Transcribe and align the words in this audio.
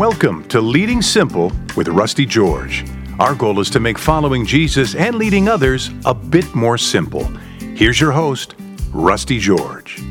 Welcome 0.00 0.48
to 0.48 0.62
Leading 0.62 1.02
Simple 1.02 1.52
with 1.76 1.86
Rusty 1.88 2.24
George. 2.24 2.86
Our 3.18 3.34
goal 3.34 3.60
is 3.60 3.68
to 3.68 3.80
make 3.80 3.98
following 3.98 4.46
Jesus 4.46 4.94
and 4.94 5.16
leading 5.16 5.46
others 5.46 5.90
a 6.06 6.14
bit 6.14 6.54
more 6.54 6.78
simple. 6.78 7.24
Here's 7.74 8.00
your 8.00 8.10
host, 8.10 8.54
Rusty 8.94 9.38
George. 9.38 10.02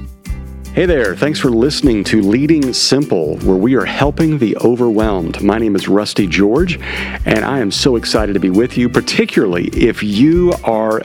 Hey 0.80 0.86
there, 0.86 1.14
thanks 1.14 1.42
for 1.42 1.50
listening 1.50 2.06
to 2.06 2.22
Leading 2.22 2.72
Simple, 2.72 3.36
where 3.40 3.58
we 3.58 3.76
are 3.76 3.84
helping 3.84 4.38
the 4.38 4.56
overwhelmed. 4.60 5.42
My 5.42 5.58
name 5.58 5.76
is 5.76 5.90
Rusty 5.90 6.26
George, 6.26 6.80
and 7.26 7.40
I 7.40 7.60
am 7.60 7.70
so 7.70 7.98
excited 7.98 8.32
to 8.32 8.40
be 8.40 8.50
with 8.50 8.78
you, 8.78 8.88
particularly 8.88 9.66
if 9.74 10.02
you 10.02 10.54
are 10.64 11.02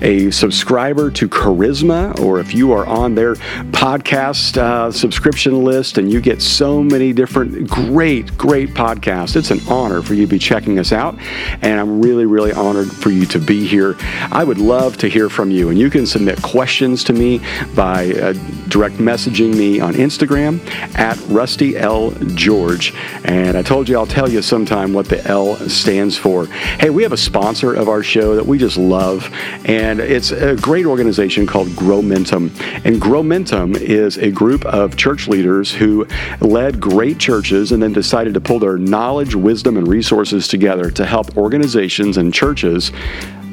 a 0.00 0.30
subscriber 0.30 1.10
to 1.10 1.28
Charisma 1.28 2.18
or 2.20 2.40
if 2.40 2.54
you 2.54 2.72
are 2.72 2.86
on 2.86 3.14
their 3.14 3.34
podcast 3.74 4.56
uh, 4.56 4.90
subscription 4.90 5.62
list 5.62 5.98
and 5.98 6.10
you 6.10 6.22
get 6.22 6.40
so 6.40 6.82
many 6.82 7.12
different 7.12 7.68
great, 7.68 8.34
great 8.38 8.70
podcasts. 8.70 9.36
It's 9.36 9.50
an 9.50 9.60
honor 9.68 10.00
for 10.00 10.14
you 10.14 10.22
to 10.22 10.30
be 10.30 10.38
checking 10.38 10.78
us 10.78 10.90
out, 10.90 11.18
and 11.60 11.78
I'm 11.78 12.00
really, 12.00 12.24
really 12.24 12.52
honored 12.52 12.90
for 12.90 13.10
you 13.10 13.26
to 13.26 13.38
be 13.38 13.66
here. 13.66 13.94
I 14.32 14.42
would 14.42 14.56
love 14.56 14.96
to 14.96 15.06
hear 15.06 15.28
from 15.28 15.50
you, 15.50 15.68
and 15.68 15.78
you 15.78 15.90
can 15.90 16.06
submit 16.06 16.40
questions 16.40 17.04
to 17.04 17.12
me 17.12 17.42
by 17.74 18.14
uh, 18.14 18.32
direct 18.70 18.98
message 18.98 19.17
messaging 19.18 19.52
me 19.56 19.80
on 19.80 19.94
Instagram 19.94 20.64
at 20.96 21.18
Rusty 21.26 21.76
L. 21.76 22.12
George. 22.36 22.94
And 23.24 23.56
I 23.56 23.62
told 23.62 23.88
you 23.88 23.98
I'll 23.98 24.06
tell 24.06 24.28
you 24.28 24.40
sometime 24.42 24.92
what 24.92 25.06
the 25.06 25.26
L 25.26 25.56
stands 25.68 26.16
for. 26.16 26.46
Hey, 26.46 26.90
we 26.90 27.02
have 27.02 27.10
a 27.10 27.16
sponsor 27.16 27.74
of 27.74 27.88
our 27.88 28.04
show 28.04 28.36
that 28.36 28.46
we 28.46 28.58
just 28.58 28.76
love, 28.76 29.28
and 29.64 29.98
it's 29.98 30.30
a 30.30 30.54
great 30.54 30.86
organization 30.86 31.48
called 31.48 31.66
Growmentum. 31.70 32.50
And 32.84 33.02
Growmentum 33.02 33.76
is 33.80 34.18
a 34.18 34.30
group 34.30 34.64
of 34.66 34.96
church 34.96 35.26
leaders 35.26 35.72
who 35.72 36.06
led 36.40 36.78
great 36.78 37.18
churches 37.18 37.72
and 37.72 37.82
then 37.82 37.92
decided 37.92 38.34
to 38.34 38.40
pull 38.40 38.60
their 38.60 38.78
knowledge, 38.78 39.34
wisdom, 39.34 39.76
and 39.76 39.88
resources 39.88 40.46
together 40.46 40.92
to 40.92 41.04
help 41.04 41.36
organizations 41.36 42.18
and 42.18 42.32
churches 42.32 42.92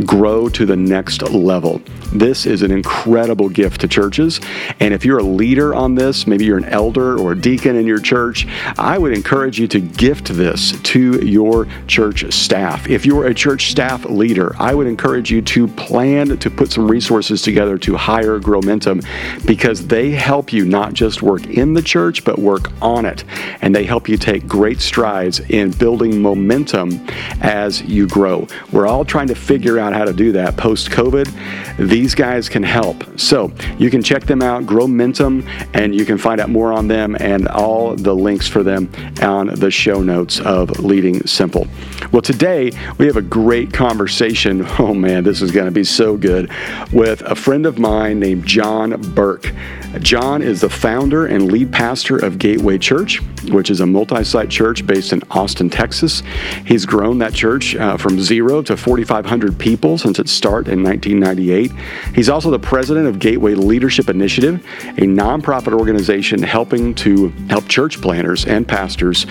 grow 0.06 0.50
to 0.50 0.66
the 0.66 0.76
next 0.76 1.22
level. 1.22 1.82
This 2.12 2.46
is 2.46 2.62
an 2.62 2.72
incredible 2.72 3.50
gift 3.50 3.82
to 3.82 3.88
churches. 3.88 4.40
And 4.80 4.94
if 4.94 5.06
you're 5.06 5.20
a 5.20 5.24
leader 5.24 5.74
on 5.76 5.96
this, 5.96 6.28
maybe 6.28 6.46
you're 6.46 6.58
an 6.58 6.66
elder 6.66 7.18
or 7.18 7.34
a 7.34 7.36
deacon 7.36 7.76
in 7.76 7.86
your 7.86 8.00
church, 8.00 8.48
I 8.78 8.98
would 8.98 9.14
encourage 9.14 9.60
you 9.60 9.68
to 9.70 9.80
gift 9.80 10.28
this 10.28 10.80
to 10.82 11.26
your 11.26 11.68
church 11.88 12.32
staff. 12.34 12.90
If 12.90 13.06
you're 13.06 13.28
a 13.28 13.34
church 13.34 13.72
staff 13.72 14.06
leader, 14.06 14.56
I 14.60 14.74
would 14.74 14.88
encourage 14.88 15.32
you 15.32 15.42
to 15.42 15.68
plan 15.68 16.38
to 16.38 16.50
put 16.50 16.72
some 16.72 16.90
resources 16.90 17.42
together 17.42 17.78
to 17.80 17.96
hire 17.96 18.40
Growmentum 18.40 19.06
because 19.46 19.88
they 19.88 20.12
help 20.12 20.54
you 20.54 20.66
not 20.66 20.94
just 20.94 21.22
work 21.22 21.46
in 21.48 21.74
the 21.74 21.82
church, 21.82 22.24
but 22.24 22.40
work 22.40 22.72
on 22.82 23.06
it. 23.06 23.24
And 23.62 23.76
they 23.76 23.84
help 23.84 24.08
you 24.08 24.18
take 24.18 24.48
great 24.48 24.80
strides 24.80 25.40
in 25.40 25.72
building 25.72 26.22
momentum 26.22 27.06
as 27.42 27.82
you 27.82 28.08
grow. 28.08 28.48
We're 28.72 28.88
all 28.88 29.06
trying 29.06 29.28
to 29.28 29.36
figure 29.36 29.80
out 29.80 29.85
out 29.86 29.94
how 29.94 30.06
to 30.06 30.14
do 30.14 30.32
that 30.34 30.58
post 30.58 30.90
COVID, 30.90 31.32
these 31.78 32.16
guys 32.16 32.50
can 32.50 32.64
help. 32.64 33.04
So 33.20 33.52
you 33.78 33.90
can 33.90 34.02
check 34.02 34.24
them 34.24 34.42
out, 34.42 34.64
Growmentum, 34.64 35.48
and 35.74 35.94
you 35.94 36.06
can 36.06 36.18
find 36.18 36.42
out 36.42 36.50
more 36.50 36.72
on 36.72 36.88
them 36.88 37.16
and 37.20 37.48
all 37.48 37.96
the 37.96 38.14
links 38.14 38.48
for 38.48 38.64
them 38.64 38.92
on 39.22 39.48
the 39.48 39.72
show 39.72 40.02
notes 40.02 40.40
of 40.40 40.80
Leading 40.80 41.26
Simple. 41.28 41.68
Well, 42.12 42.22
today 42.22 42.72
we 42.98 43.06
have 43.08 43.18
a 43.18 43.22
great 43.22 43.74
conversation. 43.74 44.66
Oh 44.78 44.94
man, 44.94 45.24
this 45.24 45.42
is 45.42 45.52
going 45.52 45.66
to 45.66 45.72
be 45.72 45.86
so 45.86 46.18
good 46.18 46.52
with 46.92 47.22
a 47.22 47.34
friend 47.34 47.66
of 47.66 47.80
mine 47.80 48.20
named 48.20 48.46
John 48.46 49.02
Burke. 49.14 49.52
John 50.00 50.42
is 50.42 50.62
the 50.62 50.70
founder 50.70 51.26
and 51.26 51.52
lead 51.52 51.72
pastor 51.72 52.18
of 52.18 52.38
Gateway 52.38 52.78
Church, 52.78 53.22
which 53.50 53.70
is 53.70 53.80
a 53.80 53.86
multi 53.86 54.24
site 54.24 54.50
church 54.50 54.86
based 54.86 55.14
in 55.14 55.22
Austin, 55.32 55.70
Texas. 55.70 56.22
He's 56.66 56.86
grown 56.86 57.20
that 57.20 57.34
church 57.34 57.76
uh, 57.76 57.98
from 57.98 58.22
zero 58.22 58.62
to 58.64 58.76
4,500 58.76 59.58
people 59.58 59.75
since 59.76 60.20
its 60.20 60.32
start 60.32 60.68
in 60.68 60.82
1998. 60.82 61.72
He's 62.16 62.30
also 62.30 62.50
the 62.50 62.58
president 62.58 63.08
of 63.08 63.20
Gateway 63.20 63.54
Leadership 63.54 64.10
Initiative, 64.10 64.66
a 64.82 65.02
nonprofit 65.02 65.74
organization 65.74 66.42
helping 66.42 66.96
to 66.96 67.30
help 67.50 67.68
church 67.68 68.02
planters 68.02 68.46
and 68.46 68.68
pastors 68.68 69.26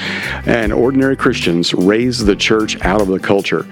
and 0.47 0.73
ordinary 0.73 1.17
Christians 1.17 1.73
raise 1.73 2.25
the 2.25 2.37
church 2.37 2.81
out 2.83 3.01
of 3.01 3.09
the 3.09 3.19
culture. 3.19 3.67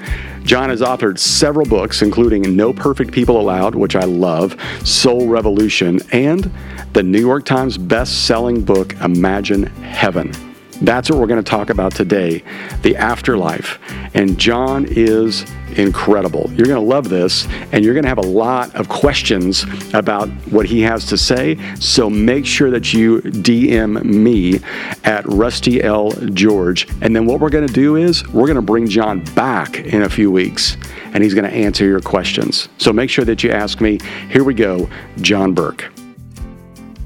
John 0.45 0.71
has 0.71 0.81
authored 0.81 1.19
several 1.19 1.67
books, 1.67 2.03
including 2.03 2.57
No 2.57 2.73
Perfect 2.73 3.13
People 3.13 3.39
Allowed, 3.39 3.75
which 3.75 3.95
I 3.95 4.05
love, 4.05 4.57
Soul 4.85 5.29
Revolution, 5.29 6.01
and 6.11 6.51
the 6.95 7.03
New 7.03 7.21
York 7.21 7.45
Times 7.45 7.79
best-selling 7.79 8.65
book 8.65 8.95
Imagine 8.95 9.65
Heaven. 9.65 10.33
That's 10.81 11.09
what 11.09 11.21
we're 11.21 11.29
going 11.29 11.43
to 11.43 11.49
talk 11.49 11.71
about 11.71 11.95
today 11.95 12.43
the 12.83 12.97
afterlife. 12.97 13.79
And 14.15 14.37
John 14.37 14.85
is 14.89 15.47
incredible. 15.79 16.51
You're 16.53 16.67
going 16.67 16.83
to 16.83 16.89
love 16.89 17.09
this, 17.09 17.47
and 17.73 17.85
you're 17.85 17.95
going 17.95 18.05
to 18.05 18.09
have 18.09 18.19
a 18.19 18.23
lot 18.23 18.75
of 18.75 18.89
questions 18.89 19.65
about 19.95 20.29
what 20.51 20.67
he 20.67 20.81
has 20.83 21.07
to 21.07 21.19
say. 21.19 21.59
So 21.77 22.09
make 22.09 22.47
sure 22.47 22.71
that 22.71 22.93
you 22.93 23.21
DM 23.21 24.03
me 24.05 24.61
at 25.05 25.27
Rusty 25.27 25.83
L. 25.83 26.11
George. 26.33 26.89
And 27.01 27.15
then 27.15 27.27
what 27.27 27.41
we're 27.41 27.51
going 27.51 27.67
to 27.67 27.73
do 27.73 27.97
is 27.97 28.27
we're 28.29 28.47
going 28.47 28.57
to 28.57 28.63
bring 28.63 28.89
John 28.89 29.25
back 29.35 29.79
in 29.79 30.03
a 30.03 30.09
few 30.09 30.31
weeks, 30.31 30.77
and 31.13 31.23
he's 31.23 31.35
going 31.35 31.49
to 31.49 31.57
answer 31.57 31.85
your 31.85 32.01
questions. 32.01 32.69
So 32.79 32.93
make 32.93 33.11
sure 33.11 33.25
that 33.25 33.43
you 33.43 33.51
ask 33.51 33.81
me. 33.81 33.99
Here 34.31 34.45
we 34.45 34.55
go, 34.55 34.89
John 35.19 35.55
Burke. 35.55 35.92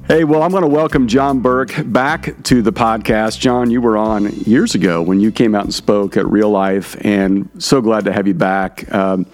Hey, 0.07 0.23
well, 0.23 0.41
I'm 0.41 0.51
going 0.51 0.61
to 0.61 0.69
welcome 0.69 1.09
John 1.09 1.41
Burke 1.41 1.73
back 1.83 2.41
to 2.43 2.61
the 2.61 2.71
podcast. 2.71 3.39
John, 3.39 3.69
you 3.69 3.81
were 3.81 3.97
on 3.97 4.31
years 4.31 4.73
ago 4.73 5.01
when 5.01 5.19
you 5.19 5.33
came 5.33 5.53
out 5.53 5.65
and 5.65 5.73
spoke 5.73 6.15
at 6.15 6.25
Real 6.25 6.49
Life, 6.49 6.95
and 7.01 7.49
so 7.57 7.81
glad 7.81 8.05
to 8.05 8.13
have 8.13 8.25
you 8.25 8.33
back. 8.33 8.89
Um, 8.95 9.25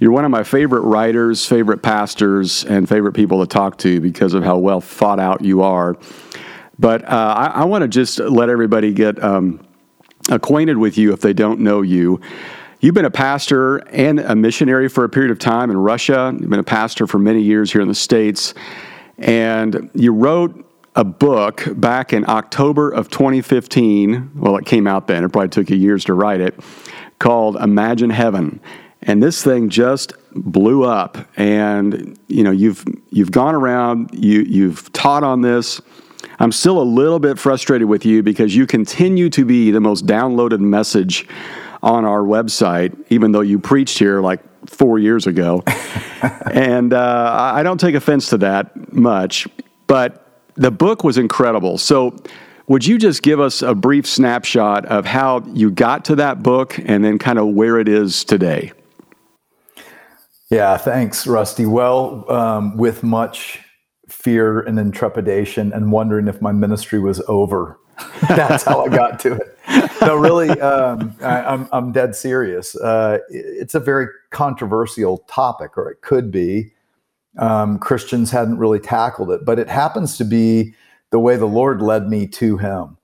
you're 0.00 0.10
one 0.10 0.24
of 0.24 0.32
my 0.32 0.42
favorite 0.42 0.80
writers, 0.80 1.46
favorite 1.46 1.80
pastors, 1.80 2.64
and 2.64 2.88
favorite 2.88 3.12
people 3.12 3.38
to 3.38 3.46
talk 3.46 3.78
to 3.78 4.00
because 4.00 4.34
of 4.34 4.42
how 4.42 4.58
well 4.58 4.80
thought 4.80 5.20
out 5.20 5.44
you 5.44 5.62
are. 5.62 5.96
But 6.76 7.04
uh, 7.04 7.34
I, 7.36 7.60
I 7.60 7.64
want 7.64 7.82
to 7.82 7.88
just 7.88 8.18
let 8.18 8.48
everybody 8.48 8.92
get 8.92 9.22
um, 9.22 9.64
acquainted 10.28 10.76
with 10.76 10.98
you 10.98 11.12
if 11.12 11.20
they 11.20 11.34
don't 11.34 11.60
know 11.60 11.82
you. 11.82 12.20
You've 12.80 12.94
been 12.94 13.04
a 13.04 13.12
pastor 13.12 13.76
and 13.76 14.18
a 14.18 14.34
missionary 14.34 14.88
for 14.88 15.04
a 15.04 15.08
period 15.08 15.30
of 15.30 15.38
time 15.38 15.70
in 15.70 15.76
Russia. 15.76 16.36
You've 16.36 16.50
been 16.50 16.58
a 16.58 16.64
pastor 16.64 17.06
for 17.06 17.20
many 17.20 17.42
years 17.42 17.70
here 17.70 17.80
in 17.80 17.86
the 17.86 17.94
States. 17.94 18.54
And 19.18 19.90
you 19.94 20.12
wrote 20.12 20.64
a 20.94 21.04
book 21.04 21.64
back 21.76 22.12
in 22.12 22.28
October 22.28 22.90
of 22.90 23.10
2015. 23.10 24.32
Well, 24.34 24.56
it 24.56 24.66
came 24.66 24.86
out 24.86 25.06
then, 25.06 25.24
it 25.24 25.28
probably 25.30 25.50
took 25.50 25.70
you 25.70 25.76
years 25.76 26.04
to 26.06 26.14
write 26.14 26.40
it, 26.40 26.58
called 27.18 27.56
Imagine 27.56 28.10
Heaven. 28.10 28.60
And 29.02 29.22
this 29.22 29.42
thing 29.44 29.68
just 29.68 30.14
blew 30.34 30.84
up. 30.84 31.18
And 31.36 32.18
you 32.28 32.42
know, 32.42 32.50
you've 32.50 32.84
you've 33.10 33.30
gone 33.30 33.54
around, 33.54 34.10
you 34.12 34.40
you've 34.40 34.92
taught 34.92 35.22
on 35.22 35.42
this. 35.42 35.80
I'm 36.38 36.52
still 36.52 36.80
a 36.80 36.84
little 36.84 37.18
bit 37.18 37.38
frustrated 37.38 37.88
with 37.88 38.04
you 38.04 38.22
because 38.22 38.54
you 38.54 38.66
continue 38.66 39.30
to 39.30 39.44
be 39.44 39.70
the 39.70 39.80
most 39.80 40.06
downloaded 40.06 40.60
message 40.60 41.26
on 41.82 42.04
our 42.04 42.20
website, 42.20 42.96
even 43.10 43.32
though 43.32 43.40
you 43.40 43.58
preached 43.58 43.98
here 43.98 44.20
like 44.20 44.40
four 44.66 44.98
years 44.98 45.26
ago. 45.26 45.62
and 46.52 46.92
uh, 46.92 47.52
I 47.54 47.62
don't 47.62 47.78
take 47.78 47.94
offense 47.94 48.30
to 48.30 48.38
that 48.38 48.92
much, 48.92 49.46
but 49.86 50.40
the 50.54 50.70
book 50.70 51.04
was 51.04 51.18
incredible. 51.18 51.78
So, 51.78 52.16
would 52.68 52.84
you 52.84 52.98
just 52.98 53.22
give 53.22 53.38
us 53.38 53.62
a 53.62 53.76
brief 53.76 54.06
snapshot 54.08 54.86
of 54.86 55.06
how 55.06 55.44
you 55.52 55.70
got 55.70 56.04
to 56.06 56.16
that 56.16 56.42
book 56.42 56.76
and 56.84 57.04
then 57.04 57.16
kind 57.16 57.38
of 57.38 57.48
where 57.48 57.78
it 57.78 57.88
is 57.88 58.24
today? 58.24 58.72
Yeah, 60.50 60.76
thanks, 60.76 61.28
Rusty. 61.28 61.64
Well, 61.64 62.30
um, 62.30 62.76
with 62.76 63.04
much 63.04 63.60
fear 64.08 64.60
and 64.60 64.78
intrepidation 64.78 65.72
and 65.72 65.92
wondering 65.92 66.28
if 66.28 66.40
my 66.40 66.52
ministry 66.52 66.98
was 66.98 67.20
over. 67.28 67.78
That's 68.28 68.64
how 68.64 68.84
I 68.84 68.88
got 68.88 69.20
to 69.20 69.34
it. 69.34 69.58
No, 70.02 70.16
really, 70.16 70.50
um, 70.60 71.14
I, 71.22 71.38
am 71.40 71.46
I'm, 71.46 71.68
I'm 71.72 71.92
dead 71.92 72.14
serious. 72.14 72.76
Uh, 72.76 73.18
it's 73.28 73.74
a 73.74 73.80
very 73.80 74.06
controversial 74.30 75.18
topic, 75.28 75.76
or 75.76 75.90
it 75.90 76.02
could 76.02 76.30
be. 76.30 76.72
Um, 77.38 77.78
Christians 77.78 78.30
hadn't 78.30 78.58
really 78.58 78.78
tackled 78.78 79.30
it, 79.30 79.44
but 79.44 79.58
it 79.58 79.68
happens 79.68 80.16
to 80.18 80.24
be 80.24 80.74
the 81.10 81.18
way 81.18 81.36
the 81.36 81.46
Lord 81.46 81.82
led 81.82 82.08
me 82.08 82.26
to 82.28 82.56
Him. 82.56 82.96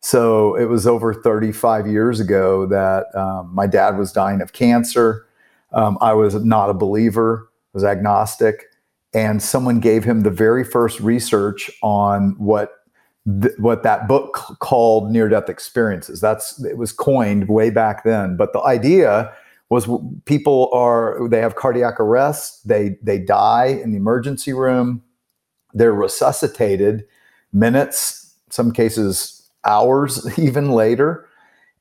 So 0.00 0.54
it 0.54 0.64
was 0.64 0.86
over 0.86 1.12
35 1.12 1.86
years 1.86 2.20
ago 2.20 2.66
that 2.66 3.14
um, 3.14 3.50
my 3.54 3.66
dad 3.66 3.98
was 3.98 4.12
dying 4.12 4.40
of 4.40 4.52
cancer. 4.52 5.26
Um, 5.72 5.98
I 6.00 6.14
was 6.14 6.34
not 6.44 6.70
a 6.70 6.74
believer, 6.74 7.50
was 7.72 7.84
agnostic, 7.84 8.66
and 9.12 9.42
someone 9.42 9.80
gave 9.80 10.04
him 10.04 10.22
the 10.22 10.30
very 10.30 10.64
first 10.64 11.00
research 11.00 11.70
on 11.82 12.34
what 12.38 12.79
th- 13.42 13.54
what 13.58 13.82
that 13.82 14.08
book 14.08 14.56
called 14.60 15.10
near 15.10 15.28
death 15.28 15.48
experiences. 15.48 16.20
That's 16.20 16.62
it 16.64 16.76
was 16.76 16.92
coined 16.92 17.48
way 17.48 17.70
back 17.70 18.04
then, 18.04 18.36
but 18.36 18.52
the 18.52 18.62
idea 18.62 19.32
was 19.68 19.88
people 20.24 20.68
are 20.72 21.28
they 21.28 21.40
have 21.40 21.54
cardiac 21.54 22.00
arrest, 22.00 22.66
they 22.66 22.96
they 23.02 23.18
die 23.18 23.66
in 23.66 23.92
the 23.92 23.96
emergency 23.96 24.52
room, 24.52 25.02
they're 25.74 25.94
resuscitated 25.94 27.06
minutes, 27.52 28.34
some 28.50 28.72
cases 28.72 29.48
hours 29.64 30.38
even 30.38 30.70
later, 30.72 31.28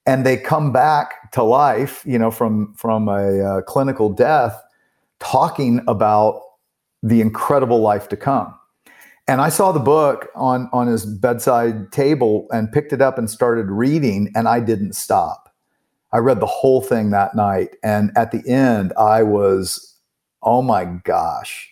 and 0.06 0.26
they 0.26 0.38
come 0.38 0.72
back 0.72 1.32
to 1.32 1.44
life, 1.44 2.04
you 2.06 2.20
know, 2.20 2.32
from 2.32 2.74
from 2.76 3.08
a 3.08 3.40
uh, 3.42 3.62
clinical 3.62 4.10
death, 4.10 4.62
talking 5.20 5.82
about 5.88 6.42
the 7.02 7.22
incredible 7.22 7.80
life 7.80 8.10
to 8.10 8.18
come. 8.18 8.54
And 9.30 9.42
I 9.42 9.50
saw 9.50 9.72
the 9.72 9.80
book 9.80 10.30
on 10.36 10.70
on 10.74 10.88
his 10.88 11.06
bedside 11.06 11.94
table 11.94 12.48
and 12.52 12.72
picked 12.72 12.94
it 12.94 13.02
up 13.02 13.20
and 13.20 13.30
started 13.30 13.72
reading, 13.72 14.34
and 14.36 14.50
I 14.50 14.60
didn't 14.62 14.96
stop. 14.96 15.56
I 16.14 16.20
read 16.20 16.42
the 16.42 16.48
whole 16.48 16.82
thing 16.82 17.12
that 17.12 17.36
night, 17.36 17.78
and 17.84 18.12
at 18.18 18.32
the 18.34 18.44
end, 18.50 18.94
I 19.00 19.24
was, 19.24 19.96
oh 20.44 20.64
my 20.64 20.86
gosh, 20.86 21.70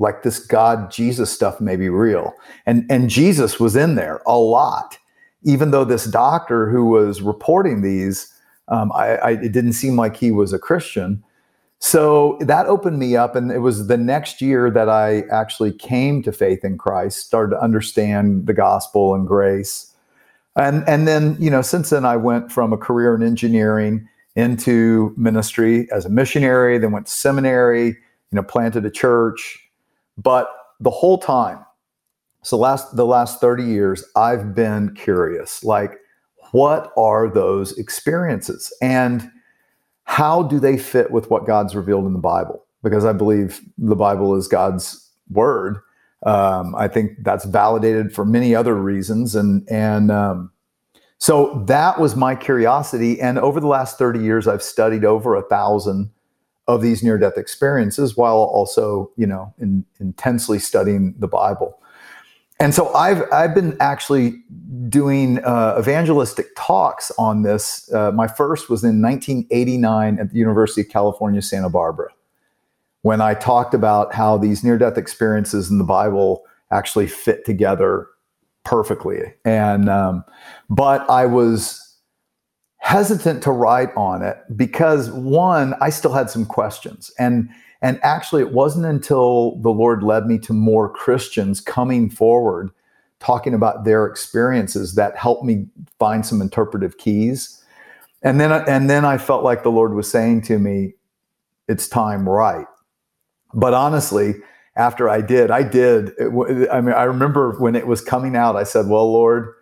like 0.00 0.24
this 0.24 0.40
God 0.40 0.90
Jesus 0.90 1.32
stuff 1.32 1.60
may 1.60 1.76
be 1.76 1.90
real, 1.90 2.34
and 2.66 2.84
and 2.90 3.10
Jesus 3.10 3.60
was 3.60 3.76
in 3.76 3.94
there 3.96 4.22
a 4.26 4.38
lot 4.38 4.98
even 5.42 5.70
though 5.70 5.84
this 5.84 6.06
doctor 6.06 6.70
who 6.70 6.86
was 6.86 7.22
reporting 7.22 7.82
these, 7.82 8.32
um, 8.68 8.92
I, 8.92 9.16
I, 9.16 9.30
it 9.32 9.52
didn't 9.52 9.74
seem 9.74 9.96
like 9.96 10.16
he 10.16 10.30
was 10.30 10.52
a 10.52 10.58
Christian. 10.58 11.22
So 11.80 12.38
that 12.40 12.66
opened 12.66 12.98
me 12.98 13.16
up, 13.16 13.36
and 13.36 13.52
it 13.52 13.60
was 13.60 13.86
the 13.86 13.96
next 13.96 14.42
year 14.42 14.70
that 14.70 14.88
I 14.88 15.20
actually 15.30 15.72
came 15.72 16.22
to 16.24 16.32
faith 16.32 16.64
in 16.64 16.76
Christ, 16.76 17.26
started 17.26 17.50
to 17.50 17.62
understand 17.62 18.46
the 18.46 18.52
gospel 18.52 19.14
and 19.14 19.26
grace, 19.26 19.94
and 20.56 20.86
and 20.88 21.06
then 21.06 21.36
you 21.38 21.50
know 21.50 21.62
since 21.62 21.90
then 21.90 22.04
I 22.04 22.16
went 22.16 22.50
from 22.50 22.72
a 22.72 22.76
career 22.76 23.14
in 23.14 23.22
engineering 23.22 24.08
into 24.34 25.14
ministry 25.16 25.88
as 25.92 26.04
a 26.04 26.08
missionary, 26.08 26.78
then 26.78 26.92
went 26.92 27.06
to 27.06 27.12
seminary, 27.12 27.86
you 27.86 27.96
know, 28.32 28.42
planted 28.42 28.84
a 28.84 28.90
church, 28.90 29.58
but 30.16 30.48
the 30.80 30.90
whole 30.90 31.18
time 31.18 31.64
so 32.42 32.56
last 32.56 32.94
the 32.96 33.06
last 33.06 33.40
30 33.40 33.64
years 33.64 34.04
I've 34.14 34.54
been 34.54 34.94
curious 34.94 35.64
like 35.64 35.98
what 36.52 36.92
are 36.96 37.28
those 37.28 37.76
experiences? 37.78 38.72
And 38.80 39.30
how 40.08 40.42
do 40.42 40.58
they 40.58 40.78
fit 40.78 41.10
with 41.10 41.28
what 41.30 41.46
God's 41.46 41.76
revealed 41.76 42.06
in 42.06 42.14
the 42.14 42.18
Bible? 42.18 42.64
Because 42.82 43.04
I 43.04 43.12
believe 43.12 43.60
the 43.76 43.94
Bible 43.94 44.34
is 44.36 44.48
God's 44.48 45.06
word. 45.30 45.80
Um, 46.24 46.74
I 46.74 46.88
think 46.88 47.22
that's 47.22 47.44
validated 47.44 48.14
for 48.14 48.24
many 48.24 48.54
other 48.54 48.74
reasons, 48.74 49.34
and 49.34 49.68
and 49.70 50.10
um, 50.10 50.50
so 51.18 51.62
that 51.66 52.00
was 52.00 52.16
my 52.16 52.34
curiosity. 52.34 53.20
And 53.20 53.38
over 53.38 53.60
the 53.60 53.66
last 53.66 53.98
thirty 53.98 54.20
years, 54.20 54.48
I've 54.48 54.62
studied 54.62 55.04
over 55.04 55.36
a 55.36 55.42
thousand 55.42 56.10
of 56.66 56.80
these 56.80 57.02
near 57.02 57.18
death 57.18 57.36
experiences, 57.36 58.16
while 58.16 58.36
also 58.36 59.12
you 59.16 59.26
know 59.26 59.52
in, 59.58 59.84
intensely 60.00 60.58
studying 60.58 61.14
the 61.18 61.28
Bible 61.28 61.78
and 62.60 62.74
so 62.74 62.92
I've 62.94 63.22
I've 63.32 63.54
been 63.54 63.76
actually 63.80 64.42
doing 64.88 65.38
uh, 65.44 65.76
evangelistic 65.78 66.48
talks 66.56 67.12
on 67.18 67.42
this. 67.42 67.92
Uh, 67.92 68.10
my 68.12 68.26
first 68.26 68.68
was 68.68 68.82
in 68.82 69.00
1989 69.02 70.18
at 70.18 70.30
the 70.30 70.38
University 70.38 70.80
of 70.80 70.88
California, 70.88 71.42
Santa 71.42 71.68
Barbara, 71.68 72.10
when 73.02 73.20
I 73.20 73.34
talked 73.34 73.74
about 73.74 74.14
how 74.14 74.36
these 74.36 74.64
near-death 74.64 74.98
experiences 74.98 75.70
in 75.70 75.78
the 75.78 75.84
Bible 75.84 76.44
actually 76.72 77.06
fit 77.06 77.44
together 77.44 78.08
perfectly. 78.64 79.34
And 79.44 79.88
um, 79.88 80.24
but 80.68 81.08
I 81.08 81.26
was 81.26 81.84
hesitant 82.78 83.42
to 83.42 83.50
write 83.50 83.90
on 83.96 84.22
it 84.22 84.38
because 84.56 85.10
one, 85.10 85.74
I 85.80 85.90
still 85.90 86.12
had 86.12 86.30
some 86.30 86.46
questions 86.46 87.12
and 87.18 87.48
and 87.80 88.00
actually, 88.02 88.42
it 88.42 88.52
wasn't 88.52 88.86
until 88.86 89.56
the 89.56 89.70
Lord 89.70 90.02
led 90.02 90.26
me 90.26 90.38
to 90.40 90.52
more 90.52 90.88
Christians 90.88 91.60
coming 91.60 92.10
forward, 92.10 92.70
talking 93.20 93.54
about 93.54 93.84
their 93.84 94.06
experiences, 94.06 94.94
that 94.96 95.16
helped 95.16 95.44
me 95.44 95.66
find 95.98 96.26
some 96.26 96.40
interpretive 96.40 96.98
keys. 96.98 97.62
And 98.22 98.40
then, 98.40 98.50
and 98.52 98.90
then 98.90 99.04
I 99.04 99.16
felt 99.18 99.44
like 99.44 99.62
the 99.62 99.70
Lord 99.70 99.94
was 99.94 100.10
saying 100.10 100.42
to 100.42 100.58
me, 100.58 100.94
"It's 101.68 101.88
time, 101.88 102.28
right?" 102.28 102.66
But 103.54 103.74
honestly, 103.74 104.34
after 104.74 105.08
I 105.08 105.20
did, 105.20 105.50
I 105.52 105.62
did. 105.62 106.14
It, 106.18 106.68
I 106.72 106.80
mean, 106.80 106.94
I 106.94 107.04
remember 107.04 107.52
when 107.60 107.76
it 107.76 107.86
was 107.86 108.00
coming 108.00 108.34
out, 108.34 108.56
I 108.56 108.64
said, 108.64 108.88
"Well, 108.88 109.12
Lord." 109.12 109.54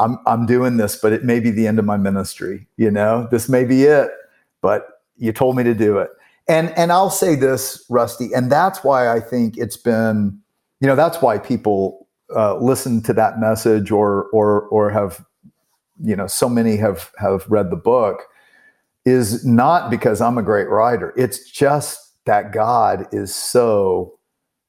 I'm 0.00 0.18
I'm 0.26 0.44
doing 0.44 0.76
this, 0.76 0.96
but 0.96 1.12
it 1.12 1.22
may 1.22 1.38
be 1.38 1.50
the 1.50 1.68
end 1.68 1.78
of 1.78 1.84
my 1.84 1.96
ministry. 1.96 2.66
You 2.76 2.90
know, 2.90 3.28
this 3.30 3.48
may 3.48 3.64
be 3.64 3.84
it, 3.84 4.10
but 4.60 5.02
you 5.16 5.32
told 5.32 5.56
me 5.56 5.62
to 5.62 5.72
do 5.72 5.98
it. 5.98 6.10
And 6.46 6.70
and 6.76 6.92
I'll 6.92 7.10
say 7.10 7.36
this, 7.36 7.84
Rusty, 7.88 8.32
and 8.34 8.52
that's 8.52 8.84
why 8.84 9.08
I 9.08 9.20
think 9.20 9.56
it's 9.56 9.78
been, 9.78 10.38
you 10.80 10.86
know, 10.86 10.96
that's 10.96 11.22
why 11.22 11.38
people 11.38 12.06
uh, 12.34 12.58
listen 12.58 13.02
to 13.04 13.12
that 13.14 13.38
message 13.38 13.90
or 13.90 14.24
or 14.32 14.62
or 14.68 14.90
have, 14.90 15.24
you 16.02 16.14
know, 16.14 16.26
so 16.26 16.48
many 16.48 16.76
have 16.76 17.10
have 17.18 17.46
read 17.48 17.70
the 17.70 17.76
book, 17.76 18.24
is 19.06 19.44
not 19.46 19.90
because 19.90 20.20
I'm 20.20 20.36
a 20.36 20.42
great 20.42 20.68
writer. 20.68 21.14
It's 21.16 21.50
just 21.50 21.98
that 22.26 22.52
God 22.52 23.06
is 23.10 23.34
so 23.34 24.18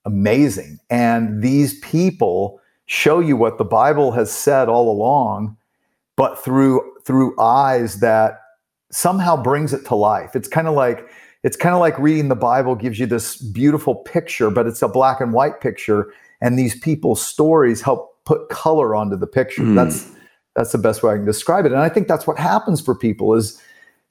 amazing, 0.05 0.79
and 0.89 1.43
these 1.43 1.77
people 1.79 2.61
show 2.85 3.19
you 3.19 3.35
what 3.35 3.57
the 3.57 3.65
Bible 3.65 4.11
has 4.13 4.31
said 4.31 4.69
all 4.69 4.89
along, 4.89 5.57
but 6.15 6.41
through 6.41 6.81
through 7.03 7.37
eyes 7.37 7.99
that 7.99 8.39
somehow 8.91 9.35
brings 9.35 9.73
it 9.73 9.85
to 9.87 9.95
life. 9.95 10.37
It's 10.37 10.47
kind 10.47 10.69
of 10.69 10.73
like 10.73 11.05
it's 11.45 11.55
kind 11.55 11.75
of 11.75 11.79
like 11.79 11.97
reading 11.99 12.27
the 12.27 12.35
Bible 12.35 12.73
gives 12.73 12.99
you 12.99 13.05
this 13.05 13.37
beautiful 13.37 13.93
picture, 13.93 14.49
but 14.49 14.65
it's 14.65 14.81
a 14.81 14.87
black 14.87 15.21
and 15.21 15.31
white 15.31 15.61
picture, 15.61 16.11
and 16.41 16.57
these 16.57 16.77
people's 16.79 17.23
stories 17.23 17.83
help 17.83 18.17
put 18.25 18.49
color 18.49 18.95
onto 18.95 19.15
the 19.15 19.27
picture. 19.27 19.61
Mm. 19.61 19.75
That's 19.75 20.09
that's 20.55 20.71
the 20.71 20.79
best 20.79 21.03
way 21.03 21.13
I 21.13 21.17
can 21.17 21.25
describe 21.25 21.67
it. 21.67 21.71
And 21.71 21.81
I 21.81 21.87
think 21.87 22.07
that's 22.07 22.25
what 22.25 22.39
happens 22.39 22.81
for 22.81 22.95
people 22.95 23.35
is, 23.35 23.61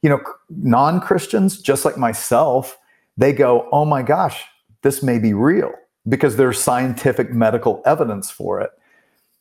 you 0.03 0.11
know, 0.11 0.21
non-Christians, 0.49 1.61
just 1.61 1.85
like 1.85 1.99
myself, 1.99 2.79
they 3.17 3.33
go, 3.33 3.69
"Oh 3.73 3.85
my 3.85 4.03
gosh, 4.03 4.45
this 4.83 5.03
may 5.03 5.19
be 5.19 5.35
real," 5.35 5.73
because 6.09 6.37
there's 6.37 6.61
scientific 6.61 7.33
medical 7.33 7.83
evidence 7.85 8.31
for 8.31 8.61
it 8.61 8.71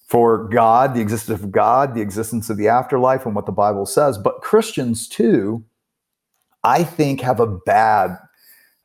for 0.08 0.48
God, 0.48 0.96
the 0.96 1.02
existence 1.02 1.44
of 1.44 1.52
God, 1.52 1.94
the 1.94 2.02
existence 2.02 2.50
of 2.50 2.58
the 2.58 2.70
afterlife, 2.70 3.24
and 3.28 3.36
what 3.36 3.46
the 3.46 3.52
Bible 3.52 3.86
says. 3.86 4.18
But 4.18 4.42
Christians 4.42 5.08
too 5.08 5.64
I 6.64 6.84
think, 6.84 7.22
have 7.22 7.40
a 7.40 7.48
bad 7.48 8.18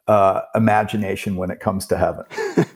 uh, 0.06 0.42
imagination 0.54 1.36
when 1.36 1.50
it 1.50 1.60
comes 1.60 1.86
to 1.86 1.96
heaven. 1.96 2.24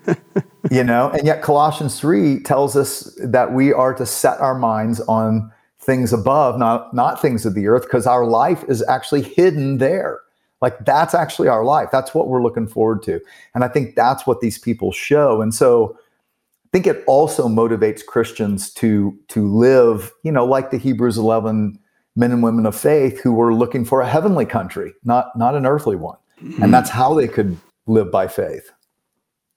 you 0.70 0.84
know, 0.84 1.10
and 1.10 1.26
yet 1.26 1.42
Colossians 1.42 1.98
3 1.98 2.40
tells 2.40 2.76
us 2.76 3.18
that 3.22 3.52
we 3.52 3.72
are 3.72 3.94
to 3.94 4.06
set 4.06 4.38
our 4.40 4.54
minds 4.54 5.00
on 5.02 5.50
things 5.80 6.12
above, 6.12 6.58
not, 6.58 6.94
not 6.94 7.20
things 7.20 7.44
of 7.44 7.54
the 7.54 7.66
earth, 7.66 7.82
because 7.82 8.06
our 8.06 8.24
life 8.24 8.64
is 8.68 8.82
actually 8.88 9.22
hidden 9.22 9.78
there. 9.78 10.20
Like 10.60 10.84
that's 10.84 11.12
actually 11.12 11.48
our 11.48 11.64
life. 11.64 11.88
That's 11.90 12.14
what 12.14 12.28
we're 12.28 12.42
looking 12.42 12.68
forward 12.68 13.02
to. 13.02 13.20
And 13.54 13.64
I 13.64 13.68
think 13.68 13.96
that's 13.96 14.26
what 14.26 14.40
these 14.40 14.58
people 14.58 14.92
show. 14.92 15.42
And 15.42 15.52
so 15.52 15.98
I 16.64 16.68
think 16.72 16.86
it 16.86 17.02
also 17.06 17.48
motivates 17.48 18.06
Christians 18.06 18.72
to 18.74 19.18
to 19.28 19.46
live, 19.48 20.12
you 20.22 20.30
know, 20.30 20.46
like 20.46 20.70
the 20.70 20.78
Hebrews 20.78 21.18
11 21.18 21.78
men 22.16 22.32
and 22.32 22.42
women 22.42 22.66
of 22.66 22.76
faith 22.76 23.20
who 23.20 23.32
were 23.32 23.54
looking 23.54 23.84
for 23.84 24.00
a 24.00 24.08
heavenly 24.08 24.46
country, 24.46 24.94
not 25.04 25.36
not 25.36 25.54
an 25.54 25.66
earthly 25.66 25.96
one. 25.96 26.18
Mm-hmm. 26.42 26.62
And 26.62 26.74
that's 26.74 26.90
how 26.90 27.14
they 27.14 27.28
could 27.28 27.56
live 27.86 28.10
by 28.10 28.28
faith. 28.28 28.70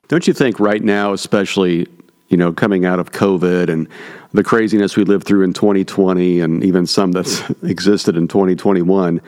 Don't 0.07 0.27
you 0.27 0.33
think 0.33 0.59
right 0.59 0.83
now, 0.83 1.13
especially, 1.13 1.87
you 2.29 2.37
know, 2.37 2.53
coming 2.53 2.85
out 2.85 2.99
of 2.99 3.11
COVID 3.11 3.69
and 3.69 3.87
the 4.33 4.43
craziness 4.43 4.95
we 4.95 5.03
lived 5.03 5.25
through 5.25 5.43
in 5.43 5.53
2020 5.53 6.41
and 6.41 6.63
even 6.63 6.85
some 6.85 7.11
that's 7.11 7.49
existed 7.63 8.15
in 8.15 8.27
2021, 8.27 9.19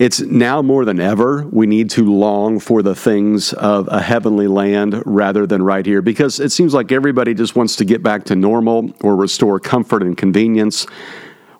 it's 0.00 0.20
now 0.20 0.62
more 0.62 0.84
than 0.84 0.98
ever 0.98 1.46
we 1.52 1.66
need 1.66 1.90
to 1.90 2.10
long 2.10 2.58
for 2.58 2.82
the 2.82 2.94
things 2.94 3.52
of 3.52 3.86
a 3.88 4.00
heavenly 4.00 4.48
land 4.48 5.02
rather 5.04 5.46
than 5.46 5.62
right 5.62 5.84
here 5.84 6.00
because 6.00 6.40
it 6.40 6.50
seems 6.50 6.72
like 6.72 6.90
everybody 6.90 7.34
just 7.34 7.54
wants 7.54 7.76
to 7.76 7.84
get 7.84 8.02
back 8.02 8.24
to 8.24 8.34
normal 8.34 8.92
or 9.02 9.14
restore 9.14 9.60
comfort 9.60 10.02
and 10.02 10.16
convenience 10.16 10.86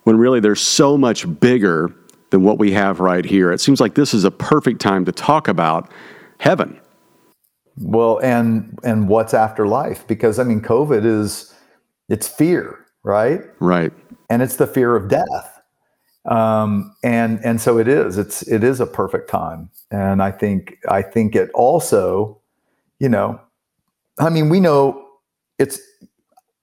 when 0.04 0.16
really 0.16 0.40
there's 0.40 0.61
so 0.61 0.97
much 0.97 1.26
bigger 1.40 1.95
than 2.30 2.42
what 2.45 2.59
we 2.59 2.73
have 2.73 3.00
right 3.00 3.25
here. 3.25 3.52
It 3.52 3.61
seems 3.61 3.80
like 3.80 3.95
this 3.95 4.14
is 4.14 4.25
a 4.25 4.30
perfect 4.30 4.80
time 4.80 5.04
to 5.04 5.12
talk 5.12 5.49
about 5.49 5.90
heaven. 6.38 6.80
Well, 7.76 8.19
and 8.23 8.78
and 8.85 9.09
what's 9.09 9.35
after 9.35 9.66
life? 9.66 10.07
Because 10.07 10.38
I 10.38 10.45
mean, 10.45 10.61
COVID 10.61 11.04
is 11.04 11.54
it's 12.09 12.28
fear, 12.28 12.85
right? 13.02 13.40
Right. 13.61 13.92
And 14.28 14.42
it's 14.42 14.57
the 14.57 14.66
fear 14.66 14.97
of 14.97 15.09
death. 15.09 15.61
Um, 16.26 16.95
and 17.02 17.40
and 17.45 17.61
so 17.61 17.78
it 17.78 17.88
is. 17.88 18.19
It's 18.19 18.42
it 18.42 18.62
is 18.62 18.80
a 18.80 18.87
perfect 18.87 19.30
time. 19.30 19.71
And 19.90 20.23
I 20.23 20.30
think 20.30 20.76
I 20.88 21.02
think 21.02 21.35
it 21.35 21.50
also, 21.54 22.40
you 22.99 23.09
know, 23.09 23.40
I 24.19 24.28
mean, 24.28 24.50
we 24.50 24.61
know 24.61 25.07
it's 25.59 25.80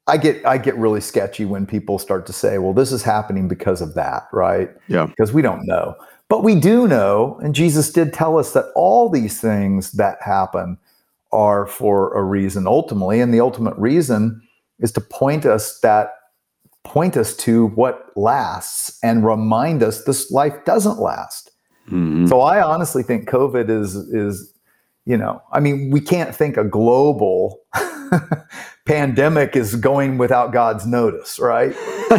I 0.08 0.18
get 0.18 0.46
I 0.46 0.58
get 0.58 0.78
really 0.78 1.02
sketchy 1.02 1.46
when 1.46 1.66
people 1.66 2.00
start 2.00 2.26
to 2.28 2.34
say, 2.34 2.58
"Well, 2.58 2.74
this 2.74 2.92
is 2.92 3.04
happening 3.04 3.48
because 3.48 3.82
of 3.82 3.94
that," 3.96 4.28
right? 4.32 4.70
Yeah. 4.88 5.08
Because 5.08 5.34
we 5.34 5.42
don't 5.42 5.66
know. 5.66 5.96
But 6.30 6.44
we 6.44 6.60
do 6.60 6.88
know, 6.88 7.40
and 7.42 7.56
Jesus 7.56 7.92
did 7.92 8.14
tell 8.14 8.38
us 8.38 8.54
that 8.54 8.66
all 8.76 9.10
these 9.10 9.40
things 9.40 9.94
that 9.94 10.18
happen 10.22 10.78
are 11.32 11.68
for 11.68 12.14
a 12.14 12.24
reason 12.24 12.68
ultimately, 12.68 13.20
and 13.20 13.34
the 13.34 13.42
ultimate 13.42 13.78
reason 13.78 14.42
is 14.80 14.92
to 14.94 15.02
point 15.02 15.46
us 15.46 15.80
that 15.82 16.14
point 16.84 17.18
us 17.18 17.36
to 17.36 17.68
what 17.68 18.12
lasts 18.16 18.98
and 19.04 19.26
remind 19.26 19.84
us 19.84 20.06
this 20.06 20.32
life 20.32 20.64
doesn't 20.64 21.00
last. 21.00 21.52
Mm-hmm. 21.88 22.28
So 22.28 22.42
I 22.42 22.62
honestly 22.62 23.04
think 23.04 23.30
COVID 23.30 23.70
is 23.70 23.96
is 23.96 24.54
you 25.06 25.16
know, 25.16 25.42
I 25.54 25.62
mean, 25.62 25.90
we 25.90 26.02
can't 26.02 26.36
think 26.36 26.58
a 26.58 26.66
global 26.66 27.62
pandemic 28.88 29.56
is 29.56 29.76
going 29.76 30.18
without 30.18 30.52
God's 30.54 30.86
notice, 30.86 31.40
right? 31.40 31.76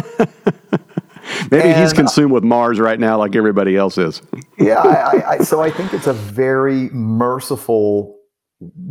Maybe 1.51 1.69
and, 1.69 1.81
he's 1.81 1.93
consumed 1.93 2.31
with 2.31 2.43
Mars 2.43 2.79
right 2.79 2.99
now, 2.99 3.17
like 3.17 3.35
everybody 3.35 3.75
else 3.75 3.97
is. 3.97 4.21
yeah, 4.59 4.81
I, 4.81 5.31
I, 5.31 5.37
so 5.39 5.61
I 5.61 5.71
think 5.71 5.93
it's 5.93 6.07
a 6.07 6.13
very 6.13 6.89
merciful, 6.89 8.17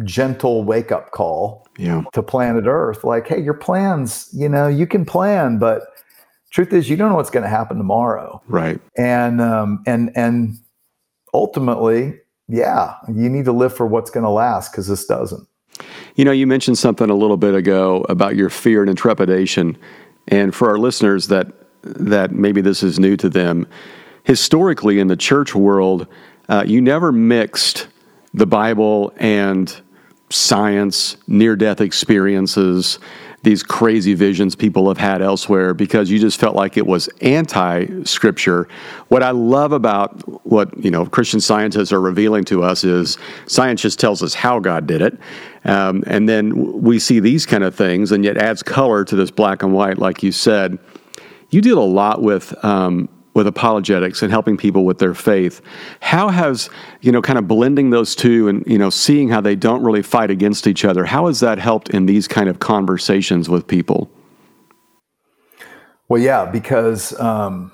gentle 0.04 0.64
wake 0.64 0.90
up 0.90 1.10
call 1.12 1.66
yeah. 1.78 2.02
to 2.12 2.22
planet 2.22 2.64
Earth. 2.66 3.04
Like, 3.04 3.28
hey, 3.28 3.40
your 3.40 3.54
plans, 3.54 4.28
you 4.32 4.48
know, 4.48 4.66
you 4.66 4.86
can 4.86 5.04
plan, 5.04 5.58
but 5.58 5.82
truth 6.50 6.72
is, 6.72 6.88
you 6.88 6.96
don't 6.96 7.10
know 7.10 7.16
what's 7.16 7.30
going 7.30 7.44
to 7.44 7.48
happen 7.48 7.76
tomorrow. 7.76 8.42
Right. 8.48 8.80
And 8.96 9.40
um, 9.40 9.82
and 9.86 10.10
and 10.16 10.58
ultimately, 11.34 12.18
yeah, 12.48 12.94
you 13.08 13.28
need 13.28 13.44
to 13.44 13.52
live 13.52 13.74
for 13.76 13.86
what's 13.86 14.10
going 14.10 14.24
to 14.24 14.30
last 14.30 14.72
because 14.72 14.88
this 14.88 15.04
doesn't. 15.04 15.46
You 16.18 16.24
know, 16.24 16.32
you 16.32 16.48
mentioned 16.48 16.76
something 16.78 17.10
a 17.10 17.14
little 17.14 17.36
bit 17.36 17.54
ago 17.54 18.04
about 18.08 18.34
your 18.34 18.50
fear 18.50 18.82
and 18.82 18.98
trepidation, 18.98 19.78
and 20.26 20.52
for 20.52 20.68
our 20.68 20.76
listeners 20.76 21.28
that 21.28 21.46
that 21.82 22.32
maybe 22.32 22.60
this 22.60 22.82
is 22.82 22.98
new 22.98 23.16
to 23.18 23.28
them, 23.28 23.68
historically 24.24 24.98
in 24.98 25.06
the 25.06 25.16
church 25.16 25.54
world, 25.54 26.08
uh, 26.48 26.64
you 26.66 26.80
never 26.80 27.12
mixed 27.12 27.86
the 28.34 28.46
Bible 28.46 29.12
and 29.18 29.80
science, 30.28 31.16
near 31.28 31.54
death 31.54 31.80
experiences, 31.80 32.98
these 33.42 33.62
crazy 33.62 34.14
visions 34.14 34.56
people 34.56 34.88
have 34.88 34.98
had 34.98 35.22
elsewhere 35.22 35.72
because 35.72 36.10
you 36.10 36.18
just 36.18 36.40
felt 36.40 36.56
like 36.56 36.76
it 36.76 36.86
was 36.86 37.08
anti 37.20 38.02
scripture. 38.04 38.68
What 39.08 39.22
I 39.22 39.30
love 39.30 39.72
about 39.72 40.46
what, 40.46 40.76
you 40.82 40.90
know, 40.90 41.06
Christian 41.06 41.40
scientists 41.40 41.92
are 41.92 42.00
revealing 42.00 42.44
to 42.46 42.62
us 42.64 42.82
is 42.82 43.16
science 43.46 43.80
just 43.80 44.00
tells 44.00 44.22
us 44.22 44.34
how 44.34 44.58
God 44.58 44.86
did 44.86 45.02
it. 45.02 45.18
Um, 45.64 46.02
and 46.06 46.28
then 46.28 46.80
we 46.82 46.98
see 46.98 47.20
these 47.20 47.46
kind 47.46 47.62
of 47.62 47.74
things 47.74 48.10
and 48.10 48.24
yet 48.24 48.36
adds 48.36 48.62
color 48.62 49.04
to 49.04 49.14
this 49.14 49.30
black 49.30 49.62
and 49.62 49.72
white, 49.72 49.98
like 49.98 50.22
you 50.22 50.32
said. 50.32 50.78
You 51.50 51.60
deal 51.60 51.78
a 51.78 51.84
lot 51.84 52.22
with 52.22 52.52
um, 52.64 53.08
with 53.38 53.46
apologetics 53.46 54.20
and 54.20 54.32
helping 54.32 54.56
people 54.56 54.84
with 54.84 54.98
their 54.98 55.14
faith. 55.14 55.62
How 56.00 56.28
has, 56.28 56.68
you 57.02 57.12
know, 57.12 57.22
kind 57.22 57.38
of 57.38 57.46
blending 57.46 57.90
those 57.90 58.16
two 58.16 58.48
and, 58.48 58.66
you 58.66 58.76
know, 58.76 58.90
seeing 58.90 59.28
how 59.28 59.40
they 59.40 59.54
don't 59.54 59.84
really 59.84 60.02
fight 60.02 60.28
against 60.28 60.66
each 60.66 60.84
other, 60.84 61.04
how 61.04 61.28
has 61.28 61.38
that 61.38 61.60
helped 61.60 61.88
in 61.90 62.06
these 62.06 62.26
kind 62.26 62.48
of 62.48 62.58
conversations 62.58 63.48
with 63.48 63.64
people? 63.68 64.10
Well, 66.08 66.20
yeah, 66.20 66.46
because, 66.46 67.18
um, 67.20 67.70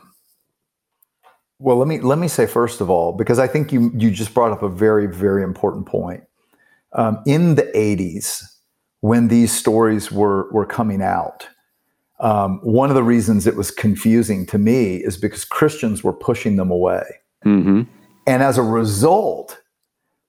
well, 1.58 1.78
let 1.78 1.88
me 1.88 2.00
let 2.00 2.18
me 2.18 2.28
say 2.28 2.44
first 2.44 2.82
of 2.82 2.90
all, 2.90 3.12
because 3.12 3.38
I 3.38 3.46
think 3.46 3.72
you 3.72 3.90
you 3.96 4.10
just 4.10 4.34
brought 4.34 4.52
up 4.52 4.62
a 4.62 4.68
very 4.68 5.06
very 5.06 5.42
important 5.42 5.86
point. 5.86 6.24
Um, 6.92 7.22
in 7.26 7.54
the 7.54 7.70
'80s, 7.74 8.42
when 9.00 9.28
these 9.28 9.50
stories 9.50 10.12
were 10.12 10.52
were 10.52 10.66
coming 10.66 11.00
out, 11.00 11.48
um, 12.20 12.60
one 12.62 12.90
of 12.90 12.94
the 12.94 13.02
reasons 13.02 13.46
it 13.46 13.56
was 13.56 13.70
confusing 13.70 14.46
to 14.46 14.58
me 14.58 14.96
is 14.96 15.16
because 15.16 15.44
Christians 15.44 16.04
were 16.04 16.12
pushing 16.12 16.56
them 16.56 16.70
away. 16.70 17.04
Mm-hmm. 17.44 17.82
And 18.26 18.42
as 18.42 18.56
a 18.56 18.62
result, 18.62 19.60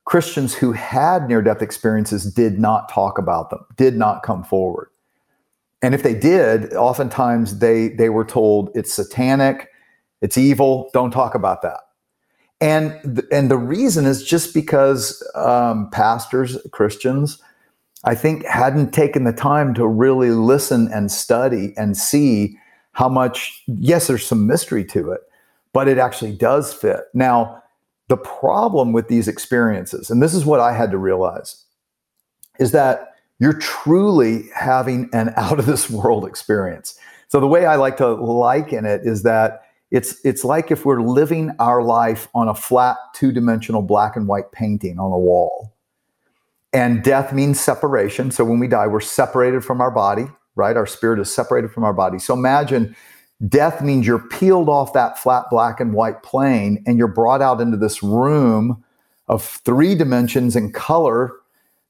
Christians 0.05 0.53
who 0.53 0.71
had 0.71 1.27
near 1.27 1.41
death 1.41 1.61
experiences 1.61 2.31
did 2.33 2.59
not 2.59 2.89
talk 2.89 3.17
about 3.17 3.49
them, 3.49 3.65
did 3.75 3.95
not 3.95 4.23
come 4.23 4.43
forward. 4.43 4.89
And 5.81 5.93
if 5.93 6.03
they 6.03 6.13
did, 6.13 6.73
oftentimes 6.73 7.59
they, 7.59 7.89
they 7.89 8.09
were 8.09 8.25
told 8.25 8.69
it's 8.75 8.93
satanic, 8.93 9.69
it's 10.21 10.37
evil, 10.37 10.89
don't 10.93 11.11
talk 11.11 11.35
about 11.35 11.61
that. 11.61 11.81
And, 12.61 12.99
th- 13.03 13.27
and 13.31 13.51
the 13.51 13.57
reason 13.57 14.05
is 14.05 14.23
just 14.23 14.53
because 14.53 15.21
um, 15.35 15.89
pastors, 15.91 16.57
Christians, 16.71 17.39
I 18.05 18.15
think 18.15 18.45
hadn't 18.45 18.93
taken 18.93 19.23
the 19.23 19.33
time 19.33 19.73
to 19.73 19.87
really 19.87 20.29
listen 20.29 20.89
and 20.93 21.11
study 21.11 21.73
and 21.75 21.97
see 21.97 22.57
how 22.91 23.09
much, 23.09 23.63
yes, 23.67 24.07
there's 24.07 24.25
some 24.25 24.47
mystery 24.47 24.85
to 24.85 25.11
it, 25.11 25.21
but 25.73 25.87
it 25.87 25.97
actually 25.97 26.33
does 26.33 26.73
fit. 26.73 27.01
Now, 27.13 27.61
the 28.07 28.17
problem 28.17 28.93
with 28.93 29.07
these 29.07 29.27
experiences, 29.27 30.09
and 30.09 30.21
this 30.21 30.33
is 30.33 30.45
what 30.45 30.59
I 30.59 30.73
had 30.73 30.91
to 30.91 30.97
realize, 30.97 31.65
is 32.59 32.71
that 32.71 33.15
you're 33.39 33.57
truly 33.57 34.45
having 34.55 35.09
an 35.11 35.33
out 35.37 35.59
of 35.59 35.65
this 35.65 35.89
world 35.89 36.25
experience. 36.25 36.97
So 37.27 37.39
the 37.39 37.47
way 37.47 37.65
I 37.65 37.75
like 37.75 37.97
to 37.97 38.13
liken 38.13 38.85
it 38.85 39.01
is 39.03 39.23
that 39.23 39.63
it's 39.91 40.23
it's 40.23 40.43
like 40.43 40.71
if 40.71 40.85
we're 40.85 41.01
living 41.01 41.51
our 41.59 41.81
life 41.81 42.27
on 42.33 42.47
a 42.47 42.55
flat 42.55 42.97
two-dimensional 43.13 43.81
black 43.81 44.15
and 44.15 44.27
white 44.27 44.51
painting 44.51 44.99
on 44.99 45.11
a 45.11 45.17
wall. 45.17 45.74
And 46.75 47.01
death 47.01 47.31
means 47.31 47.57
separation. 47.57 48.31
So 48.31 48.43
when 48.43 48.59
we 48.59 48.67
die, 48.67 48.85
we're 48.85 48.99
separated 48.99 49.63
from 49.63 49.79
our 49.79 49.91
body, 49.91 50.25
right? 50.55 50.75
Our 50.75 50.85
spirit 50.85 51.21
is 51.21 51.33
separated 51.33 51.71
from 51.71 51.85
our 51.85 51.93
body. 51.93 52.19
So 52.19 52.33
imagine 52.33 52.93
death 53.47 53.81
means 53.81 54.05
you're 54.05 54.27
peeled 54.27 54.67
off 54.67 54.91
that 54.91 55.17
flat 55.17 55.45
black 55.49 55.79
and 55.79 55.93
white 55.93 56.21
plane 56.21 56.83
and 56.85 56.97
you're 56.97 57.07
brought 57.07 57.41
out 57.41 57.61
into 57.61 57.77
this 57.77 58.03
room 58.03 58.83
of 59.29 59.41
three 59.41 59.95
dimensions 59.95 60.53
and 60.53 60.73
color 60.73 61.31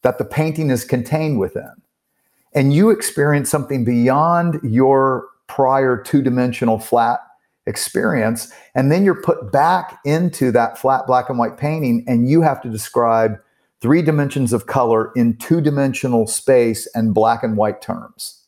that 0.03 0.19
the 0.19 0.23
painting 0.23 0.69
is 0.69 0.85
contained 0.85 1.39
within. 1.39 1.73
And 2.53 2.71
you 2.71 2.91
experience 2.91 3.49
something 3.49 3.85
beyond 3.85 4.59
your 4.61 5.25
prior 5.47 5.97
two 5.97 6.21
dimensional 6.21 6.77
flat 6.77 7.21
experience. 7.65 8.53
And 8.75 8.91
then 8.91 9.03
you're 9.03 9.19
put 9.19 9.51
back 9.51 9.97
into 10.05 10.51
that 10.51 10.77
flat 10.77 11.07
black 11.07 11.27
and 11.27 11.39
white 11.39 11.57
painting 11.57 12.05
and 12.07 12.29
you 12.29 12.43
have 12.43 12.61
to 12.61 12.69
describe 12.69 13.39
three 13.85 14.01
dimensions 14.01 14.51
of 14.51 14.65
color 14.65 15.11
in 15.15 15.37
two 15.37 15.61
dimensional 15.61 16.25
space 16.25 16.87
and 16.95 17.13
black 17.13 17.43
and 17.43 17.55
white 17.55 17.83
terms. 17.83 18.43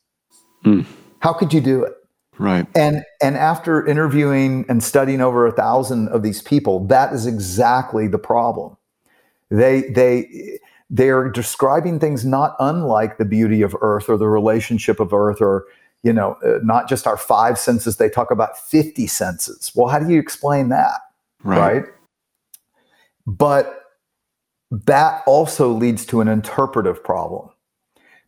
Mm. 0.64 0.84
How 1.20 1.32
could 1.32 1.54
you 1.54 1.60
do 1.60 1.84
it? 1.84 1.92
Right. 2.38 2.66
And 2.74 3.04
and 3.22 3.36
after 3.36 3.86
interviewing 3.86 4.64
and 4.68 4.82
studying 4.82 5.20
over 5.20 5.46
a 5.46 5.52
thousand 5.52 6.08
of 6.08 6.24
these 6.24 6.42
people, 6.42 6.84
that 6.88 7.12
is 7.12 7.24
exactly 7.24 8.08
the 8.08 8.18
problem. 8.18 8.76
They 9.48 9.82
they 9.82 10.58
they 10.90 11.08
are 11.08 11.30
describing 11.30 12.00
things 12.00 12.24
not 12.24 12.56
unlike 12.58 13.18
the 13.18 13.24
beauty 13.24 13.62
of 13.62 13.76
earth 13.80 14.08
or 14.08 14.16
the 14.16 14.26
relationship 14.26 14.98
of 14.98 15.12
earth 15.12 15.40
or 15.40 15.66
you 16.02 16.12
know 16.12 16.36
uh, 16.44 16.58
not 16.64 16.88
just 16.88 17.06
our 17.06 17.16
five 17.16 17.60
senses 17.60 17.96
they 17.96 18.08
talk 18.08 18.30
about 18.30 18.56
50 18.56 19.06
senses 19.08 19.72
well 19.74 19.88
how 19.88 19.98
do 19.98 20.12
you 20.12 20.20
explain 20.20 20.68
that 20.68 21.00
right, 21.42 21.58
right? 21.58 21.84
but 23.26 23.87
that 24.70 25.22
also 25.26 25.70
leads 25.72 26.04
to 26.06 26.20
an 26.20 26.28
interpretive 26.28 27.02
problem 27.02 27.50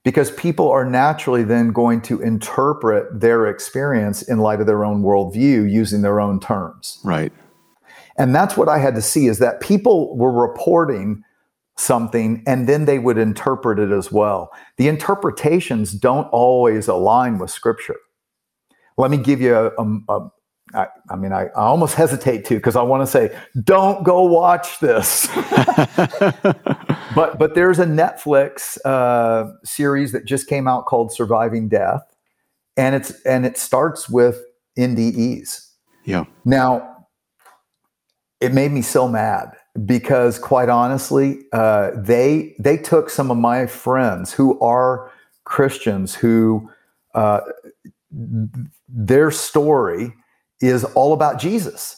because 0.05 0.31
people 0.31 0.71
are 0.71 0.85
naturally 0.85 1.43
then 1.43 1.69
going 1.69 2.01
to 2.03 2.21
interpret 2.23 3.21
their 3.21 3.47
experience 3.47 4.23
in 4.23 4.39
light 4.39 4.61
of 4.61 4.67
their 4.67 4.85
own 4.85 5.03
worldview 5.03 5.71
using 5.71 6.03
their 6.03 6.21
own 6.21 6.41
terms. 6.41 6.99
Right. 7.05 7.33
And 8.17 8.35
that's 8.35 8.57
what 8.57 8.69
I 8.69 8.79
had 8.79 8.95
to 8.95 9.03
see 9.03 9.27
is 9.27 9.39
that 9.39 9.61
people 9.61 10.17
were 10.17 10.33
reporting 10.33 11.23
something 11.77 12.43
and 12.47 12.69
then 12.69 12.85
they 12.85 12.99
would 12.99 13.19
interpret 13.19 13.79
it 13.79 13.91
as 13.91 14.13
well. 14.13 14.51
The 14.77 14.89
interpretations 14.89 15.93
don't 15.93 16.27
always 16.29 16.89
align 16.89 17.39
with 17.39 17.51
scripture. 17.51 17.97
Let 18.99 19.11
me 19.11 19.17
give 19.17 19.41
you 19.41 19.55
a, 19.55 19.71
a, 19.79 19.99
a, 20.09 20.31
I, 20.75 20.87
I 21.09 21.17
mean, 21.17 21.33
I, 21.33 21.47
I 21.47 21.63
almost 21.63 21.95
hesitate 21.95 22.45
to 22.47 22.55
because 22.55 22.77
I 22.77 22.83
want 22.83 23.03
to 23.03 23.07
say, 23.07 23.37
don't 23.63 24.05
go 24.05 24.23
watch 24.23 24.79
this. 24.81 25.27
but 27.15 27.39
but 27.39 27.55
there's 27.55 27.79
a 27.79 27.87
Netflix 27.87 28.79
uh, 28.85 29.53
series 29.65 30.13
that 30.13 30.25
just 30.25 30.49
came 30.49 30.69
out 30.69 30.87
called 30.87 31.13
Surviving 31.13 31.69
Death, 31.69 32.03
and 32.77 32.95
it's 32.95 33.11
and 33.23 33.45
it 33.45 33.59
starts 33.59 34.09
with 34.09 34.43
NDEs. 34.79 35.71
Yeah. 36.05 36.25
Now, 36.45 37.07
it 38.41 38.53
made 38.53 38.73
me 38.73 38.83
so 38.83 39.09
mad 39.09 39.53
because, 39.85 40.39
quite 40.39 40.69
honestly, 40.69 41.41
uh, 41.53 41.91
they 41.97 42.55
they 42.59 42.77
took 42.77 43.11
some 43.11 43.31
of 43.31 43.37
my 43.37 43.67
friends 43.67 44.33
who 44.33 44.59
are 44.61 45.11
Christians 45.45 46.15
who 46.15 46.71
uh, 47.15 47.41
their 48.89 49.31
story 49.31 50.15
is 50.61 50.85
all 50.85 51.13
about 51.13 51.39
Jesus. 51.41 51.97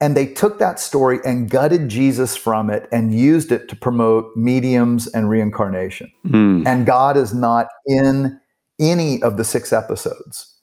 And 0.00 0.16
they 0.16 0.26
took 0.26 0.60
that 0.60 0.78
story 0.78 1.18
and 1.24 1.50
gutted 1.50 1.88
Jesus 1.88 2.36
from 2.36 2.70
it 2.70 2.88
and 2.92 3.12
used 3.12 3.50
it 3.50 3.68
to 3.68 3.76
promote 3.76 4.36
mediums 4.36 5.08
and 5.08 5.28
reincarnation. 5.28 6.12
Mm. 6.26 6.66
And 6.66 6.86
God 6.86 7.16
is 7.16 7.34
not 7.34 7.66
in 7.86 8.38
any 8.78 9.20
of 9.22 9.36
the 9.36 9.44
six 9.44 9.72
episodes. 9.72 10.54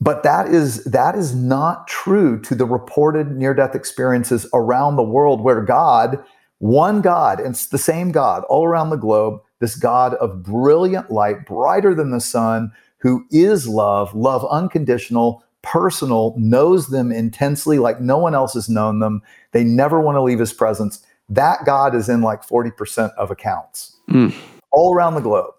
But 0.00 0.22
that 0.22 0.48
is 0.48 0.84
that 0.84 1.16
is 1.16 1.34
not 1.34 1.88
true 1.88 2.40
to 2.42 2.54
the 2.54 2.66
reported 2.66 3.32
near-death 3.32 3.74
experiences 3.74 4.46
around 4.54 4.96
the 4.96 5.02
world 5.02 5.40
where 5.40 5.62
God, 5.62 6.22
one 6.58 7.00
God, 7.00 7.40
and 7.40 7.48
it's 7.48 7.66
the 7.66 7.78
same 7.78 8.12
God 8.12 8.44
all 8.48 8.64
around 8.64 8.90
the 8.90 8.96
globe, 8.96 9.40
this 9.58 9.74
God 9.74 10.14
of 10.14 10.42
brilliant 10.42 11.10
light, 11.10 11.46
brighter 11.46 11.94
than 11.94 12.10
the 12.10 12.20
sun, 12.20 12.70
who 12.98 13.24
is 13.30 13.66
love, 13.66 14.14
love 14.14 14.46
unconditional, 14.50 15.42
personal, 15.62 16.34
knows 16.36 16.88
them 16.88 17.12
intensely 17.12 17.78
like 17.78 18.00
no 18.00 18.18
one 18.18 18.34
else 18.34 18.54
has 18.54 18.68
known 18.68 19.00
them. 19.00 19.22
They 19.52 19.64
never 19.64 20.00
want 20.00 20.16
to 20.16 20.22
leave 20.22 20.38
his 20.38 20.52
presence. 20.52 21.04
That 21.28 21.64
God 21.66 21.94
is 21.94 22.08
in 22.08 22.22
like 22.22 22.46
40% 22.46 23.12
of 23.14 23.30
accounts 23.30 23.96
mm. 24.08 24.34
all 24.72 24.94
around 24.94 25.14
the 25.14 25.20
globe. 25.20 25.52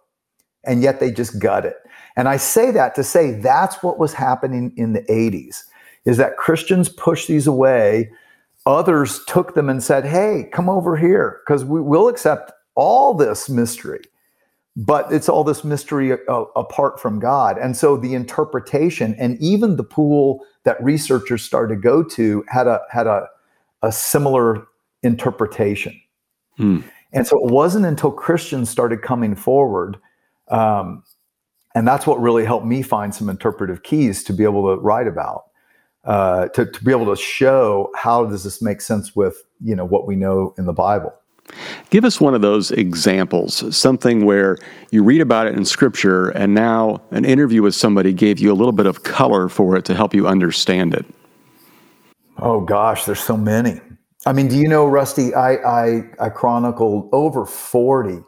And 0.65 0.82
yet 0.82 1.00
they 1.00 1.12
just 1.12 1.39
gut 1.39 1.65
it. 1.65 1.77
And 2.15 2.27
I 2.27 2.38
say 2.38 2.72
that 2.72 2.96
to 2.96 3.03
say 3.03 3.32
that's 3.32 3.82
what 3.82 4.00
was 4.00 4.13
happening 4.13 4.74
in 4.75 4.94
the 4.94 5.03
80s 5.03 5.63
is 6.06 6.18
that 6.18 6.38
Christians 6.38 6.89
pushed 6.89 7.27
these 7.27 7.48
away. 7.48 8.12
Others 8.65 9.24
took 9.25 9.56
them 9.56 9.70
and 9.70 9.82
said, 9.82 10.06
hey, 10.06 10.50
come 10.51 10.70
over 10.70 10.98
here 10.98 11.41
because 11.46 11.63
we 11.63 11.82
will 11.82 12.08
accept 12.08 12.51
all 12.75 13.13
this 13.13 13.50
mystery. 13.50 14.01
But 14.76 15.12
it's 15.12 15.28
all 15.28 15.44
this 15.44 15.64
mystery 15.64 16.14
uh, 16.14 16.44
apart 16.56 17.00
from 17.00 17.20
God. 17.20 17.58
And 17.58 17.76
so 17.76 17.98
the 17.98 18.14
interpretation 18.14 19.16
and 19.20 19.38
even 19.42 19.76
the 19.76 19.84
pool 19.84 20.46
that 20.64 20.82
researchers 20.82 21.44
started 21.44 21.76
to 21.76 21.82
go 21.82 22.04
to 22.04 22.46
had 22.48 22.68
a, 22.68 22.82
had 22.90 23.08
a, 23.08 23.28
a 23.82 23.92
similar 23.92 24.68
interpretation. 25.04 26.00
Hmm. 26.58 26.80
And 27.12 27.28
so 27.28 27.44
it 27.44 27.52
wasn't 27.52 27.86
until 27.86 28.12
Christians 28.12 28.70
started 28.70 29.02
coming 29.02 29.36
forward 29.36 29.98
um, 30.50 31.04
and 31.76 31.88
that's 31.88 32.08
what 32.08 32.20
really 32.20 32.46
helped 32.46 32.66
me 32.66 32.82
find 32.82 33.14
some 33.14 33.30
interpretive 33.30 33.84
keys 33.84 34.24
to 34.24 34.34
be 34.34 34.44
able 34.44 34.76
to 34.76 34.82
write 34.82 35.08
about 35.08 35.46
uh, 36.06 36.48
to, 36.50 36.66
to 36.66 36.84
be 36.84 36.92
able 36.92 37.06
to 37.06 37.22
show 37.22 37.92
how 37.96 38.26
does 38.26 38.44
this 38.44 38.62
make 38.62 38.82
sense 38.82 39.16
with 39.16 39.44
you 39.62 39.76
know 39.76 39.86
what 39.86 40.08
we 40.08 40.16
know 40.16 40.54
in 40.58 40.66
the 40.66 40.74
bible 40.74 41.14
give 41.89 42.06
us 42.06 42.20
one 42.20 42.34
of 42.34 42.41
those 42.41 42.72
examples 42.72 43.75
something 43.75 44.25
where 44.25 44.58
you 44.91 45.03
read 45.03 45.22
about 45.22 45.48
it 45.48 45.56
in 45.56 45.65
scripture 45.65 46.29
and 46.29 46.53
now 46.53 47.01
an 47.12 47.25
interview 47.25 47.62
with 47.62 47.75
somebody 47.75 48.13
gave 48.13 48.39
you 48.39 48.51
a 48.51 48.56
little 48.56 48.72
bit 48.72 48.86
of 48.86 49.03
color 49.03 49.50
for 49.50 49.75
it 49.75 49.86
to 49.86 49.96
help 49.96 50.13
you 50.13 50.27
understand 50.27 50.94
it. 50.94 51.06
Oh 52.38 52.62
gosh 52.62 53.06
there's 53.06 53.20
so 53.20 53.38
many. 53.38 53.82
I 54.25 54.34
mean 54.34 54.48
do 54.48 54.58
you 54.58 54.68
know 54.68 54.86
rusty 54.86 55.34
i 55.34 55.53
i, 55.56 56.01
I 56.20 56.29
chronicled 56.29 57.10
over 57.12 57.46
40 57.46 58.20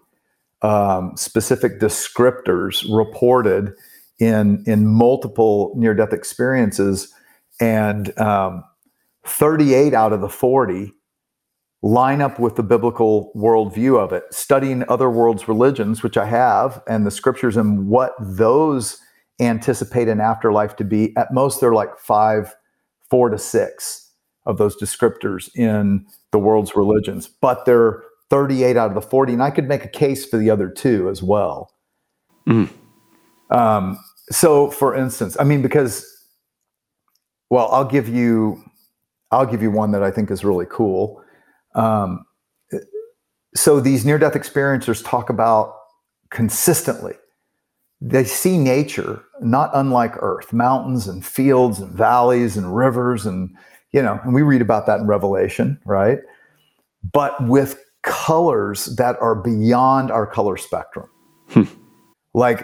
um, 0.61 1.15
specific 1.17 1.79
descriptors 1.79 2.85
reported 2.95 3.73
in 4.19 4.63
in 4.67 4.87
multiple 4.87 5.73
near 5.75 5.93
death 5.93 6.13
experiences, 6.13 7.11
and 7.59 8.17
um, 8.19 8.63
38 9.25 9.93
out 9.93 10.13
of 10.13 10.21
the 10.21 10.29
40 10.29 10.93
line 11.83 12.21
up 12.21 12.39
with 12.39 12.55
the 12.55 12.63
biblical 12.63 13.31
worldview 13.35 13.97
of 13.97 14.13
it. 14.13 14.23
Studying 14.31 14.83
other 14.87 15.09
worlds' 15.09 15.47
religions, 15.47 16.03
which 16.03 16.17
I 16.17 16.25
have, 16.25 16.81
and 16.87 17.05
the 17.05 17.11
scriptures 17.11 17.57
and 17.57 17.87
what 17.87 18.13
those 18.19 18.99
anticipate 19.39 20.07
an 20.07 20.21
afterlife 20.21 20.75
to 20.75 20.83
be. 20.83 21.15
At 21.17 21.33
most, 21.33 21.59
they're 21.59 21.73
like 21.73 21.97
five, 21.97 22.55
four 23.09 23.29
to 23.29 23.37
six 23.37 24.11
of 24.45 24.57
those 24.57 24.75
descriptors 24.75 25.49
in 25.55 26.05
the 26.31 26.39
world's 26.39 26.75
religions, 26.75 27.27
but 27.27 27.65
they're 27.65 28.03
38 28.29 28.77
out 28.77 28.89
of 28.89 28.95
the 28.95 29.01
40, 29.01 29.33
and 29.33 29.43
I 29.43 29.51
could 29.51 29.67
make 29.67 29.83
a 29.83 29.89
case 29.89 30.25
for 30.25 30.37
the 30.37 30.49
other 30.49 30.69
two 30.69 31.09
as 31.09 31.21
well. 31.21 31.73
Mm. 32.47 32.71
Um, 33.49 33.99
so, 34.29 34.71
for 34.71 34.95
instance, 34.95 35.35
I 35.39 35.43
mean, 35.43 35.61
because, 35.61 36.05
well, 37.49 37.67
I'll 37.71 37.85
give 37.85 38.07
you, 38.07 38.63
I'll 39.31 39.45
give 39.45 39.61
you 39.61 39.69
one 39.69 39.91
that 39.91 40.03
I 40.03 40.11
think 40.11 40.31
is 40.31 40.45
really 40.45 40.65
cool. 40.69 41.20
Um, 41.75 42.25
so 43.55 43.79
these 43.79 44.05
near-death 44.05 44.33
experiencers 44.33 45.05
talk 45.05 45.29
about 45.29 45.75
consistently. 46.29 47.13
They 47.99 48.23
see 48.23 48.57
nature 48.57 49.23
not 49.41 49.69
unlike 49.73 50.13
Earth, 50.17 50.53
mountains 50.53 51.07
and 51.07 51.25
fields 51.25 51.79
and 51.79 51.91
valleys 51.91 52.57
and 52.57 52.75
rivers 52.75 53.25
and 53.25 53.55
you 53.91 54.01
know, 54.01 54.19
and 54.23 54.33
we 54.33 54.41
read 54.41 54.61
about 54.61 54.85
that 54.85 55.01
in 55.01 55.07
Revelation, 55.07 55.77
right? 55.85 56.19
But 57.11 57.45
with 57.45 57.83
colors 58.03 58.85
that 58.97 59.17
are 59.21 59.35
beyond 59.35 60.11
our 60.11 60.25
color 60.25 60.57
spectrum. 60.57 61.09
Hmm. 61.49 61.63
Like 62.33 62.63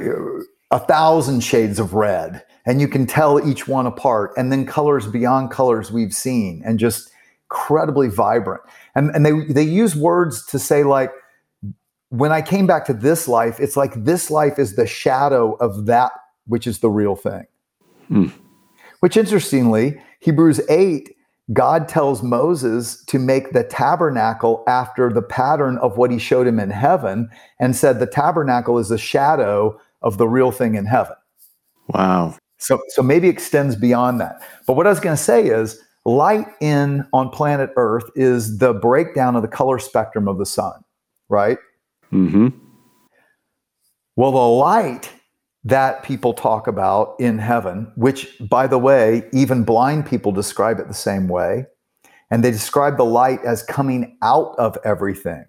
a 0.71 0.79
thousand 0.79 1.41
shades 1.41 1.79
of 1.79 1.93
red, 1.93 2.43
and 2.65 2.79
you 2.79 2.87
can 2.87 3.05
tell 3.05 3.45
each 3.45 3.67
one 3.67 3.85
apart, 3.85 4.31
and 4.37 4.51
then 4.51 4.65
colors 4.65 5.05
beyond 5.07 5.51
colors 5.51 5.91
we've 5.91 6.13
seen, 6.13 6.61
and 6.65 6.79
just 6.79 7.11
incredibly 7.49 8.09
vibrant. 8.09 8.61
And, 8.95 9.09
and 9.11 9.25
they, 9.25 9.53
they 9.53 9.63
use 9.63 9.95
words 9.95 10.45
to 10.47 10.59
say, 10.59 10.83
like, 10.83 11.11
when 12.09 12.31
I 12.31 12.41
came 12.41 12.67
back 12.67 12.85
to 12.85 12.93
this 12.93 13.27
life, 13.27 13.59
it's 13.59 13.75
like 13.75 13.93
this 13.95 14.31
life 14.31 14.57
is 14.59 14.75
the 14.75 14.87
shadow 14.87 15.53
of 15.55 15.85
that 15.87 16.11
which 16.45 16.65
is 16.65 16.79
the 16.79 16.89
real 16.89 17.15
thing. 17.15 17.45
Hmm. 18.07 18.27
Which 19.01 19.17
interestingly, 19.17 20.01
Hebrews 20.21 20.61
8 20.69 21.13
God 21.53 21.87
tells 21.87 22.21
Moses 22.23 23.03
to 23.05 23.19
make 23.19 23.53
the 23.53 23.63
tabernacle 23.63 24.63
after 24.67 25.11
the 25.11 25.21
pattern 25.21 25.77
of 25.77 25.97
what 25.97 26.11
he 26.11 26.19
showed 26.19 26.45
him 26.45 26.59
in 26.59 26.69
heaven 26.69 27.29
and 27.59 27.73
said 27.73 27.99
the 27.99 28.07
tabernacle 28.07 28.77
is 28.79 28.91
a 28.91 28.97
shadow 28.97 29.79
of 30.01 30.17
the 30.17 30.27
real 30.27 30.51
thing 30.51 30.75
in 30.75 30.85
heaven. 30.85 31.15
Wow. 31.87 32.35
So 32.57 32.81
so 32.89 33.01
maybe 33.01 33.29
extends 33.29 33.75
beyond 33.77 34.19
that. 34.19 34.41
But 34.65 34.75
what 34.75 34.87
I 34.87 34.89
was 34.89 34.99
going 34.99 35.15
to 35.15 35.21
say 35.21 35.47
is 35.47 35.79
light 36.07 36.47
in 36.61 37.05
on 37.13 37.29
planet 37.29 37.69
Earth 37.75 38.09
is 38.15 38.57
the 38.57 38.73
breakdown 38.73 39.35
of 39.35 39.41
the 39.41 39.47
color 39.47 39.77
spectrum 39.77 40.27
of 40.27 40.37
the 40.39 40.45
sun, 40.45 40.83
right? 41.29 41.57
Mm-hmm. 42.11 42.47
Well, 44.15 44.31
the 44.31 44.37
light 44.37 45.11
that 45.65 46.03
people 46.03 46.33
talk 46.33 46.65
about 46.67 47.15
in 47.19 47.37
heaven, 47.37 47.91
which, 47.95 48.35
by 48.39 48.67
the 48.67 48.79
way, 48.79 49.29
even 49.33 49.63
blind 49.63 50.05
people 50.05 50.31
describe 50.31 50.79
it 50.79 50.87
the 50.87 50.93
same 50.93 51.27
way. 51.27 51.65
And 52.31 52.43
they 52.43 52.51
describe 52.51 52.97
the 52.97 53.05
light 53.05 53.43
as 53.45 53.63
coming 53.63 54.17
out 54.21 54.55
of 54.57 54.77
everything. 54.83 55.45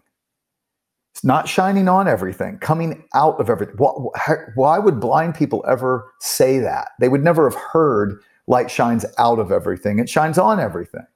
It's 1.13 1.25
not 1.25 1.49
shining 1.49 1.89
on 1.89 2.07
everything, 2.07 2.59
coming 2.59 3.05
out 3.15 3.41
of 3.41 3.49
everything. 3.49 3.77
Why 3.77 4.79
would 4.79 5.01
blind 5.01 5.35
people 5.35 5.65
ever 5.69 6.13
say 6.21 6.59
that? 6.59 6.91
They 7.01 7.09
would 7.09 7.25
never 7.25 7.49
have 7.49 7.59
heard 7.59 8.21
light 8.49 8.71
shines 8.71 9.05
out 9.19 9.39
of 9.39 9.53
everything, 9.53 9.99
it 10.01 10.09
shines 10.09 10.39
on 10.39 10.59
everything. 10.59 11.07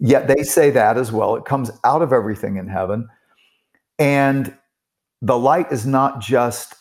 Yet 0.00 0.26
they 0.26 0.42
say 0.42 0.70
that 0.70 0.96
as 0.96 1.12
well. 1.12 1.36
It 1.36 1.44
comes 1.44 1.70
out 1.84 2.02
of 2.02 2.12
everything 2.12 2.56
in 2.56 2.66
heaven. 2.66 3.08
And 3.98 4.56
the 5.20 5.38
light 5.38 5.70
is 5.70 5.86
not 5.86 6.20
just 6.20 6.74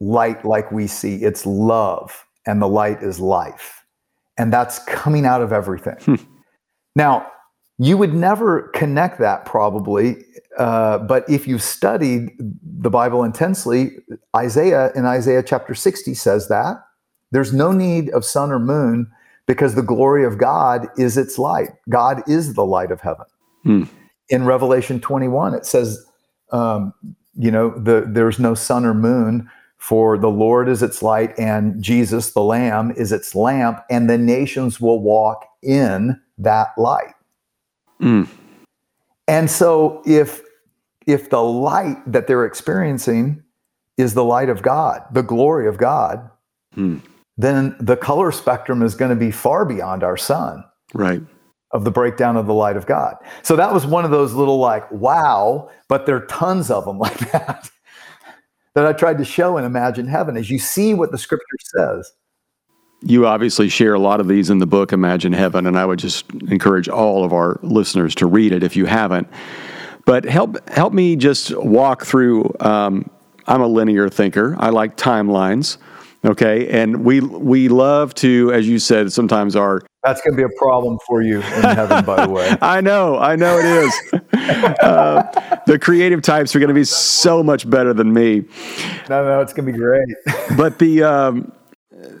light 0.00 0.44
like 0.44 0.72
we 0.72 0.86
see. 0.88 1.16
It's 1.16 1.46
love, 1.46 2.26
and 2.46 2.60
the 2.60 2.66
light 2.66 3.02
is 3.02 3.20
life. 3.20 3.84
And 4.38 4.52
that's 4.52 4.78
coming 4.80 5.26
out 5.26 5.42
of 5.42 5.52
everything. 5.52 5.96
Hmm. 6.00 6.14
now, 6.96 7.30
you 7.78 7.96
would 7.96 8.12
never 8.12 8.68
connect 8.74 9.20
that 9.20 9.46
probably, 9.46 10.22
uh, 10.58 10.98
but 10.98 11.28
if 11.30 11.46
you've 11.46 11.62
studied 11.62 12.30
the 12.62 12.90
Bible 12.90 13.24
intensely, 13.24 13.92
Isaiah 14.36 14.92
in 14.94 15.06
Isaiah 15.06 15.42
chapter 15.42 15.74
60 15.74 16.12
says 16.14 16.48
that. 16.48 16.76
There's 17.30 17.52
no 17.52 17.72
need 17.72 18.10
of 18.10 18.24
sun 18.24 18.50
or 18.50 18.58
moon 18.58 19.10
because 19.46 19.74
the 19.74 19.82
glory 19.82 20.24
of 20.24 20.38
God 20.38 20.86
is 20.96 21.16
its 21.16 21.38
light. 21.38 21.70
God 21.88 22.22
is 22.28 22.54
the 22.54 22.64
light 22.64 22.90
of 22.90 23.00
heaven. 23.00 23.26
Hmm. 23.64 23.84
In 24.28 24.44
Revelation 24.44 25.00
21, 25.00 25.54
it 25.54 25.66
says, 25.66 26.04
um, 26.52 26.92
you 27.34 27.50
know, 27.50 27.70
the, 27.70 28.04
there's 28.06 28.38
no 28.38 28.54
sun 28.54 28.84
or 28.84 28.94
moon 28.94 29.48
for 29.80 30.18
the 30.18 30.28
Lord 30.28 30.68
is 30.68 30.82
its 30.82 31.02
light, 31.02 31.32
and 31.38 31.82
Jesus, 31.82 32.32
the 32.32 32.42
Lamb, 32.42 32.92
is 32.98 33.12
its 33.12 33.34
lamp, 33.34 33.82
and 33.88 34.10
the 34.10 34.18
nations 34.18 34.78
will 34.78 35.00
walk 35.00 35.46
in 35.62 36.20
that 36.36 36.68
light. 36.76 37.14
Mm. 38.00 38.28
And 39.26 39.50
so, 39.50 40.02
if 40.04 40.42
if 41.06 41.30
the 41.30 41.42
light 41.42 41.96
that 42.06 42.26
they're 42.26 42.44
experiencing 42.44 43.42
is 43.96 44.12
the 44.12 44.22
light 44.22 44.50
of 44.50 44.60
God, 44.60 45.02
the 45.12 45.22
glory 45.22 45.66
of 45.66 45.78
God, 45.78 46.28
mm. 46.76 47.00
Then 47.42 47.76
the 47.80 47.96
color 47.96 48.32
spectrum 48.32 48.82
is 48.82 48.94
going 48.94 49.10
to 49.10 49.16
be 49.16 49.30
far 49.30 49.64
beyond 49.64 50.02
our 50.02 50.16
sun. 50.16 50.64
Right. 50.94 51.22
Of 51.72 51.84
the 51.84 51.90
breakdown 51.90 52.36
of 52.36 52.46
the 52.46 52.54
light 52.54 52.76
of 52.76 52.86
God. 52.86 53.16
So 53.42 53.54
that 53.56 53.72
was 53.72 53.86
one 53.86 54.04
of 54.04 54.10
those 54.10 54.34
little 54.34 54.58
like, 54.58 54.90
wow, 54.90 55.70
but 55.88 56.04
there 56.04 56.16
are 56.16 56.26
tons 56.26 56.70
of 56.70 56.84
them 56.84 56.98
like 57.06 57.18
that 57.32 57.70
that 58.74 58.86
I 58.86 58.92
tried 58.92 59.18
to 59.18 59.24
show 59.24 59.56
in 59.56 59.64
Imagine 59.64 60.06
Heaven 60.06 60.36
as 60.36 60.50
you 60.50 60.58
see 60.58 60.94
what 60.94 61.10
the 61.10 61.18
scripture 61.18 61.44
says. 61.60 62.12
You 63.02 63.26
obviously 63.26 63.68
share 63.68 63.94
a 63.94 63.98
lot 63.98 64.20
of 64.20 64.28
these 64.28 64.50
in 64.50 64.58
the 64.58 64.66
book 64.66 64.92
Imagine 64.92 65.32
Heaven, 65.32 65.66
and 65.66 65.78
I 65.78 65.86
would 65.86 65.98
just 65.98 66.30
encourage 66.48 66.88
all 66.88 67.24
of 67.24 67.32
our 67.32 67.58
listeners 67.62 68.14
to 68.16 68.26
read 68.26 68.52
it 68.52 68.62
if 68.62 68.76
you 68.76 68.86
haven't. 68.86 69.28
But 70.04 70.24
help 70.24 70.68
help 70.68 70.92
me 70.92 71.16
just 71.16 71.56
walk 71.56 72.04
through. 72.04 72.54
Um, 72.60 73.10
I'm 73.46 73.62
a 73.62 73.66
linear 73.66 74.08
thinker. 74.08 74.54
I 74.58 74.70
like 74.70 74.96
timelines. 74.96 75.78
Okay, 76.22 76.68
and 76.68 77.02
we 77.02 77.20
we 77.20 77.68
love 77.68 78.12
to, 78.16 78.52
as 78.52 78.68
you 78.68 78.78
said, 78.78 79.10
sometimes 79.10 79.56
our 79.56 79.80
That's 80.04 80.20
going 80.20 80.36
to 80.36 80.36
be 80.36 80.42
a 80.42 80.58
problem 80.58 80.98
for 81.06 81.22
you 81.22 81.36
in 81.36 81.62
heaven, 81.62 82.04
by 82.04 82.26
the 82.26 82.30
way. 82.30 82.54
I 82.62 82.82
know, 82.82 83.18
I 83.18 83.36
know 83.36 83.58
it 83.58 83.64
is. 83.64 84.12
uh, 84.82 85.60
the 85.66 85.78
creative 85.78 86.20
types 86.20 86.54
are 86.54 86.58
going 86.58 86.68
to 86.68 86.74
be 86.74 86.84
so 86.84 87.42
much 87.42 87.68
better 87.68 87.94
than 87.94 88.12
me. 88.12 88.44
No, 89.08 89.24
no, 89.24 89.40
it's 89.40 89.54
going 89.54 89.64
to 89.66 89.72
be 89.72 89.78
great. 89.78 90.08
but 90.58 90.78
the, 90.78 91.04
um, 91.04 91.52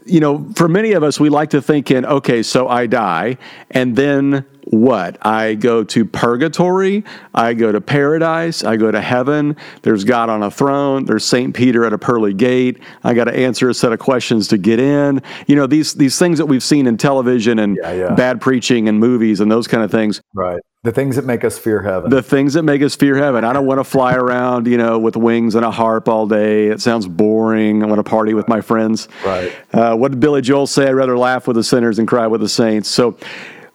you 0.06 0.20
know, 0.20 0.50
for 0.56 0.66
many 0.66 0.92
of 0.92 1.02
us, 1.02 1.20
we 1.20 1.28
like 1.28 1.50
to 1.50 1.60
think 1.60 1.90
in, 1.90 2.06
okay, 2.06 2.42
so 2.42 2.68
I 2.68 2.86
die, 2.86 3.36
and 3.70 3.96
then 3.96 4.46
what? 4.70 5.24
I 5.26 5.54
go 5.54 5.82
to 5.82 6.04
purgatory, 6.04 7.04
I 7.34 7.54
go 7.54 7.72
to 7.72 7.80
paradise, 7.80 8.62
I 8.62 8.76
go 8.76 8.90
to 8.90 9.00
heaven. 9.00 9.56
There's 9.82 10.04
God 10.04 10.30
on 10.30 10.44
a 10.44 10.50
throne, 10.50 11.06
there's 11.06 11.24
St. 11.24 11.54
Peter 11.54 11.84
at 11.84 11.92
a 11.92 11.98
pearly 11.98 12.32
gate. 12.32 12.78
I 13.02 13.14
got 13.14 13.24
to 13.24 13.34
answer 13.36 13.68
a 13.68 13.74
set 13.74 13.92
of 13.92 13.98
questions 13.98 14.46
to 14.48 14.58
get 14.58 14.78
in. 14.78 15.22
You 15.48 15.56
know, 15.56 15.66
these 15.66 15.94
these 15.94 16.18
things 16.18 16.38
that 16.38 16.46
we've 16.46 16.62
seen 16.62 16.86
in 16.86 16.96
television 16.96 17.58
and 17.58 17.78
yeah, 17.82 17.92
yeah. 17.92 18.14
bad 18.14 18.40
preaching 18.40 18.88
and 18.88 19.00
movies 19.00 19.40
and 19.40 19.50
those 19.50 19.66
kind 19.66 19.82
of 19.82 19.90
things. 19.90 20.20
Right. 20.34 20.60
The 20.82 20.92
things 20.92 21.16
that 21.16 21.26
make 21.26 21.44
us 21.44 21.58
fear 21.58 21.82
heaven. 21.82 22.08
The 22.08 22.22
things 22.22 22.54
that 22.54 22.62
make 22.62 22.80
us 22.80 22.96
fear 22.96 23.14
heaven. 23.16 23.44
I 23.44 23.52
don't 23.52 23.66
want 23.66 23.80
to 23.80 23.84
fly 23.84 24.14
around, 24.14 24.66
you 24.66 24.78
know, 24.78 24.98
with 24.98 25.14
wings 25.14 25.54
and 25.54 25.62
a 25.62 25.70
harp 25.70 26.08
all 26.08 26.26
day. 26.26 26.68
It 26.68 26.80
sounds 26.80 27.06
boring. 27.06 27.82
I 27.82 27.86
want 27.86 27.98
to 27.98 28.08
party 28.08 28.32
with 28.32 28.48
my 28.48 28.62
friends. 28.62 29.06
Right. 29.22 29.54
Uh, 29.74 29.94
what 29.96 30.12
did 30.12 30.20
Billy 30.20 30.40
Joel 30.40 30.66
say? 30.66 30.86
I'd 30.86 30.92
rather 30.92 31.18
laugh 31.18 31.46
with 31.46 31.56
the 31.56 31.64
sinners 31.64 31.98
and 31.98 32.08
cry 32.08 32.28
with 32.28 32.40
the 32.40 32.48
saints. 32.48 32.88
So, 32.88 33.18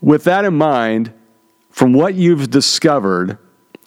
with 0.02 0.24
that 0.26 0.46
in 0.46 0.56
mind, 0.56 1.14
from 1.70 1.94
what 1.94 2.16
you've 2.16 2.50
discovered, 2.50 3.38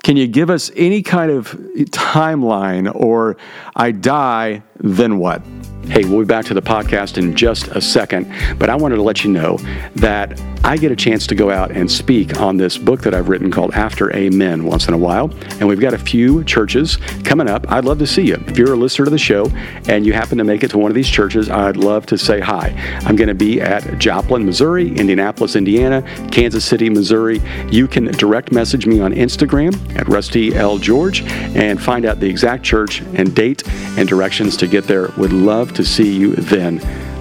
can 0.02 0.16
you 0.16 0.26
give 0.26 0.50
us 0.50 0.70
any 0.76 1.02
kind 1.02 1.30
of 1.30 1.52
timeline 1.90 2.94
or 2.94 3.36
I 3.74 3.92
die, 3.92 4.62
then 4.78 5.18
what? 5.18 5.42
Hey, 5.86 6.04
we'll 6.04 6.20
be 6.20 6.26
back 6.26 6.44
to 6.46 6.54
the 6.54 6.60
podcast 6.62 7.16
in 7.16 7.34
just 7.34 7.68
a 7.68 7.80
second, 7.80 8.30
but 8.58 8.68
I 8.68 8.76
wanted 8.76 8.96
to 8.96 9.02
let 9.02 9.24
you 9.24 9.32
know 9.32 9.56
that 9.96 10.38
I 10.62 10.76
get 10.76 10.92
a 10.92 10.96
chance 10.96 11.26
to 11.28 11.34
go 11.34 11.50
out 11.50 11.70
and 11.70 11.90
speak 11.90 12.40
on 12.40 12.58
this 12.58 12.76
book 12.76 13.00
that 13.02 13.14
I've 13.14 13.28
written 13.28 13.50
called 13.50 13.72
After 13.72 14.14
Amen 14.14 14.64
once 14.64 14.86
in 14.86 14.92
a 14.92 14.98
while. 14.98 15.30
And 15.60 15.66
we've 15.66 15.80
got 15.80 15.94
a 15.94 15.98
few 15.98 16.44
churches 16.44 16.96
coming 17.24 17.48
up. 17.48 17.70
I'd 17.70 17.86
love 17.86 17.98
to 18.00 18.06
see 18.06 18.22
you. 18.22 18.34
If 18.46 18.58
you're 18.58 18.74
a 18.74 18.76
listener 18.76 19.06
to 19.06 19.10
the 19.10 19.18
show 19.18 19.46
and 19.88 20.04
you 20.04 20.12
happen 20.12 20.36
to 20.36 20.44
make 20.44 20.62
it 20.62 20.70
to 20.72 20.78
one 20.78 20.90
of 20.90 20.94
these 20.94 21.08
churches, 21.08 21.48
I'd 21.48 21.78
love 21.78 22.04
to 22.06 22.18
say 22.18 22.38
hi. 22.38 22.74
I'm 23.06 23.16
going 23.16 23.28
to 23.28 23.34
be 23.34 23.60
at 23.60 23.98
Joplin, 23.98 24.44
Missouri, 24.44 24.94
Indianapolis, 24.94 25.56
Indiana, 25.56 26.02
Kansas 26.30 26.66
City, 26.66 26.90
Missouri. 26.90 27.40
You 27.70 27.88
can 27.88 28.06
direct 28.06 28.52
message 28.52 28.86
me 28.86 29.00
on 29.00 29.14
Instagram 29.14 29.96
at 29.96 30.06
Rusty 30.08 30.54
L. 30.54 30.76
George 30.76 31.22
and 31.22 31.82
find 31.82 32.04
out 32.04 32.20
the 32.20 32.28
exact 32.28 32.62
church 32.62 33.00
and 33.14 33.34
date 33.34 33.66
and 33.96 34.06
directions 34.06 34.56
to 34.58 34.66
get 34.66 34.84
there. 34.84 35.12
Would 35.16 35.32
love 35.32 35.67
to 35.74 35.84
see 35.84 36.16
you 36.16 36.34
then. 36.34 36.76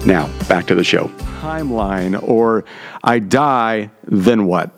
Now, 0.06 0.28
back 0.48 0.66
to 0.66 0.74
the 0.74 0.84
show. 0.84 1.08
Timeline, 1.40 2.20
or 2.22 2.64
I 3.04 3.18
die, 3.18 3.90
then 4.04 4.46
what? 4.46 4.70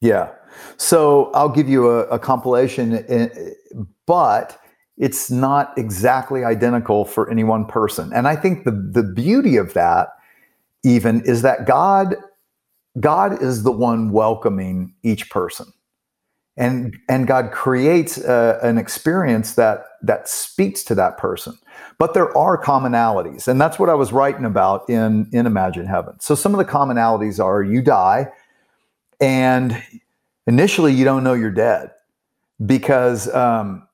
Yeah. 0.00 0.30
So 0.76 1.30
I'll 1.32 1.48
give 1.48 1.68
you 1.68 1.90
a, 1.90 2.00
a 2.04 2.18
compilation, 2.18 2.92
in, 2.92 3.30
eh, 3.30 3.82
but 4.06 4.58
it's 4.96 5.30
not 5.30 5.76
exactly 5.76 6.44
identical 6.44 7.04
for 7.04 7.30
any 7.30 7.44
one 7.44 7.64
person. 7.66 8.12
And 8.12 8.28
I 8.28 8.36
think 8.36 8.64
the, 8.64 8.70
the 8.70 9.02
beauty 9.02 9.56
of 9.56 9.74
that 9.74 10.08
even 10.84 11.22
is 11.22 11.42
that 11.42 11.66
God 11.66 12.16
God 13.00 13.42
is 13.42 13.62
the 13.62 13.72
one 13.72 14.10
welcoming 14.12 14.94
each 15.02 15.30
person 15.30 15.72
and 16.56 16.96
and 17.08 17.26
God 17.26 17.50
creates 17.52 18.18
a, 18.18 18.58
an 18.62 18.78
experience 18.78 19.54
that 19.54 19.84
that 20.02 20.28
speaks 20.28 20.84
to 20.84 20.94
that 20.96 21.16
person. 21.16 21.56
But 21.98 22.14
there 22.14 22.36
are 22.36 22.60
commonalities, 22.60 23.48
and 23.48 23.60
that's 23.60 23.78
what 23.78 23.88
I 23.88 23.94
was 23.94 24.12
writing 24.12 24.44
about 24.44 24.88
in 24.88 25.28
in 25.32 25.46
Imagine 25.46 25.86
Heaven. 25.86 26.18
So 26.20 26.34
some 26.34 26.54
of 26.54 26.58
the 26.58 26.70
commonalities 26.70 27.42
are 27.42 27.62
you 27.62 27.82
die, 27.82 28.28
and 29.20 29.82
initially 30.46 30.92
you 30.92 31.04
don't 31.04 31.24
know 31.24 31.34
you're 31.34 31.50
dead 31.50 31.90
because 32.64 33.32
um, 33.34 33.86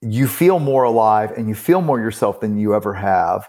you 0.00 0.26
feel 0.26 0.58
more 0.58 0.84
alive 0.84 1.30
and 1.32 1.48
you 1.48 1.54
feel 1.54 1.80
more 1.80 2.00
yourself 2.00 2.40
than 2.40 2.58
you 2.58 2.74
ever 2.74 2.94
have, 2.94 3.48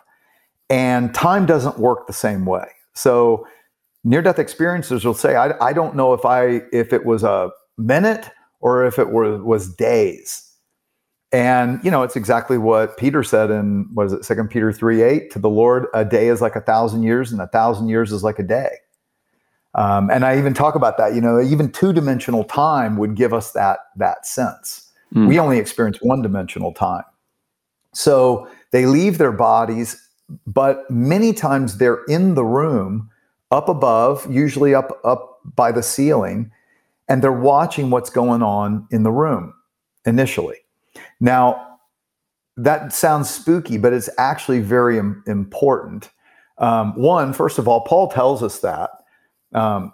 and 0.70 1.14
time 1.14 1.46
doesn't 1.46 1.80
work 1.80 2.08
the 2.08 2.14
same 2.14 2.46
way. 2.46 2.68
So 2.94 3.48
near 4.04 4.22
death 4.22 4.38
experiencers 4.38 5.06
will 5.06 5.14
say, 5.14 5.36
I, 5.36 5.54
I 5.66 5.74
don't 5.74 5.96
know 5.96 6.14
if 6.14 6.26
I 6.26 6.62
if 6.72 6.94
it 6.94 7.06
was 7.06 7.24
a 7.24 7.52
minute 7.78 8.30
or 8.60 8.86
if 8.86 9.00
it 9.00 9.10
were, 9.10 9.44
was 9.44 9.74
days. 9.76 10.53
And 11.34 11.84
you 11.84 11.90
know, 11.90 12.04
it's 12.04 12.16
exactly 12.16 12.60
what 12.60 12.96
Peter 12.96 13.24
said 13.24 13.50
in 13.50 13.90
what 13.94 14.06
is 14.06 14.14
it, 14.14 14.24
Second 14.24 14.50
Peter 14.52 14.72
three 14.72 15.02
eight 15.02 15.32
to 15.32 15.40
the 15.40 15.50
Lord, 15.50 15.88
a 15.94 16.06
day 16.06 16.28
is 16.28 16.42
like 16.42 16.56
a 16.56 16.62
thousand 16.62 17.02
years, 17.02 17.32
and 17.32 17.42
a 17.42 17.48
thousand 17.48 17.90
years 17.90 18.12
is 18.12 18.24
like 18.24 18.38
a 18.38 18.44
day. 18.44 18.78
Um, 19.74 20.12
and 20.12 20.24
I 20.24 20.38
even 20.38 20.54
talk 20.54 20.76
about 20.76 20.98
that. 21.00 21.16
You 21.16 21.22
know, 21.22 21.42
even 21.42 21.72
two 21.72 21.92
dimensional 21.92 22.44
time 22.44 22.98
would 22.98 23.16
give 23.16 23.34
us 23.34 23.52
that 23.54 23.80
that 23.96 24.28
sense. 24.28 24.92
Mm. 25.16 25.28
We 25.28 25.40
only 25.40 25.58
experience 25.58 25.98
one 26.02 26.22
dimensional 26.22 26.72
time. 26.72 27.04
So 27.94 28.48
they 28.70 28.86
leave 28.86 29.18
their 29.18 29.32
bodies, 29.32 30.00
but 30.46 30.90
many 30.92 31.34
times 31.34 31.80
they're 31.80 32.04
in 32.06 32.36
the 32.36 32.46
room 32.46 33.10
up 33.50 33.70
above, 33.70 34.32
usually 34.32 34.76
up 34.76 35.00
up 35.04 35.40
by 35.56 35.72
the 35.72 35.82
ceiling, 35.82 36.52
and 37.10 37.24
they're 37.24 37.32
watching 37.32 37.90
what's 37.90 38.12
going 38.12 38.44
on 38.44 38.88
in 38.92 39.02
the 39.02 39.12
room 39.12 39.56
initially. 40.06 40.58
Now, 41.20 41.80
that 42.58 42.94
sounds 42.94 43.30
spooky, 43.30 43.78
but 43.78 43.94
it's 43.94 44.10
actually 44.18 44.60
very 44.60 44.98
Im- 44.98 45.24
important. 45.28 46.12
Um, 46.58 46.96
one, 46.96 47.34
first 47.34 47.58
of 47.58 47.68
all, 47.68 47.82
Paul 47.82 48.10
tells 48.10 48.44
us 48.44 48.60
that 48.60 48.92
um, 49.54 49.94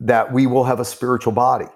that 0.00 0.32
we 0.32 0.46
will 0.46 0.64
have 0.64 0.80
a 0.80 0.84
spiritual 0.84 1.32
body, 1.32 1.66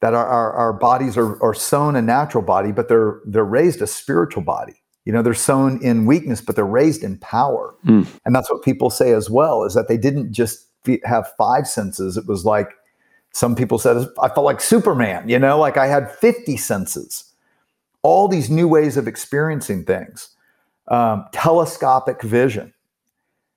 that 0.00 0.14
our, 0.14 0.26
our, 0.26 0.52
our 0.52 0.72
bodies 0.72 1.16
are, 1.16 1.42
are 1.42 1.54
sown 1.54 1.96
a 1.96 2.02
natural 2.02 2.44
body, 2.44 2.70
but 2.72 2.88
they're 2.88 3.20
they're 3.26 3.44
raised 3.44 3.82
a 3.82 3.86
spiritual 3.86 4.42
body. 4.42 4.74
You 5.04 5.12
know, 5.12 5.22
they're 5.22 5.34
sown 5.34 5.82
in 5.82 6.06
weakness, 6.06 6.40
but 6.40 6.54
they're 6.54 6.64
raised 6.64 7.02
in 7.02 7.18
power. 7.18 7.74
Mm. 7.84 8.06
And 8.24 8.36
that's 8.36 8.48
what 8.50 8.62
people 8.62 8.88
say 8.88 9.12
as 9.12 9.28
well, 9.28 9.64
is 9.64 9.74
that 9.74 9.88
they 9.88 9.96
didn't 9.96 10.32
just 10.32 10.68
have 11.04 11.32
five 11.36 11.66
senses. 11.66 12.16
It 12.16 12.26
was 12.26 12.44
like 12.44 12.68
some 13.32 13.56
people 13.56 13.78
said 13.78 14.06
I 14.20 14.28
felt 14.28 14.44
like 14.44 14.60
Superman, 14.60 15.28
you 15.28 15.38
know, 15.38 15.58
like 15.58 15.76
I 15.76 15.86
had 15.86 16.10
50 16.10 16.56
senses. 16.56 17.31
All 18.02 18.28
these 18.28 18.50
new 18.50 18.68
ways 18.68 18.96
of 18.96 19.06
experiencing 19.08 19.84
things. 19.84 20.28
Um, 20.88 21.26
telescopic 21.32 22.22
vision. 22.22 22.74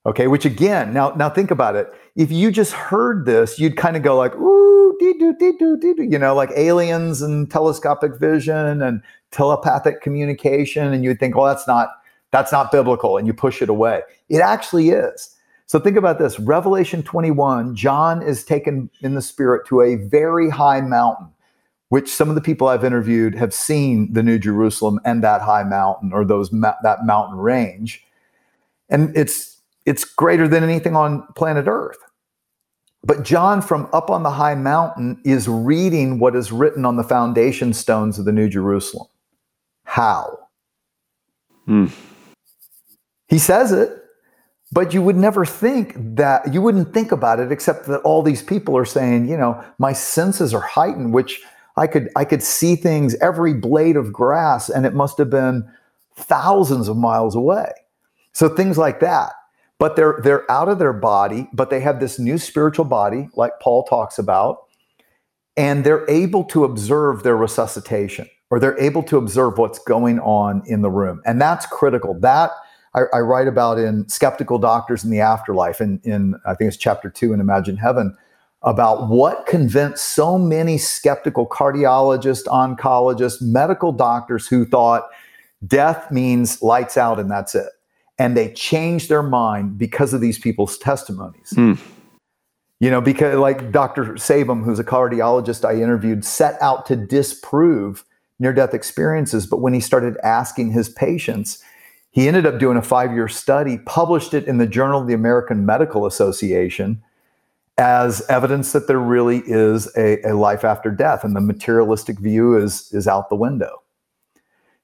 Okay, 0.06 0.28
which 0.28 0.46
again, 0.46 0.94
now 0.94 1.10
now 1.16 1.30
think 1.30 1.50
about 1.50 1.76
it. 1.76 1.92
If 2.16 2.32
you 2.32 2.52
just 2.52 2.74
heard 2.74 3.26
this, 3.26 3.58
you'd 3.58 3.76
kind 3.76 3.98
of 3.98 4.04
go 4.04 4.16
like, 4.16 4.36
ooh, 4.36 4.96
dee 5.00 5.14
doo, 5.18 5.36
dee 5.40 5.54
doo, 5.58 5.78
dee 5.78 5.96
doo, 5.96 6.04
you 6.04 6.20
know, 6.20 6.36
like 6.36 6.52
aliens 6.56 7.24
and 7.24 7.50
telescopic 7.50 8.20
vision 8.20 8.84
and 8.84 9.02
telepathic 9.32 10.02
communication, 10.02 10.94
and 10.94 11.04
you'd 11.04 11.20
think, 11.20 11.36
well, 11.36 11.46
that's 11.46 11.68
not 11.68 11.90
that's 12.32 12.52
not 12.52 12.72
biblical, 12.72 13.18
and 13.18 13.26
you 13.26 13.34
push 13.34 13.62
it 13.64 13.70
away. 13.70 14.02
It 14.30 14.42
actually 14.42 14.90
is. 14.90 15.36
So 15.68 15.80
think 15.80 15.98
about 15.98 16.20
this 16.20 16.40
Revelation 16.40 17.02
21, 17.02 17.76
John 17.76 18.22
is 18.22 18.44
taken 18.44 18.90
in 19.02 19.16
the 19.16 19.22
spirit 19.22 19.66
to 19.68 19.82
a 19.82 19.96
very 19.96 20.50
high 20.50 20.82
mountain, 20.82 21.30
which 21.90 22.10
some 22.10 22.30
of 22.30 22.36
the 22.36 22.42
people 22.42 22.68
I've 22.68 22.84
interviewed 22.84 23.36
have 23.36 23.54
seen 23.54 24.12
the 24.14 24.24
New 24.24 24.40
Jerusalem 24.40 25.00
and 25.06 25.24
that 25.24 25.42
high 25.42 25.64
mountain 25.64 26.14
or 26.14 26.26
those 26.26 26.50
that 26.52 27.06
mountain 27.06 27.38
range. 27.38 28.04
And 28.90 29.16
it's 29.16 29.62
it's 29.86 30.04
greater 30.04 30.48
than 30.48 30.64
anything 30.64 30.96
on 30.96 31.28
planet 31.36 31.66
Earth. 31.68 31.98
But 33.04 33.24
John 33.24 33.62
from 33.62 33.88
up 33.94 34.10
on 34.10 34.24
the 34.24 34.32
high 34.32 34.56
mountain 34.56 35.22
is 35.24 35.48
reading 35.48 36.18
what 36.18 36.36
is 36.36 36.52
written 36.52 36.86
on 36.86 36.96
the 36.96 37.04
foundation 37.04 37.72
stones 37.72 38.18
of 38.18 38.26
the 38.26 38.32
New 38.32 38.50
Jerusalem. 38.50 39.08
How? 39.84 40.40
Hmm. 41.66 41.88
He 43.28 43.38
says 43.38 43.72
it, 43.72 43.92
but 44.72 44.94
you 44.94 45.02
would 45.02 45.16
never 45.16 45.46
think 45.46 45.94
that 46.16 46.52
you 46.54 46.62
wouldn't 46.62 46.94
think 46.94 47.12
about 47.12 47.40
it 47.40 47.52
except 47.52 47.86
that 47.88 48.02
all 48.02 48.24
these 48.24 48.42
people 48.42 48.76
are 48.78 48.86
saying 48.86 49.28
you 49.28 49.38
know 49.38 49.64
my 49.78 49.94
senses 49.94 50.54
are 50.54 50.62
heightened 50.62 51.14
which 51.14 51.42
i 51.78 51.88
could 51.88 52.10
i 52.16 52.26
could 52.26 52.44
see 52.44 52.76
things 52.76 53.16
every 53.16 53.54
blade 53.54 53.96
of 53.96 54.14
grass 54.14 54.70
and 54.70 54.86
it 54.86 54.94
must 54.94 55.18
have 55.18 55.30
been 55.30 55.68
thousands 56.16 56.88
of 56.88 56.98
miles 56.98 57.36
away. 57.36 57.72
So 58.32 58.50
things 58.50 58.78
like 58.78 59.00
that. 59.02 59.34
But 59.78 59.96
they're 59.96 60.20
they're 60.24 60.50
out 60.50 60.70
of 60.70 60.80
their 60.80 60.94
body 60.94 61.50
but 61.52 61.70
they 61.70 61.82
have 61.82 62.00
this 62.00 62.18
new 62.18 62.38
spiritual 62.38 62.86
body 62.86 63.28
like 63.36 63.60
paul 63.62 63.84
talks 63.84 64.18
about 64.18 64.64
and 65.58 65.84
they're 65.84 66.10
able 66.10 66.46
to 66.46 66.64
observe 66.64 67.24
their 67.24 67.36
resuscitation 67.36 68.30
or 68.50 68.60
they're 68.60 68.80
able 68.80 69.04
to 69.04 69.18
observe 69.18 69.58
what's 69.58 69.80
going 69.80 70.20
on 70.20 70.64
in 70.66 70.82
the 70.82 70.90
room. 70.90 71.22
And 71.26 71.42
that's 71.42 71.66
critical. 71.66 72.18
That 72.20 72.52
I, 72.94 73.20
write 73.20 73.50
about 73.50 73.78
in 73.78 74.08
Skeptical 74.08 74.58
Doctors 74.58 75.04
in 75.04 75.10
the 75.10 75.20
Afterlife, 75.20 75.82
in, 75.82 76.00
in 76.06 76.36
I 76.46 76.56
think 76.56 76.70
it's 76.70 76.78
chapter 76.78 77.10
two 77.10 77.34
in 77.34 77.42
Imagine 77.42 77.76
Heaven, 77.76 78.16
about 78.66 79.08
what 79.10 79.46
convinced 79.46 80.04
so 80.04 80.40
many 80.40 80.78
skeptical 80.78 81.48
cardiologists, 81.48 82.46
oncologists, 82.46 83.40
medical 83.40 83.92
doctors 83.92 84.48
who 84.48 84.66
thought 84.66 85.08
death 85.66 86.12
means 86.12 86.62
lights 86.64 86.98
out 86.98 87.20
and 87.20 87.30
that's 87.30 87.54
it. 87.54 87.70
And 88.18 88.36
they 88.36 88.52
changed 88.54 89.08
their 89.08 89.22
mind 89.22 89.78
because 89.78 90.14
of 90.14 90.22
these 90.22 90.40
people's 90.40 90.78
testimonies. 90.80 91.54
Hmm. 91.54 91.74
You 92.80 92.90
know, 92.90 93.02
because 93.02 93.38
like 93.38 93.72
Dr. 93.72 94.16
Sabom, 94.16 94.64
who's 94.66 94.80
a 94.80 94.84
cardiologist 94.84 95.64
I 95.64 95.76
interviewed, 95.76 96.26
set 96.26 96.60
out 96.62 96.86
to 96.88 96.96
disprove 96.96 98.04
near 98.40 98.52
death 98.52 98.74
experiences. 98.74 99.46
But 99.46 99.58
when 99.58 99.74
he 99.74 99.80
started 99.80 100.18
asking 100.24 100.72
his 100.72 100.90
patients, 100.90 101.64
he 102.12 102.28
ended 102.28 102.46
up 102.46 102.60
doing 102.60 102.78
a 102.78 102.82
five 102.82 103.14
year 103.14 103.28
study, 103.28 103.78
published 103.86 104.34
it 104.34 104.46
in 104.46 104.58
the 104.58 104.68
Journal 104.68 105.02
of 105.02 105.08
the 105.08 105.14
American 105.14 105.66
Medical 105.66 106.06
Association 106.06 107.04
as 107.78 108.22
evidence 108.30 108.72
that 108.72 108.88
there 108.88 109.00
really 109.00 109.44
is 109.46 109.90
a, 109.98 110.22
a 110.22 110.34
life 110.34 110.64
after 110.64 110.90
death 110.90 111.24
and 111.24 111.36
the 111.36 111.42
materialistic 111.42 112.20
view 112.20 112.58
is, 112.58 112.90
is 112.94 113.08
out 113.08 113.30
the 113.30 113.36
window. 113.36 113.82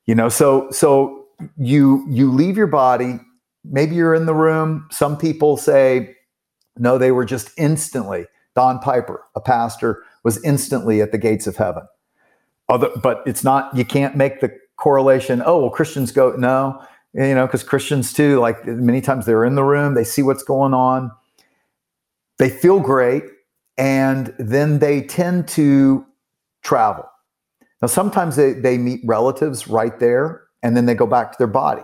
You 0.05 0.15
know, 0.15 0.29
so 0.29 0.69
so 0.71 1.25
you 1.57 2.05
you 2.09 2.31
leave 2.31 2.57
your 2.57 2.67
body, 2.67 3.19
maybe 3.63 3.95
you're 3.95 4.15
in 4.15 4.25
the 4.25 4.33
room. 4.33 4.87
Some 4.91 5.17
people 5.17 5.57
say, 5.57 6.15
no, 6.77 6.97
they 6.97 7.11
were 7.11 7.25
just 7.25 7.51
instantly. 7.57 8.25
Don 8.55 8.79
Piper, 8.79 9.23
a 9.35 9.41
pastor, 9.41 10.03
was 10.23 10.43
instantly 10.43 11.01
at 11.01 11.11
the 11.11 11.17
gates 11.17 11.47
of 11.47 11.57
heaven. 11.57 11.83
Other, 12.67 12.89
but 13.01 13.21
it's 13.25 13.43
not, 13.43 13.75
you 13.75 13.85
can't 13.85 14.15
make 14.15 14.41
the 14.41 14.57
correlation, 14.77 15.41
oh, 15.45 15.59
well, 15.59 15.69
Christians 15.69 16.11
go, 16.11 16.31
no, 16.31 16.81
you 17.13 17.35
know, 17.35 17.45
because 17.45 17.63
Christians 17.63 18.13
too, 18.13 18.39
like 18.39 18.65
many 18.65 19.01
times 19.01 19.25
they're 19.25 19.45
in 19.45 19.55
the 19.55 19.63
room, 19.63 19.93
they 19.93 20.03
see 20.03 20.23
what's 20.23 20.43
going 20.43 20.73
on, 20.73 21.11
they 22.41 22.49
feel 22.49 22.79
great, 22.79 23.23
and 23.77 24.33
then 24.39 24.79
they 24.79 25.03
tend 25.03 25.47
to 25.49 26.03
travel. 26.63 27.05
Now, 27.83 27.87
sometimes 27.87 28.35
they, 28.35 28.53
they 28.53 28.79
meet 28.79 29.01
relatives 29.05 29.67
right 29.67 29.99
there, 29.99 30.41
and 30.63 30.75
then 30.75 30.87
they 30.87 30.95
go 30.95 31.05
back 31.05 31.31
to 31.33 31.37
their 31.37 31.45
body. 31.45 31.83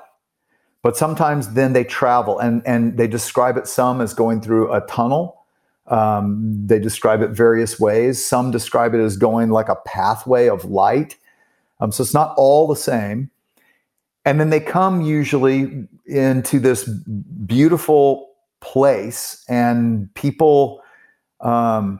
But 0.81 0.97
sometimes 0.97 1.53
then 1.53 1.73
they 1.73 1.83
travel 1.83 2.39
and, 2.39 2.61
and 2.65 2.97
they 2.97 3.07
describe 3.07 3.57
it 3.57 3.67
some 3.67 4.01
as 4.01 4.15
going 4.15 4.41
through 4.41 4.73
a 4.73 4.81
tunnel. 4.81 5.45
Um, 5.87 6.65
they 6.65 6.79
describe 6.79 7.21
it 7.21 7.29
various 7.29 7.79
ways. 7.79 8.23
Some 8.25 8.51
describe 8.51 8.95
it 8.95 8.99
as 8.99 9.15
going 9.15 9.49
like 9.49 9.69
a 9.69 9.75
pathway 9.75 10.47
of 10.47 10.65
light. 10.65 11.17
Um, 11.79 11.91
so 11.91 12.01
it's 12.03 12.13
not 12.13 12.33
all 12.37 12.67
the 12.67 12.75
same. 12.75 13.29
And 14.25 14.39
then 14.39 14.49
they 14.49 14.59
come 14.59 15.01
usually 15.01 15.87
into 16.05 16.59
this 16.59 16.85
beautiful 17.45 18.26
place, 18.61 19.43
and 19.47 20.13
people 20.15 20.81
um, 21.41 21.99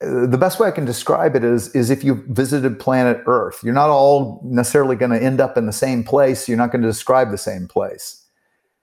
the 0.00 0.36
best 0.38 0.60
way 0.60 0.68
I 0.68 0.72
can 0.72 0.84
describe 0.84 1.36
it 1.36 1.44
is 1.44 1.74
is 1.74 1.88
if 1.88 2.04
you 2.04 2.22
visited 2.28 2.78
planet 2.78 3.22
Earth, 3.26 3.60
you're 3.62 3.74
not 3.74 3.88
all 3.88 4.40
necessarily 4.44 4.94
going 4.94 5.10
to 5.10 5.22
end 5.22 5.40
up 5.40 5.56
in 5.56 5.66
the 5.66 5.72
same 5.72 6.04
place. 6.04 6.48
You're 6.48 6.58
not 6.58 6.70
going 6.70 6.82
to 6.82 6.88
describe 6.88 7.30
the 7.30 7.38
same 7.38 7.66
place. 7.66 8.22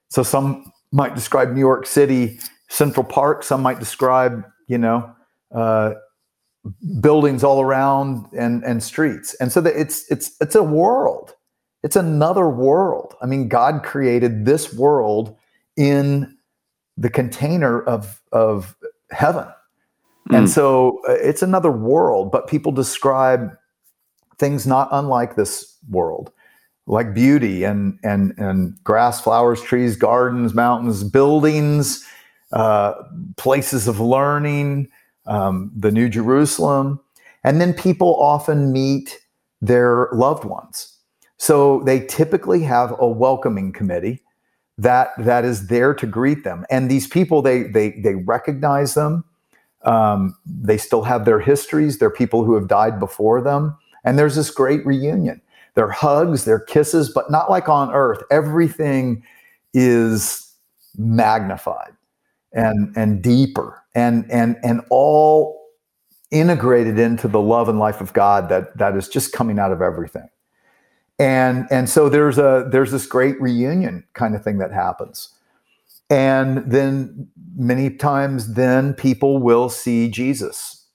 So 0.08 0.22
some 0.22 0.72
might 0.90 1.14
describe 1.14 1.50
New 1.50 1.60
York 1.60 1.86
City, 1.86 2.38
Central 2.68 3.04
Park. 3.04 3.44
Some 3.44 3.62
might 3.62 3.78
describe, 3.78 4.44
you 4.66 4.78
know, 4.78 5.12
uh, 5.54 5.94
buildings 7.00 7.44
all 7.44 7.60
around 7.60 8.26
and 8.36 8.64
and 8.64 8.82
streets. 8.82 9.34
And 9.34 9.52
so 9.52 9.64
it's 9.64 10.10
it's 10.10 10.34
it's 10.40 10.56
a 10.56 10.64
world. 10.64 11.34
It's 11.84 11.96
another 11.96 12.48
world. 12.48 13.14
I 13.22 13.26
mean, 13.26 13.48
God 13.48 13.84
created 13.84 14.46
this 14.46 14.74
world 14.74 15.36
in 15.76 16.33
the 16.96 17.10
container 17.10 17.82
of 17.82 18.22
of 18.32 18.76
heaven 19.10 19.46
and 20.30 20.46
hmm. 20.46 20.46
so 20.46 21.00
uh, 21.08 21.12
it's 21.12 21.42
another 21.42 21.70
world, 21.70 22.32
but 22.32 22.48
people 22.48 22.72
describe 22.72 23.56
things 24.38 24.66
not 24.66 24.88
unlike 24.90 25.36
this 25.36 25.76
world, 25.90 26.32
like 26.86 27.14
beauty 27.14 27.64
and 27.64 27.98
and 28.02 28.32
and 28.38 28.82
grass, 28.84 29.20
flowers, 29.20 29.60
trees, 29.60 29.96
gardens, 29.96 30.54
mountains, 30.54 31.04
buildings, 31.04 32.06
uh, 32.52 32.94
places 33.36 33.86
of 33.86 34.00
learning, 34.00 34.88
um, 35.26 35.70
the 35.76 35.92
New 35.92 36.08
Jerusalem, 36.08 37.00
and 37.42 37.60
then 37.60 37.74
people 37.74 38.16
often 38.16 38.72
meet 38.72 39.18
their 39.60 40.08
loved 40.12 40.44
ones. 40.44 40.90
So 41.36 41.80
they 41.80 42.00
typically 42.06 42.62
have 42.62 42.94
a 42.98 43.06
welcoming 43.06 43.72
committee 43.72 44.22
that 44.78 45.10
that 45.18 45.44
is 45.44 45.68
there 45.68 45.94
to 45.94 46.06
greet 46.06 46.44
them, 46.44 46.66
and 46.70 46.90
these 46.90 47.06
people 47.06 47.42
they 47.42 47.64
they 47.64 47.90
they 48.00 48.14
recognize 48.14 48.94
them 48.94 49.24
um, 49.84 50.36
they 50.46 50.78
still 50.78 51.02
have 51.02 51.24
their 51.24 51.40
histories. 51.40 51.98
They're 51.98 52.10
people 52.10 52.44
who 52.44 52.54
have 52.54 52.68
died 52.68 52.98
before 52.98 53.40
them. 53.40 53.76
And 54.02 54.18
there's 54.18 54.34
this 54.34 54.50
great 54.50 54.84
reunion. 54.84 55.40
There 55.74 55.86
are 55.86 55.92
hugs, 55.92 56.44
there 56.44 56.56
are 56.56 56.60
kisses, 56.60 57.10
but 57.10 57.30
not 57.30 57.50
like 57.50 57.68
on 57.68 57.92
earth. 57.92 58.22
Everything 58.30 59.24
is 59.72 60.52
magnified 60.96 61.92
and, 62.52 62.96
and 62.96 63.22
deeper 63.22 63.82
and, 63.94 64.30
and, 64.30 64.56
and 64.62 64.82
all 64.90 65.60
integrated 66.30 66.98
into 66.98 67.28
the 67.28 67.40
love 67.40 67.68
and 67.68 67.78
life 67.78 68.00
of 68.00 68.12
God 68.12 68.48
that, 68.48 68.76
that 68.78 68.96
is 68.96 69.08
just 69.08 69.32
coming 69.32 69.58
out 69.58 69.72
of 69.72 69.82
everything. 69.82 70.28
And, 71.18 71.66
and 71.70 71.88
so 71.88 72.08
there's 72.08 72.38
a 72.38 72.68
there's 72.70 72.90
this 72.90 73.06
great 73.06 73.40
reunion 73.40 74.04
kind 74.14 74.34
of 74.34 74.42
thing 74.42 74.58
that 74.58 74.72
happens. 74.72 75.28
And 76.10 76.70
then 76.70 77.28
many 77.56 77.90
times 77.90 78.54
then 78.54 78.94
people 78.94 79.38
will 79.38 79.68
see 79.68 80.08
Jesus. 80.08 80.86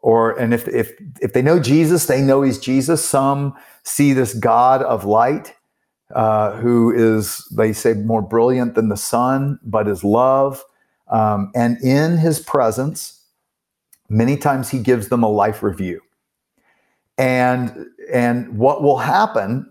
Or 0.00 0.38
and 0.38 0.54
if 0.54 0.66
if 0.68 0.92
if 1.20 1.34
they 1.34 1.42
know 1.42 1.60
Jesus, 1.60 2.06
they 2.06 2.22
know 2.22 2.42
he's 2.42 2.58
Jesus. 2.58 3.04
Some 3.04 3.54
see 3.82 4.14
this 4.14 4.32
God 4.32 4.82
of 4.82 5.04
light 5.04 5.54
uh, 6.14 6.56
who 6.56 6.92
is, 6.92 7.46
they 7.56 7.72
say, 7.72 7.94
more 7.94 8.22
brilliant 8.22 8.74
than 8.74 8.88
the 8.88 8.96
sun, 8.96 9.58
but 9.62 9.86
is 9.86 10.02
love. 10.02 10.64
Um, 11.08 11.50
and 11.54 11.78
in 11.82 12.18
his 12.18 12.40
presence, 12.40 13.24
many 14.08 14.36
times 14.36 14.70
he 14.70 14.78
gives 14.80 15.08
them 15.08 15.22
a 15.22 15.28
life 15.28 15.62
review. 15.62 16.00
And 17.20 17.86
and 18.10 18.56
what 18.56 18.82
will 18.82 18.96
happen 18.96 19.70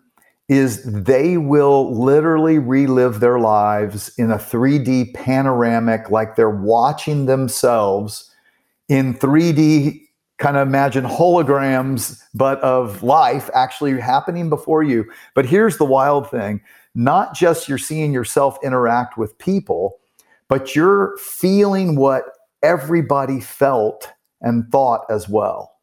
is 0.50 0.84
they 0.84 1.38
will 1.38 2.00
literally 2.00 2.60
relive 2.60 3.20
their 3.20 3.40
lives 3.40 4.12
in 4.18 4.32
a 4.32 4.38
3D 4.38 5.14
panoramic, 5.16 6.12
like 6.12 6.36
they're 6.36 6.50
watching 6.50 7.26
themselves 7.26 8.32
in 8.88 9.16
3D, 9.16 10.00
kind 10.38 10.58
of 10.58 10.68
imagine 10.68 11.06
holograms, 11.06 12.22
but 12.36 12.60
of 12.62 13.02
life 13.02 13.50
actually 13.56 14.00
happening 14.00 14.50
before 14.50 14.84
you. 14.84 15.06
But 15.34 15.48
here's 15.48 15.78
the 15.78 15.86
wild 15.86 16.30
thing 16.30 16.62
not 16.94 17.34
just 17.34 17.68
you're 17.68 17.80
seeing 17.80 18.14
yourself 18.14 18.60
interact 18.64 19.18
with 19.18 19.38
people, 19.40 19.98
but 20.50 20.76
you're 20.76 21.18
feeling 21.18 21.96
what 21.96 22.26
everybody 22.62 23.40
felt 23.40 24.08
and 24.42 24.70
thought 24.72 25.02
as 25.10 25.28
well. 25.28 25.79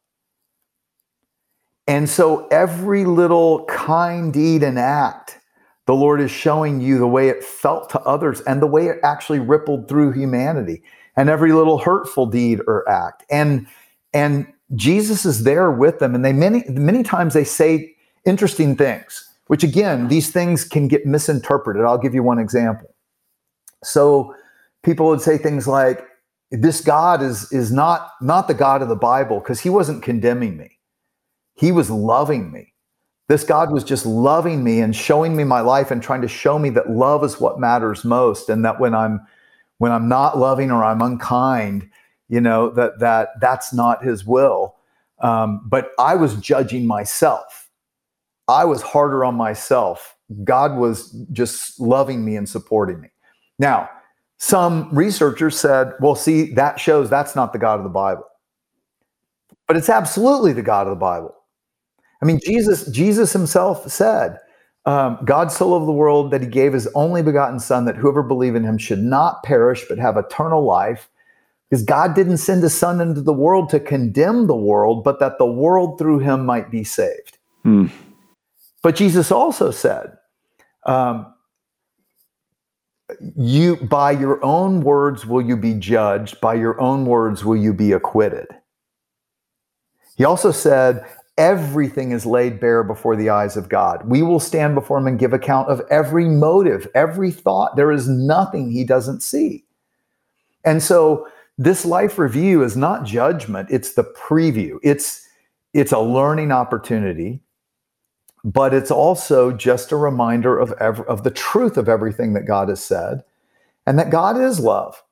And 1.87 2.09
so 2.09 2.49
every 2.49 3.05
little 3.05 3.65
kind 3.67 4.33
deed 4.33 4.63
and 4.63 4.79
act, 4.79 5.39
the 5.87 5.95
Lord 5.95 6.21
is 6.21 6.31
showing 6.31 6.81
you 6.81 6.99
the 6.99 7.07
way 7.07 7.29
it 7.29 7.45
felt 7.45 7.91
to 7.91 8.01
others 8.01 8.41
and 8.43 8.61
the 8.61 8.67
way 8.67 8.89
it 8.89 8.99
actually 9.05 9.39
rippled 9.39 9.89
through 9.89 10.13
humanity. 10.13 10.83
And 11.17 11.31
every 11.31 11.53
little 11.53 11.79
hurtful 11.79 12.27
deed 12.27 12.61
or 12.67 12.89
act. 12.89 13.25
And 13.31 13.67
and 14.13 14.47
Jesus 14.75 15.25
is 15.25 15.45
there 15.45 15.71
with 15.71 15.99
them. 16.01 16.15
And 16.15 16.25
they 16.25 16.33
many 16.33 16.65
many 16.69 17.03
times 17.03 17.35
they 17.35 17.45
say 17.45 17.95
interesting 18.25 18.77
things, 18.77 19.29
which 19.47 19.63
again, 19.63 20.09
these 20.09 20.31
things 20.31 20.65
can 20.65 20.89
get 20.89 21.07
misinterpreted. 21.07 21.85
I'll 21.85 21.99
give 21.99 22.15
you 22.15 22.23
one 22.23 22.39
example. 22.39 22.95
So 23.85 24.35
people 24.83 25.07
would 25.07 25.21
say 25.21 25.39
things 25.39 25.69
like, 25.69 26.05
this 26.51 26.81
God 26.81 27.23
is 27.23 27.51
is 27.53 27.73
not 27.73 28.11
not 28.21 28.49
the 28.49 28.55
God 28.55 28.83
of 28.83 28.89
the 28.89 28.97
Bible 28.97 29.39
because 29.39 29.61
he 29.61 29.71
wasn't 29.71 30.03
condemning 30.03 30.57
me 30.57 30.76
he 31.57 31.73
was 31.73 31.91
loving 31.91 32.53
me. 32.53 32.73
This 33.29 33.43
God 33.43 33.73
was 33.73 33.83
just 33.83 34.07
loving 34.07 34.63
me 34.63 34.81
and 34.81 34.95
showing 34.95 35.37
me 35.37 35.43
my 35.43 35.61
life 35.61 35.91
and 35.91 36.01
trying 36.01 36.23
to 36.23 36.29
show 36.29 36.59
me 36.59 36.71
that 36.71 36.91
love 36.91 37.25
is 37.25 37.41
what 37.41 37.59
matters 37.59 38.05
most 38.05 38.49
and 38.49 38.65
that 38.65 38.79
when 38.79 38.95
I'm 38.95 39.21
when 39.79 39.91
I'm 39.91 40.09
not 40.09 40.39
loving 40.39 40.71
or 40.71 40.85
I'm 40.85 41.03
unkind, 41.03 41.91
you 42.29 42.41
know, 42.41 42.71
that 42.71 43.01
that 43.01 43.41
that's 43.41 43.73
not 43.73 44.05
his 44.05 44.25
will. 44.25 44.77
Um, 45.19 45.63
but 45.67 45.91
I 45.99 46.15
was 46.15 46.37
judging 46.37 46.87
myself. 46.87 47.69
I 48.49 48.65
was 48.65 48.83
harder 48.83 49.25
on 49.25 49.35
myself. 49.35 50.17
God 50.45 50.77
was 50.77 51.11
just 51.33 51.81
loving 51.81 52.25
me 52.25 52.37
and 52.37 52.49
supporting 52.49 53.01
me. 53.01 53.09
Now, 53.59 53.89
some 54.39 54.95
researchers 54.95 55.59
said, 55.59 55.93
well, 56.01 56.15
see, 56.15 56.53
that 56.55 56.79
shows 56.79 57.09
that's 57.09 57.35
not 57.35 57.53
the 57.53 57.59
God 57.59 57.79
of 57.79 57.85
the 57.85 57.91
Bible. 57.91 58.25
But 59.67 59.77
it's 59.77 59.89
absolutely 59.89 60.53
the 60.53 60.63
God 60.63 60.87
of 60.87 60.91
the 60.91 61.01
Bible. 61.01 61.36
I 62.23 62.25
mean, 62.25 62.41
Jesus, 62.45 62.87
Jesus 62.87 63.33
himself 63.33 63.91
said, 63.91 64.39
um, 64.87 65.19
God 65.25 65.51
so 65.51 65.69
loved 65.69 65.87
the 65.87 65.93
world 65.93 66.31
that 66.31 66.43
he 66.43 66.47
gave 66.47 66.73
his 66.73 66.89
only 66.95 67.23
begotten 67.23 67.59
son 67.59 67.85
that 67.87 67.97
whoever 67.97 68.23
believe 68.23 68.55
in 68.55 68.65
him 68.65 68.79
should 68.79 69.03
not 69.03 69.43
perish 69.43 69.85
but 69.89 69.99
have 69.99 70.17
eternal 70.17 70.65
life. 70.65 71.09
Because 71.69 71.83
God 71.83 72.15
didn't 72.15 72.37
send 72.37 72.63
his 72.63 72.79
son 72.79 73.01
into 73.01 73.21
the 73.21 73.33
world 73.33 73.69
to 73.71 73.81
condemn 73.81 74.47
the 74.47 74.55
world, 74.55 75.03
but 75.03 75.19
that 75.19 75.39
the 75.39 75.47
world 75.47 75.99
through 75.99 76.21
him 76.21 76.47
might 76.47 76.71
be 76.71 76.85
saved. 76.85 77.39
Hmm. 77.65 77.87
But 78.83 78.95
Jesus 78.95 79.33
also 79.33 79.73
said, 79.73 80.17
um, 80.85 81.35
you 83.37 83.77
by 83.77 84.13
your 84.13 84.45
own 84.45 84.83
words 84.83 85.27
will 85.27 85.43
you 85.43 85.57
be 85.57 85.75
judged, 85.75 86.41
by 86.41 86.55
your 86.55 86.81
own 86.81 87.07
words 87.07 87.45
will 87.45 87.57
you 87.57 87.75
be 87.75 87.91
acquitted. 87.91 88.47
He 90.17 90.25
also 90.25 90.53
said, 90.53 91.05
everything 91.39 92.13
is 92.13 92.25
laid 92.25 92.61
bare 92.61 92.83
before 92.83 93.17
the 93.17 93.31
eyes 93.31 93.57
of 93.57 93.69
God. 93.69 94.09
We 94.09 94.23
will 94.23 94.41
stand 94.41 94.75
before 94.75 94.99
him 94.99 95.07
and 95.07 95.19
give 95.19 95.33
account 95.33 95.69
of 95.69 95.83
every 95.91 96.29
motive, 96.29 96.89
every 96.95 97.31
thought. 97.31 97.77
There 97.77 97.93
is 97.93 98.09
nothing 98.09 98.71
he 98.71 98.85
doesn't 98.85 99.23
see. 99.23 99.65
And 100.65 100.83
so 100.83 101.29
this 101.59 101.85
life 101.85 102.19
review 102.19 102.63
is 102.63 102.77
not 102.77 103.05
judgment, 103.05 103.69
it's 103.71 103.95
the 103.95 104.05
preview. 104.05 104.79
It's 104.83 105.23
it's 105.75 105.93
a 105.93 106.01
learning 106.01 106.53
opportunity, 106.53 107.41
but 108.45 108.73
it's 108.73 108.91
also 108.91 109.53
just 109.53 109.93
a 109.93 109.97
reminder 109.97 110.59
of 110.59 110.73
ev- 110.81 111.03
of 111.03 111.23
the 111.23 111.31
truth 111.31 111.77
of 111.77 111.89
everything 111.89 112.33
that 112.33 112.47
God 112.47 112.69
has 112.71 112.83
said 112.83 113.23
and 113.87 113.99
that 113.99 114.11
God 114.11 114.39
is 114.39 114.59
love. 114.61 115.03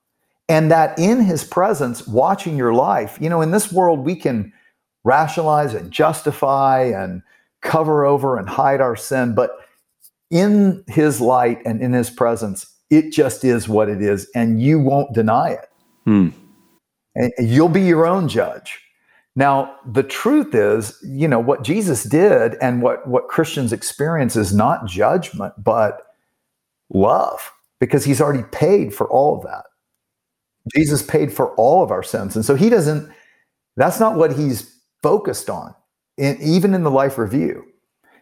And 0.46 0.70
that 0.70 0.98
in 0.98 1.22
his 1.22 1.42
presence 1.42 2.06
watching 2.06 2.58
your 2.58 2.74
life, 2.74 3.16
you 3.18 3.30
know, 3.30 3.40
in 3.40 3.50
this 3.50 3.72
world 3.72 4.00
we 4.00 4.14
can 4.14 4.52
rationalize 5.04 5.74
and 5.74 5.90
justify 5.90 6.82
and 6.82 7.22
cover 7.62 8.04
over 8.04 8.36
and 8.38 8.48
hide 8.48 8.80
our 8.80 8.96
sin. 8.96 9.34
But 9.34 9.50
in 10.30 10.84
his 10.88 11.20
light 11.20 11.60
and 11.64 11.80
in 11.80 11.92
his 11.92 12.10
presence, 12.10 12.66
it 12.90 13.12
just 13.12 13.44
is 13.44 13.68
what 13.68 13.88
it 13.88 14.02
is, 14.02 14.28
and 14.34 14.60
you 14.60 14.78
won't 14.78 15.14
deny 15.14 15.50
it. 15.50 15.68
Hmm. 16.04 16.28
And 17.14 17.32
you'll 17.38 17.68
be 17.68 17.82
your 17.82 18.06
own 18.06 18.28
judge. 18.28 18.80
Now, 19.36 19.76
the 19.86 20.02
truth 20.02 20.54
is, 20.54 20.96
you 21.02 21.26
know, 21.26 21.40
what 21.40 21.64
Jesus 21.64 22.04
did 22.04 22.56
and 22.60 22.82
what, 22.82 23.06
what 23.08 23.28
Christians 23.28 23.72
experience 23.72 24.36
is 24.36 24.54
not 24.54 24.86
judgment, 24.86 25.54
but 25.62 26.02
love, 26.90 27.52
because 27.80 28.04
he's 28.04 28.20
already 28.20 28.44
paid 28.52 28.94
for 28.94 29.08
all 29.10 29.36
of 29.36 29.42
that. 29.44 29.64
Jesus 30.74 31.02
paid 31.02 31.32
for 31.32 31.54
all 31.56 31.82
of 31.82 31.90
our 31.90 32.02
sins. 32.02 32.36
And 32.36 32.44
so 32.44 32.54
he 32.54 32.70
doesn't, 32.70 33.10
that's 33.76 33.98
not 33.98 34.16
what 34.16 34.36
he's 34.36 34.73
focused 35.04 35.50
on, 35.50 35.74
in, 36.16 36.38
even 36.40 36.72
in 36.72 36.82
the 36.82 36.90
life 36.90 37.18
review. 37.18 37.62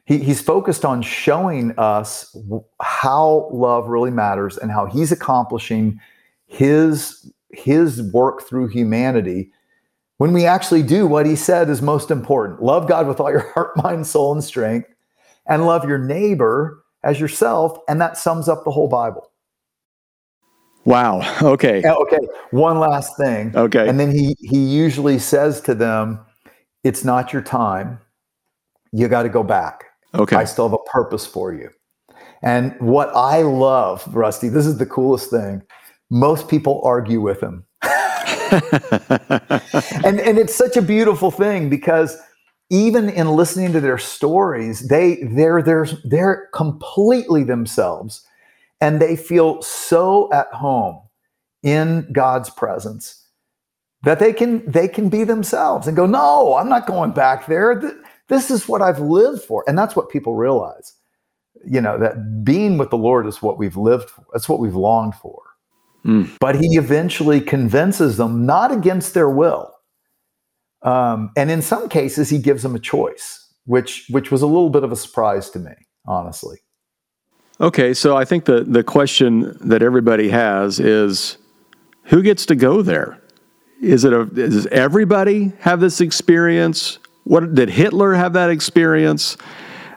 He, 0.05 0.19
he's 0.19 0.43
focused 0.43 0.85
on 0.85 1.01
showing 1.01 1.79
us 1.79 2.37
how 2.81 3.49
love 3.53 3.87
really 3.87 4.11
matters 4.11 4.59
and 4.59 4.73
how 4.73 4.87
he's 4.87 5.13
accomplishing 5.13 6.01
his 6.47 7.33
his 7.51 8.03
work 8.13 8.43
through 8.43 8.67
humanity 8.67 9.53
when 10.17 10.33
we 10.33 10.45
actually 10.45 10.83
do 10.83 11.07
what 11.07 11.25
he 11.25 11.37
said 11.37 11.69
is 11.71 11.81
most 11.81 12.11
important. 12.11 12.61
Love 12.61 12.89
god 12.89 13.07
with 13.07 13.21
all 13.21 13.31
your 13.31 13.53
heart 13.53 13.77
mind 13.83 14.05
soul 14.07 14.33
and 14.33 14.43
strength 14.43 14.89
and 15.47 15.67
love 15.67 15.85
your 15.85 15.99
neighbor 15.99 16.83
as 17.05 17.21
yourself 17.21 17.79
and 17.89 18.01
that 18.01 18.19
sums 18.19 18.49
up 18.49 18.65
the 18.65 18.73
whole 18.73 18.89
bible. 18.89 19.31
Wow. 20.85 21.21
Okay. 21.43 21.85
Uh, 21.85 21.95
okay 21.95 22.27
one 22.51 22.81
last 22.81 23.17
thing. 23.17 23.57
Okay. 23.57 23.89
And 23.89 24.01
then 24.01 24.11
he 24.11 24.35
he 24.41 24.59
usually 24.59 25.21
says 25.21 25.61
to 25.61 25.77
them 25.77 26.19
it's 26.85 27.05
not 27.05 27.33
your 27.33 27.43
time. 27.43 27.99
You 28.93 29.09
got 29.09 29.23
to 29.23 29.29
go 29.29 29.43
back. 29.43 29.85
Okay. 30.15 30.37
I 30.37 30.45
still 30.45 30.69
have 30.69 30.79
a 30.79 30.91
purpose 30.91 31.27
for 31.27 31.53
you. 31.55 31.71
And 32.43 32.75
what 32.81 33.11
I 33.15 33.43
love, 33.43 34.05
Rusty, 34.15 34.49
this 34.49 34.67
is 34.67 34.79
the 34.79 34.87
coolest 34.87 35.31
thing. 35.31 35.63
Most 36.11 36.49
people 36.49 36.81
argue 36.85 37.21
with 37.21 37.41
him. 37.41 37.65
and 38.53 40.21
and 40.21 40.39
it's 40.39 40.55
such 40.55 40.77
a 40.77 40.83
beautiful 40.83 41.31
thing 41.31 41.71
because 41.71 42.19
even 42.69 43.09
in 43.09 43.29
listening 43.29 43.73
to 43.73 43.81
their 43.81 43.97
stories, 43.97 44.89
they 44.89 45.23
they're 45.23 45.63
they're 45.63 45.89
they're 46.05 46.49
completely 46.53 47.45
themselves 47.45 48.27
and 48.81 49.01
they 49.01 49.17
feel 49.17 49.63
so 49.63 50.31
at 50.33 50.49
home 50.49 51.01
in 51.63 52.07
God's 52.13 52.51
presence 52.51 53.22
that 54.03 54.19
they 54.19 54.33
can 54.33 54.69
they 54.71 54.89
can 54.89 55.09
be 55.09 55.25
themselves 55.25 55.87
and 55.87 55.97
go 55.97 56.07
no 56.07 56.55
i'm 56.57 56.69
not 56.69 56.87
going 56.87 57.13
back 57.13 57.47
there. 57.47 57.81
This 58.29 58.51
is 58.51 58.69
what 58.69 58.83
i've 58.83 59.01
lived 59.01 59.43
for. 59.43 59.65
And 59.67 59.79
that's 59.79 59.97
what 59.97 60.11
people 60.11 60.35
realize 60.35 60.95
you 61.65 61.81
know 61.81 61.99
that 61.99 62.45
being 62.45 62.79
with 62.79 62.91
the 62.91 62.97
lord 62.97 63.27
is 63.27 63.41
what 63.41 63.59
we've 63.59 63.77
lived 63.77 64.11
for 64.11 64.25
that's 64.33 64.49
what 64.49 64.59
we've 64.59 64.75
longed 64.75 65.15
for. 65.15 65.43
Mm. 66.05 66.37
but 66.41 66.57
he 66.57 66.77
eventually 66.77 67.41
convinces 67.41 68.17
them 68.17 68.45
not 68.45 68.73
against 68.73 69.15
their 69.15 69.31
will. 69.31 69.73
Um, 70.83 71.31
and 71.37 71.49
in 71.49 71.63
some 71.63 71.89
cases 71.89 72.29
he 72.29 72.39
gives 72.39 72.65
them 72.65 72.75
a 72.75 72.81
choice 72.81 73.49
which 73.67 74.07
which 74.11 74.33
was 74.33 74.43
a 74.43 74.47
little 74.47 74.71
bit 74.71 74.83
of 74.83 74.91
a 74.91 74.97
surprise 74.97 75.51
to 75.51 75.59
me 75.59 75.73
honestly. 76.07 76.59
Okay 77.61 77.95
so 77.95 78.17
i 78.17 78.25
think 78.25 78.47
the 78.47 78.65
the 78.65 78.83
question 78.83 79.57
that 79.61 79.83
everybody 79.83 80.29
has 80.29 80.81
is 80.81 81.37
who 82.05 82.23
gets 82.23 82.47
to 82.47 82.57
go 82.57 82.83
there 82.83 83.22
is 83.83 84.05
it 84.05 84.13
a 84.13 84.25
does 84.25 84.67
everybody 84.69 85.53
have 85.59 85.81
this 85.81 86.01
experience? 86.01 86.99
What 87.25 87.55
did 87.55 87.69
Hitler 87.69 88.15
have 88.15 88.33
that 88.33 88.49
experience? 88.49 89.37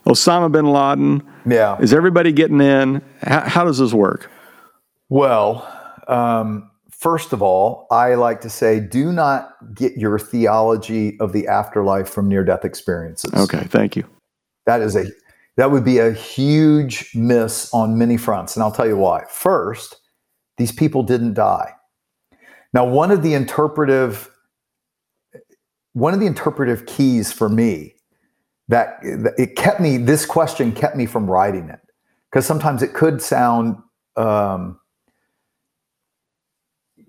Osama 0.06 0.52
bin 0.52 0.66
Laden? 0.66 1.24
Yeah. 1.46 1.78
Is 1.80 1.94
everybody 1.94 2.32
getting 2.32 2.62
in? 2.62 3.02
How, 3.22 3.42
how 3.42 3.64
does 3.64 3.78
this 3.78 3.94
work? 3.94 4.30
Well, 5.10 5.68
um, 6.08 6.70
first 6.92 7.34
of 7.34 7.42
all, 7.42 7.88
I 7.92 8.16
like 8.16 8.42
to 8.42 8.50
say 8.50 8.80
do 8.80 9.12
not 9.12 9.52
get 9.74 9.94
your 9.98 10.20
theology 10.20 11.20
of 11.20 11.32
the 11.34 11.48
afterlife 11.48 12.10
from 12.10 12.28
near 12.28 12.44
death 12.44 12.66
experiences. 12.66 13.34
Okay, 13.34 13.66
thank 13.70 13.96
you. 13.96 14.04
That 14.66 14.82
is 14.82 14.96
a 14.96 15.06
that 15.58 15.72
would 15.72 15.86
be 15.86 16.00
a 16.00 16.12
huge 16.12 17.12
miss 17.16 17.74
on 17.74 17.98
many 17.98 18.18
fronts, 18.18 18.56
and 18.56 18.64
I'll 18.64 18.72
tell 18.72 18.88
you 18.88 18.98
why. 18.98 19.24
First, 19.30 19.98
these 20.58 20.72
people 20.72 21.04
didn't 21.04 21.36
die. 21.36 21.75
Now, 22.76 22.86
one 22.86 23.12
of 23.12 23.24
the 23.24 23.34
interpretive 23.36 24.32
one 25.94 26.14
of 26.14 26.20
the 26.20 26.28
interpretive 26.28 26.86
keys 26.86 27.34
for 27.34 27.50
me 27.50 27.96
that 28.68 29.00
it 29.04 29.56
kept 29.56 29.80
me 29.82 29.98
this 29.98 30.26
question 30.26 30.74
kept 30.74 30.98
me 30.98 31.08
from 31.08 31.32
writing 31.32 31.70
it 31.70 31.80
because 32.30 32.46
sometimes 32.46 32.84
it 32.84 32.94
could 32.94 33.22
sound 33.22 33.78
um, 34.18 34.80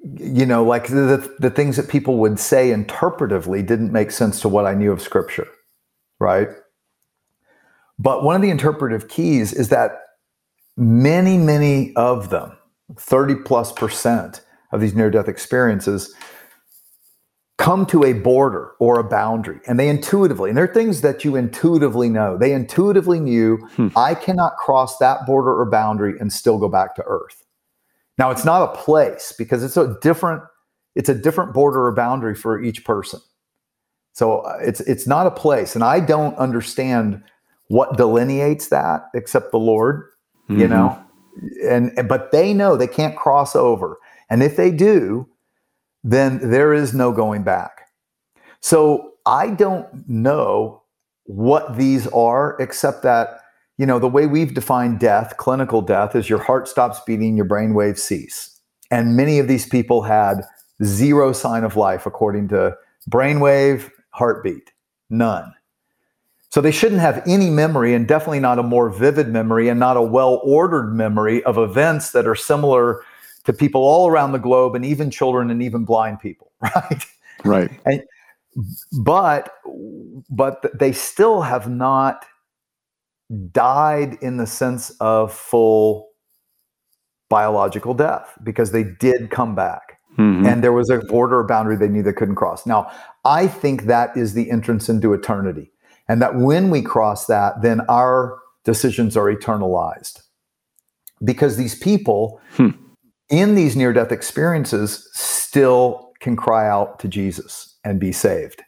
you 0.03 0.47
know 0.47 0.65
like 0.65 0.89
the, 0.89 1.35
the 1.41 1.51
things 1.51 1.77
that 1.77 1.89
people 1.89 2.19
would 2.19 2.41
say 2.41 2.71
interpretively 2.71 3.67
didn't 3.67 3.93
make 3.93 4.13
sense 4.13 4.41
to 4.41 4.49
what 4.49 4.67
i 4.67 4.75
knew 4.75 4.93
of 4.93 5.03
scripture 5.03 5.49
right? 6.21 6.49
But 7.99 8.25
one 8.25 8.37
of 8.37 8.43
the 8.43 8.51
interpretive 8.51 9.09
keys 9.09 9.53
is 9.53 9.71
that 9.71 9.93
many 10.77 11.39
many 11.39 11.95
of 11.97 12.31
them 12.31 12.57
30 12.97 13.37
plus 13.37 13.73
percent 13.73 14.43
of 14.73 14.81
these 14.81 14.95
near 14.95 15.11
death 15.11 15.29
experiences 15.29 16.15
come 17.59 17.87
to 17.87 18.05
a 18.05 18.13
border 18.13 18.73
or 18.79 18.99
a 18.99 19.05
boundary 19.05 19.59
and 19.67 19.81
they 19.81 19.89
intuitively 19.89 20.51
and 20.51 20.57
there 20.57 20.65
are 20.65 20.75
things 20.75 21.01
that 21.01 21.25
you 21.25 21.37
intuitively 21.37 22.09
know. 22.09 22.37
They 22.37 22.53
intuitively 22.53 23.19
knew 23.19 23.57
hmm. 23.77 23.89
i 23.97 24.15
cannot 24.15 24.57
cross 24.57 24.99
that 24.99 25.27
border 25.27 25.59
or 25.59 25.65
boundary 25.71 26.19
and 26.19 26.33
still 26.33 26.59
go 26.59 26.69
back 26.69 26.95
to 26.97 27.03
earth. 27.05 27.45
Now 28.19 28.31
it's 28.31 28.45
not 28.45 28.63
a 28.63 28.77
place 28.77 29.35
because 29.37 29.65
it's 29.65 29.77
a 29.77 29.97
different 30.03 30.43
it's 30.95 31.09
a 31.09 31.15
different 31.15 31.53
border 31.53 31.87
or 31.87 31.93
boundary 31.93 32.35
for 32.35 32.63
each 32.63 32.85
person. 32.85 33.21
So 34.13 34.41
uh, 34.41 34.59
it's 34.61 34.81
it's 34.81 35.07
not 35.07 35.27
a 35.27 35.31
place 35.31 35.75
and 35.75 35.85
i 35.85 36.01
don't 36.01 36.37
understand 36.37 37.23
what 37.69 37.97
delineates 37.97 38.69
that 38.69 39.09
except 39.15 39.51
the 39.51 39.59
lord 39.59 40.09
mm-hmm. 40.49 40.61
you 40.61 40.69
know 40.69 40.99
and 41.69 41.93
but 42.09 42.33
they 42.33 42.55
know 42.55 42.77
they 42.77 42.87
can't 42.87 43.17
cross 43.17 43.55
over 43.55 43.99
and 44.29 44.43
if 44.43 44.57
they 44.57 44.71
do, 44.71 45.29
then 46.03 46.51
there 46.51 46.73
is 46.73 46.95
no 46.95 47.13
going 47.13 47.43
back. 47.43 47.89
So 48.61 49.13
I 49.27 49.51
don't 49.51 50.09
know 50.09 50.83
what 51.25 51.77
these 51.77 52.07
are, 52.09 52.57
except 52.61 53.03
that, 53.03 53.41
you 53.79 53.87
know, 53.87 53.99
the 53.99 54.09
way 54.09 54.27
we've 54.27 54.55
defined 54.55 55.01
death, 55.01 55.37
clinical 55.37 55.83
death, 55.83 56.15
is 56.15 56.31
your 56.31 56.39
heart 56.39 56.69
stops 56.69 57.01
beating, 57.07 57.37
your 57.37 57.45
brain 57.45 57.75
waves 57.75 58.03
cease. 58.03 58.61
And 58.91 59.17
many 59.17 59.39
of 59.39 59.49
these 59.49 59.67
people 59.67 60.03
had 60.03 60.43
zero 60.85 61.33
sign 61.33 61.65
of 61.65 61.77
life 61.77 62.07
according 62.07 62.49
to 62.49 62.77
brainwave, 63.11 63.91
heartbeat, 64.11 64.73
none. 65.11 65.53
So 66.51 66.61
they 66.61 66.71
shouldn't 66.71 67.01
have 67.01 67.23
any 67.27 67.51
memory, 67.51 67.93
and 67.93 68.07
definitely 68.07 68.41
not 68.41 68.59
a 68.59 68.63
more 68.63 68.89
vivid 68.89 69.29
memory, 69.29 69.69
and 69.69 69.81
not 69.81 69.97
a 69.97 70.03
well 70.03 70.41
ordered 70.45 70.95
memory 70.95 71.43
of 71.45 71.59
events 71.59 72.13
that 72.13 72.27
are 72.27 72.37
similar 72.37 73.03
to 73.47 73.53
people 73.53 73.83
all 73.83 74.09
around 74.09 74.33
the 74.33 74.39
globe 74.39 74.75
and 74.75 74.85
even 74.85 75.11
children 75.11 75.51
and 75.51 75.63
even 75.63 75.85
blind 75.85 76.21
people 76.21 76.53
right 76.61 77.07
right 77.45 77.71
and, 77.87 78.03
but 79.01 79.51
but 80.29 80.67
they 80.79 80.93
still 80.93 81.43
have 81.43 81.69
not 81.69 82.27
died 83.53 84.15
in 84.21 84.37
the 84.37 84.47
sense 84.47 84.91
of 85.01 85.33
full 85.33 86.11
biological 87.29 87.95
death 87.95 88.39
because 88.45 88.71
they 88.71 88.85
did 88.85 89.31
come 89.31 89.55
back 89.55 89.99
mm-hmm. 90.17 90.47
and 90.47 90.63
there 90.63 90.73
was 90.73 90.91
a 90.91 90.99
border 90.99 91.41
or 91.41 91.45
boundary 91.45 91.77
they 91.77 91.89
knew 91.89 92.03
they 92.03 92.13
couldn't 92.13 92.37
cross 92.37 92.67
now 92.67 92.91
i 93.25 93.47
think 93.47 93.83
that 93.83 94.17
is 94.17 94.35
the 94.35 94.51
entrance 94.51 94.89
into 94.89 95.13
eternity 95.13 95.73
and 96.09 96.23
that 96.23 96.37
when 96.37 96.71
we 96.71 96.81
cross 96.81 97.27
that 97.27 97.63
then 97.63 97.81
our 97.89 98.39
decisions 98.65 99.17
are 99.17 99.27
eternalized 99.27 100.23
because 101.25 101.57
these 101.57 101.75
people 101.75 102.41
hmm. 102.53 102.71
In 103.29 103.55
these 103.55 103.77
near 103.77 103.93
death 103.93 104.13
experiences 104.13 105.09
still 105.13 106.13
can 106.21 106.37
cry 106.37 106.69
out 106.69 106.99
to 107.01 107.09
Jesus 107.09 107.77
and 107.85 108.01
be 108.01 108.13
saved. 108.13 108.63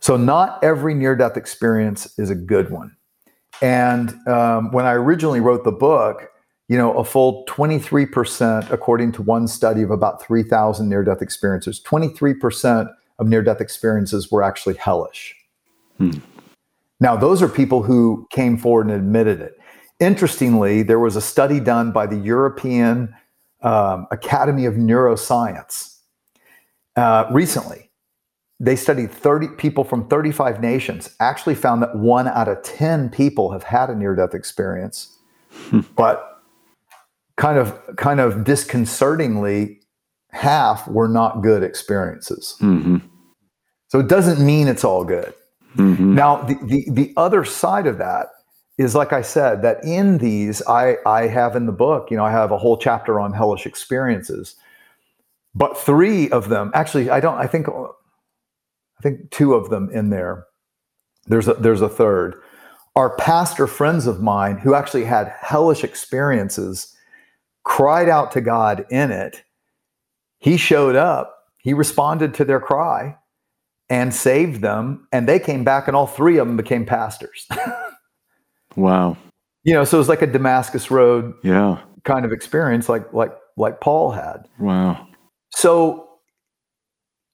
So, 0.00 0.16
not 0.16 0.62
every 0.62 0.94
near 0.94 1.16
death 1.16 1.36
experience 1.36 2.18
is 2.18 2.30
a 2.30 2.34
good 2.34 2.70
one. 2.70 2.96
And 3.60 4.14
um, 4.28 4.70
when 4.70 4.84
I 4.84 4.92
originally 4.92 5.40
wrote 5.40 5.64
the 5.64 5.72
book, 5.72 6.30
you 6.68 6.76
know, 6.76 6.92
a 6.94 7.04
full 7.04 7.44
23%, 7.46 8.70
according 8.70 9.12
to 9.12 9.22
one 9.22 9.48
study 9.48 9.82
of 9.82 9.90
about 9.90 10.22
3,000 10.22 10.88
near 10.88 11.02
death 11.02 11.22
experiences, 11.22 11.80
23% 11.84 12.88
of 13.18 13.26
near 13.26 13.42
death 13.42 13.60
experiences 13.60 14.30
were 14.30 14.42
actually 14.42 14.74
hellish. 14.74 15.34
Hmm. 15.96 16.18
Now, 17.00 17.16
those 17.16 17.42
are 17.42 17.48
people 17.48 17.82
who 17.82 18.26
came 18.30 18.56
forward 18.56 18.86
and 18.86 18.94
admitted 18.94 19.40
it. 19.40 19.58
Interestingly, 19.98 20.82
there 20.82 20.98
was 20.98 21.16
a 21.16 21.20
study 21.20 21.58
done 21.58 21.90
by 21.90 22.06
the 22.06 22.16
European 22.16 23.14
um, 23.62 24.06
Academy 24.10 24.64
of 24.64 24.74
Neuroscience 24.74 25.98
uh, 26.96 27.26
recently. 27.30 27.90
They 28.60 28.74
studied 28.74 29.12
30 29.12 29.48
people 29.56 29.84
from 29.84 30.08
35 30.08 30.60
nations, 30.60 31.14
actually 31.20 31.54
found 31.54 31.80
that 31.82 31.96
one 31.96 32.26
out 32.26 32.48
of 32.48 32.62
10 32.62 33.10
people 33.10 33.52
have 33.52 33.62
had 33.62 33.88
a 33.88 33.94
near 33.94 34.16
death 34.16 34.34
experience. 34.34 35.14
Hmm. 35.70 35.80
but 35.96 36.38
kind 37.36 37.58
of 37.58 37.80
kind 37.96 38.20
of 38.20 38.44
disconcertingly, 38.44 39.80
half 40.30 40.86
were 40.88 41.08
not 41.08 41.42
good 41.42 41.62
experiences. 41.62 42.56
Mm-hmm. 42.60 42.98
So 43.88 43.98
it 43.98 44.08
doesn't 44.08 44.44
mean 44.44 44.68
it's 44.68 44.84
all 44.84 45.04
good. 45.04 45.32
Mm-hmm. 45.76 46.14
Now, 46.14 46.42
the, 46.42 46.54
the, 46.64 46.84
the 46.90 47.12
other 47.16 47.44
side 47.44 47.86
of 47.86 47.98
that 47.98 48.26
is, 48.78 48.94
like 48.94 49.12
I 49.12 49.22
said, 49.22 49.62
that 49.62 49.84
in 49.84 50.18
these, 50.18 50.62
I, 50.66 50.96
I 51.04 51.26
have 51.26 51.56
in 51.56 51.66
the 51.66 51.72
book, 51.72 52.10
you 52.10 52.16
know, 52.16 52.24
I 52.24 52.30
have 52.30 52.52
a 52.52 52.58
whole 52.58 52.78
chapter 52.78 53.18
on 53.18 53.32
hellish 53.32 53.66
experiences, 53.66 54.54
but 55.54 55.76
three 55.76 56.30
of 56.30 56.48
them, 56.48 56.70
actually, 56.74 57.10
I 57.10 57.18
don't, 57.18 57.36
I 57.36 57.48
think, 57.48 57.68
I 57.68 59.02
think 59.02 59.30
two 59.30 59.54
of 59.54 59.70
them 59.70 59.90
in 59.90 60.10
there. 60.10 60.46
There's 61.26 61.48
a, 61.48 61.54
there's 61.54 61.82
a 61.82 61.88
third. 61.88 62.40
Our 62.94 63.16
pastor 63.16 63.66
friends 63.66 64.06
of 64.06 64.22
mine 64.22 64.58
who 64.58 64.74
actually 64.74 65.04
had 65.04 65.34
hellish 65.40 65.82
experiences 65.82 66.94
cried 67.64 68.08
out 68.08 68.32
to 68.32 68.40
God 68.40 68.86
in 68.90 69.10
it. 69.10 69.42
He 70.38 70.56
showed 70.56 70.96
up. 70.96 71.34
He 71.58 71.74
responded 71.74 72.32
to 72.34 72.44
their 72.44 72.60
cry 72.60 73.16
and 73.90 74.14
saved 74.14 74.62
them. 74.62 75.06
And 75.12 75.28
they 75.28 75.38
came 75.38 75.64
back, 75.64 75.88
and 75.88 75.96
all 75.96 76.06
three 76.06 76.38
of 76.38 76.46
them 76.46 76.56
became 76.56 76.86
pastors. 76.86 77.46
wow. 78.78 79.16
You 79.64 79.74
know, 79.74 79.84
so 79.84 79.98
it 79.98 80.00
was 80.00 80.08
like 80.08 80.22
a 80.22 80.26
Damascus 80.26 80.90
Road 80.90 81.34
yeah. 81.42 81.80
kind 82.04 82.24
of 82.24 82.32
experience, 82.32 82.88
like 82.88 83.12
like 83.12 83.32
like 83.56 83.80
Paul 83.80 84.12
had. 84.12 84.48
Wow. 84.58 85.06
So 85.50 86.08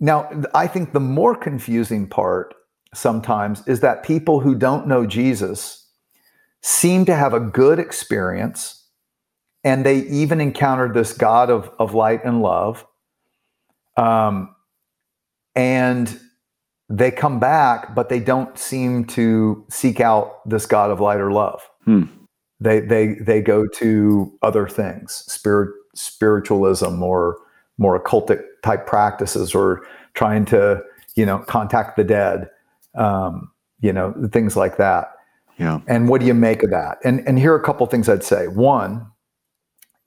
now 0.00 0.28
I 0.54 0.66
think 0.66 0.92
the 0.92 1.00
more 1.00 1.36
confusing 1.36 2.08
part 2.08 2.54
sometimes 2.94 3.66
is 3.66 3.80
that 3.80 4.02
people 4.02 4.40
who 4.40 4.54
don't 4.54 4.86
know 4.86 5.06
Jesus 5.06 5.88
seem 6.62 7.04
to 7.04 7.14
have 7.14 7.34
a 7.34 7.40
good 7.40 7.78
experience 7.78 8.88
and 9.64 9.84
they 9.84 9.98
even 9.98 10.40
encountered 10.40 10.94
this 10.94 11.12
God 11.12 11.50
of, 11.50 11.70
of 11.78 11.94
light 11.94 12.24
and 12.24 12.42
love. 12.42 12.86
Um, 13.96 14.54
and 15.54 16.18
they 16.88 17.10
come 17.10 17.40
back, 17.40 17.94
but 17.94 18.08
they 18.08 18.20
don't 18.20 18.58
seem 18.58 19.04
to 19.06 19.64
seek 19.70 20.00
out 20.00 20.48
this 20.48 20.66
God 20.66 20.90
of 20.90 21.00
light 21.00 21.20
or 21.20 21.32
love. 21.32 21.62
Hmm. 21.84 22.04
They 22.60 22.80
they 22.80 23.14
they 23.14 23.40
go 23.40 23.66
to 23.66 24.32
other 24.42 24.68
things, 24.68 25.24
spirit 25.26 25.74
spiritualism 25.94 27.02
or 27.02 27.38
more 27.78 28.00
occultic 28.00 28.42
type 28.62 28.86
practices, 28.86 29.54
or 29.54 29.86
trying 30.14 30.44
to 30.46 30.82
you 31.16 31.26
know 31.26 31.38
contact 31.40 31.96
the 31.96 32.04
dead, 32.04 32.48
um, 32.94 33.50
you 33.80 33.92
know 33.92 34.14
things 34.32 34.56
like 34.56 34.76
that. 34.76 35.12
Yeah. 35.58 35.80
And 35.86 36.08
what 36.08 36.20
do 36.20 36.26
you 36.26 36.34
make 36.34 36.62
of 36.62 36.70
that? 36.70 36.98
And 37.04 37.26
and 37.26 37.38
here 37.38 37.52
are 37.52 37.58
a 37.58 37.62
couple 37.62 37.86
things 37.86 38.08
I'd 38.08 38.24
say. 38.24 38.48
One, 38.48 39.06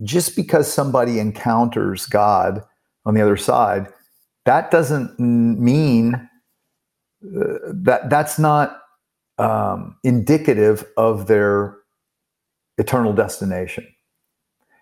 just 0.03 0.35
because 0.35 0.71
somebody 0.71 1.19
encounters 1.19 2.05
God 2.05 2.63
on 3.05 3.13
the 3.13 3.21
other 3.21 3.37
side, 3.37 3.87
that 4.45 4.71
doesn't 4.71 5.19
mean 5.19 6.29
that 7.21 8.09
that's 8.09 8.37
not 8.37 8.81
um, 9.37 9.97
indicative 10.03 10.85
of 10.97 11.27
their 11.27 11.77
eternal 12.77 13.13
destination. 13.13 13.87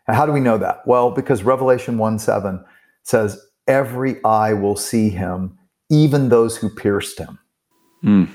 And 0.07 0.15
how 0.15 0.25
do 0.25 0.31
we 0.31 0.39
know 0.39 0.57
that? 0.57 0.85
Well, 0.85 1.11
because 1.11 1.43
Revelation 1.43 1.97
1 1.97 2.19
7 2.19 2.63
says, 3.03 3.41
Every 3.67 4.23
eye 4.23 4.53
will 4.53 4.75
see 4.75 5.09
him, 5.09 5.57
even 5.89 6.29
those 6.29 6.57
who 6.57 6.69
pierced 6.69 7.17
him. 7.17 7.39
Mm. 8.03 8.29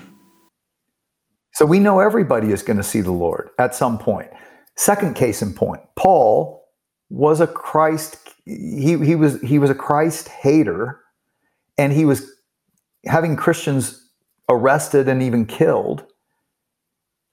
So 1.53 1.65
we 1.65 1.79
know 1.79 1.99
everybody 1.99 2.51
is 2.51 2.63
going 2.63 2.77
to 2.77 2.83
see 2.83 3.01
the 3.01 3.11
Lord 3.11 3.49
at 3.57 3.73
some 3.73 3.97
point. 3.97 4.29
Second 4.75 5.15
case 5.15 5.41
in 5.41 5.53
point, 5.53 5.81
Paul 5.95 6.65
was 7.09 7.39
a 7.39 7.47
Christ, 7.47 8.17
he, 8.45 8.97
he, 8.97 9.15
was, 9.15 9.39
he 9.41 9.59
was 9.59 9.69
a 9.69 9.75
Christ 9.75 10.27
hater, 10.27 10.99
and 11.77 11.93
he 11.93 12.05
was 12.05 12.29
having 13.05 13.35
Christians 13.35 14.09
arrested 14.49 15.07
and 15.07 15.21
even 15.23 15.45
killed 15.45 16.05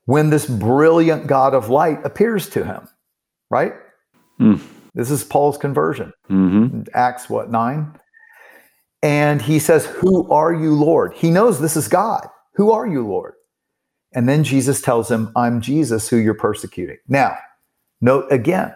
when 0.07 0.31
this 0.31 0.47
brilliant 0.47 1.27
God 1.27 1.55
of 1.55 1.69
light 1.69 1.99
appears 2.05 2.49
to 2.51 2.65
him, 2.65 2.89
right? 3.51 3.75
Mm. 4.41 4.61
This 4.95 5.11
is 5.11 5.23
Paul's 5.25 5.59
conversion. 5.59 6.13
Mm-hmm. 6.31 6.83
Acts 6.95 7.29
what, 7.29 7.51
nine? 7.51 7.99
And 9.03 9.41
he 9.43 9.59
says, 9.59 9.87
Who 9.87 10.31
are 10.31 10.53
you, 10.53 10.75
Lord? 10.75 11.13
He 11.15 11.31
knows 11.31 11.61
this 11.61 11.77
is 11.77 11.89
God. 11.89 12.27
Who 12.55 12.73
are 12.73 12.87
you, 12.87 13.07
Lord? 13.07 13.35
And 14.15 14.29
then 14.29 14.43
Jesus 14.43 14.81
tells 14.81 15.11
him, 15.11 15.31
I'm 15.37 15.61
Jesus 15.61 16.09
who 16.09 16.17
you're 16.17 16.35
persecuting. 16.35 16.97
Now, 17.07 17.37
note 18.01 18.27
again, 18.31 18.75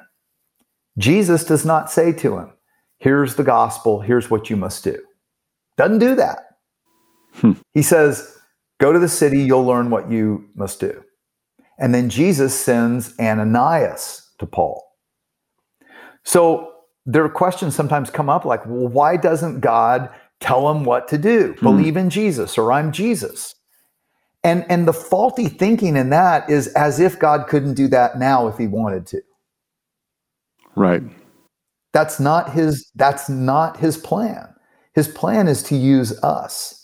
Jesus 0.98 1.44
does 1.44 1.64
not 1.64 1.90
say 1.90 2.12
to 2.12 2.38
him, 2.38 2.52
Here's 2.98 3.34
the 3.34 3.42
gospel, 3.42 4.00
here's 4.00 4.30
what 4.30 4.50
you 4.50 4.56
must 4.56 4.84
do. 4.84 5.02
Doesn't 5.76 5.98
do 5.98 6.14
that. 6.14 6.51
Hmm. 7.34 7.52
He 7.72 7.82
says, 7.82 8.38
Go 8.80 8.92
to 8.92 8.98
the 8.98 9.08
city, 9.08 9.40
you'll 9.40 9.64
learn 9.64 9.90
what 9.90 10.10
you 10.10 10.48
must 10.54 10.80
do. 10.80 11.02
And 11.78 11.94
then 11.94 12.08
Jesus 12.08 12.58
sends 12.58 13.18
Ananias 13.18 14.28
to 14.38 14.46
Paul. 14.46 14.84
So 16.24 16.72
there 17.06 17.24
are 17.24 17.28
questions 17.28 17.74
sometimes 17.74 18.10
come 18.10 18.28
up 18.28 18.44
like, 18.44 18.64
well, 18.66 18.88
why 18.88 19.16
doesn't 19.16 19.60
God 19.60 20.10
tell 20.40 20.70
him 20.70 20.84
what 20.84 21.08
to 21.08 21.18
do? 21.18 21.54
Hmm. 21.58 21.64
Believe 21.64 21.96
in 21.96 22.10
Jesus 22.10 22.58
or 22.58 22.72
I'm 22.72 22.92
Jesus. 22.92 23.54
And, 24.44 24.66
and 24.68 24.88
the 24.88 24.92
faulty 24.92 25.48
thinking 25.48 25.96
in 25.96 26.10
that 26.10 26.50
is 26.50 26.68
as 26.68 26.98
if 26.98 27.18
God 27.18 27.46
couldn't 27.46 27.74
do 27.74 27.86
that 27.88 28.18
now 28.18 28.48
if 28.48 28.58
he 28.58 28.66
wanted 28.66 29.06
to. 29.08 29.22
Right. 30.74 31.02
That's 31.92 32.18
not 32.18 32.52
his 32.52 32.90
that's 32.94 33.28
not 33.28 33.76
his 33.76 33.98
plan. 33.98 34.48
His 34.94 35.08
plan 35.08 35.46
is 35.46 35.62
to 35.64 35.76
use 35.76 36.18
us. 36.22 36.81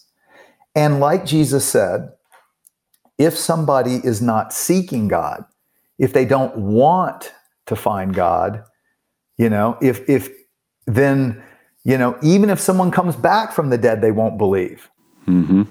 And 0.78 1.00
like 1.00 1.26
Jesus 1.26 1.64
said, 1.64 2.12
if 3.18 3.36
somebody 3.36 3.96
is 4.04 4.22
not 4.22 4.52
seeking 4.52 5.08
God, 5.08 5.44
if 5.98 6.12
they 6.12 6.24
don't 6.24 6.56
want 6.56 7.32
to 7.66 7.74
find 7.74 8.14
God, 8.14 8.62
you 9.38 9.50
know, 9.50 9.76
if 9.82 10.08
if 10.08 10.30
then 10.86 11.42
you 11.82 11.98
know, 11.98 12.16
even 12.22 12.48
if 12.48 12.60
someone 12.60 12.92
comes 12.92 13.16
back 13.16 13.50
from 13.52 13.70
the 13.70 13.78
dead, 13.78 14.00
they 14.00 14.12
won't 14.12 14.38
believe. 14.38 14.88
Mm-hmm. 15.26 15.62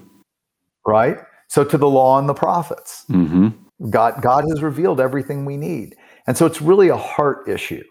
Right? 0.86 1.20
So 1.48 1.64
to 1.64 1.78
the 1.78 1.88
law 1.88 2.20
and 2.20 2.28
the 2.28 2.34
prophets, 2.34 3.06
mm-hmm. 3.10 3.90
God 3.90 4.22
God 4.22 4.44
has 4.50 4.62
revealed 4.62 5.00
everything 5.00 5.46
we 5.46 5.56
need, 5.56 5.96
and 6.28 6.38
so 6.38 6.46
it's 6.46 6.62
really 6.62 6.90
a 6.90 6.98
heart 6.98 7.48
issue. 7.48 7.84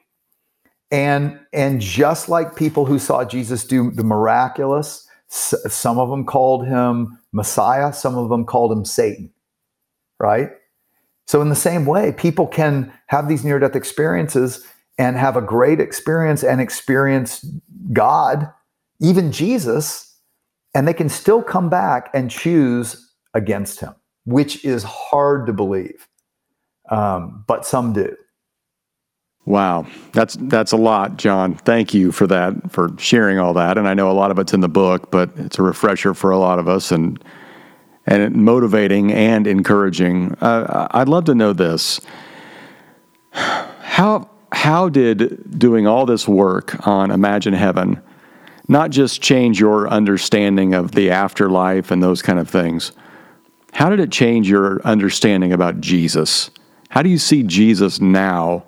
And 0.90 1.40
and 1.54 1.80
just 1.80 2.28
like 2.28 2.56
people 2.56 2.84
who 2.84 2.98
saw 2.98 3.24
Jesus 3.24 3.64
do 3.64 3.90
the 3.90 4.04
miraculous, 4.04 5.05
some 5.28 5.98
of 5.98 6.08
them 6.08 6.24
called 6.24 6.66
him 6.66 7.18
Messiah, 7.32 7.92
some 7.92 8.16
of 8.16 8.28
them 8.28 8.44
called 8.44 8.72
him 8.72 8.84
Satan. 8.84 9.30
Right? 10.18 10.50
So 11.26 11.42
in 11.42 11.48
the 11.48 11.56
same 11.56 11.86
way, 11.86 12.12
people 12.12 12.46
can 12.46 12.92
have 13.08 13.28
these 13.28 13.44
near 13.44 13.58
death 13.58 13.74
experiences 13.74 14.64
and 14.98 15.16
have 15.16 15.36
a 15.36 15.42
great 15.42 15.80
experience 15.80 16.42
and 16.42 16.60
experience 16.60 17.44
God, 17.92 18.50
even 19.00 19.32
Jesus, 19.32 20.16
and 20.74 20.86
they 20.86 20.94
can 20.94 21.08
still 21.08 21.42
come 21.42 21.68
back 21.68 22.10
and 22.14 22.30
choose 22.30 23.12
against 23.34 23.80
him, 23.80 23.94
which 24.24 24.64
is 24.64 24.84
hard 24.84 25.46
to 25.46 25.52
believe. 25.52 26.08
Um, 26.90 27.44
but 27.46 27.66
some 27.66 27.92
do. 27.92 28.16
Wow, 29.46 29.86
that's 30.12 30.36
that's 30.40 30.72
a 30.72 30.76
lot, 30.76 31.18
John. 31.18 31.54
Thank 31.54 31.94
you 31.94 32.10
for 32.10 32.26
that, 32.26 32.72
for 32.72 32.90
sharing 32.98 33.38
all 33.38 33.54
that. 33.54 33.78
And 33.78 33.86
I 33.86 33.94
know 33.94 34.10
a 34.10 34.12
lot 34.12 34.32
of 34.32 34.40
it's 34.40 34.52
in 34.52 34.60
the 34.60 34.68
book, 34.68 35.12
but 35.12 35.30
it's 35.36 35.60
a 35.60 35.62
refresher 35.62 36.14
for 36.14 36.32
a 36.32 36.38
lot 36.38 36.58
of 36.58 36.68
us, 36.68 36.90
and 36.90 37.22
and 38.06 38.34
motivating 38.34 39.12
and 39.12 39.46
encouraging. 39.46 40.34
Uh, 40.40 40.88
I'd 40.90 41.08
love 41.08 41.26
to 41.26 41.34
know 41.36 41.52
this: 41.52 42.00
how 43.30 44.28
how 44.50 44.88
did 44.88 45.58
doing 45.58 45.86
all 45.86 46.06
this 46.06 46.26
work 46.26 46.84
on 46.84 47.12
Imagine 47.12 47.54
Heaven 47.54 48.02
not 48.66 48.90
just 48.90 49.22
change 49.22 49.60
your 49.60 49.88
understanding 49.88 50.74
of 50.74 50.90
the 50.90 51.12
afterlife 51.12 51.92
and 51.92 52.02
those 52.02 52.20
kind 52.20 52.40
of 52.40 52.50
things? 52.50 52.90
How 53.74 53.90
did 53.90 54.00
it 54.00 54.10
change 54.10 54.50
your 54.50 54.82
understanding 54.82 55.52
about 55.52 55.80
Jesus? 55.80 56.50
How 56.88 57.02
do 57.02 57.08
you 57.08 57.18
see 57.18 57.44
Jesus 57.44 58.00
now 58.00 58.64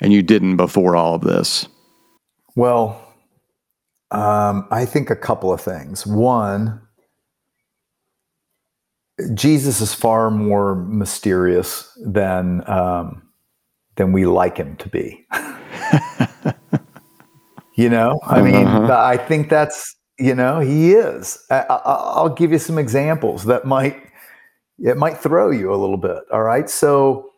and 0.00 0.12
you 0.12 0.22
didn't 0.22 0.56
before 0.56 0.96
all 0.96 1.14
of 1.14 1.22
this? 1.22 1.66
Well, 2.56 3.00
um, 4.10 4.66
I 4.70 4.84
think 4.84 5.10
a 5.10 5.16
couple 5.16 5.52
of 5.52 5.60
things. 5.60 6.06
One, 6.06 6.80
Jesus 9.34 9.80
is 9.80 9.94
far 9.94 10.30
more 10.30 10.74
mysterious 10.74 11.96
than 12.04 12.68
um, 12.68 13.22
than 13.96 14.12
we 14.12 14.26
like 14.26 14.56
him 14.56 14.76
to 14.76 14.88
be. 14.88 15.26
you 17.74 17.88
know, 17.88 18.20
I 18.24 18.42
mean, 18.42 18.66
uh-huh. 18.66 18.96
I 18.98 19.16
think 19.16 19.48
that's 19.48 19.94
you 20.18 20.34
know 20.34 20.60
he 20.60 20.92
is. 20.92 21.38
I, 21.50 22.22
will 22.22 22.30
give 22.30 22.52
you 22.52 22.58
some 22.58 22.78
examples 22.78 23.44
that 23.44 23.64
might 23.64 23.96
it 24.78 24.96
might 24.96 25.18
throw 25.18 25.50
you 25.50 25.72
a 25.72 25.76
little 25.76 25.96
bit. 25.96 26.18
All 26.32 26.42
right, 26.42 26.70
so 26.70 27.30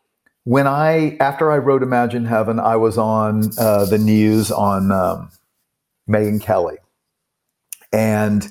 when 0.45 0.67
I 0.67 1.17
after 1.21 1.53
I 1.53 1.59
wrote 1.59 1.83
Imagine 1.83 2.25
Heaven, 2.25 2.59
I 2.59 2.77
was 2.77 2.97
on 2.97 3.51
uh, 3.59 3.85
the 3.85 3.99
news 3.99 4.51
on 4.51 4.91
um, 4.91 5.31
Megyn 6.09 6.41
Kelly, 6.41 6.79
and 7.93 8.49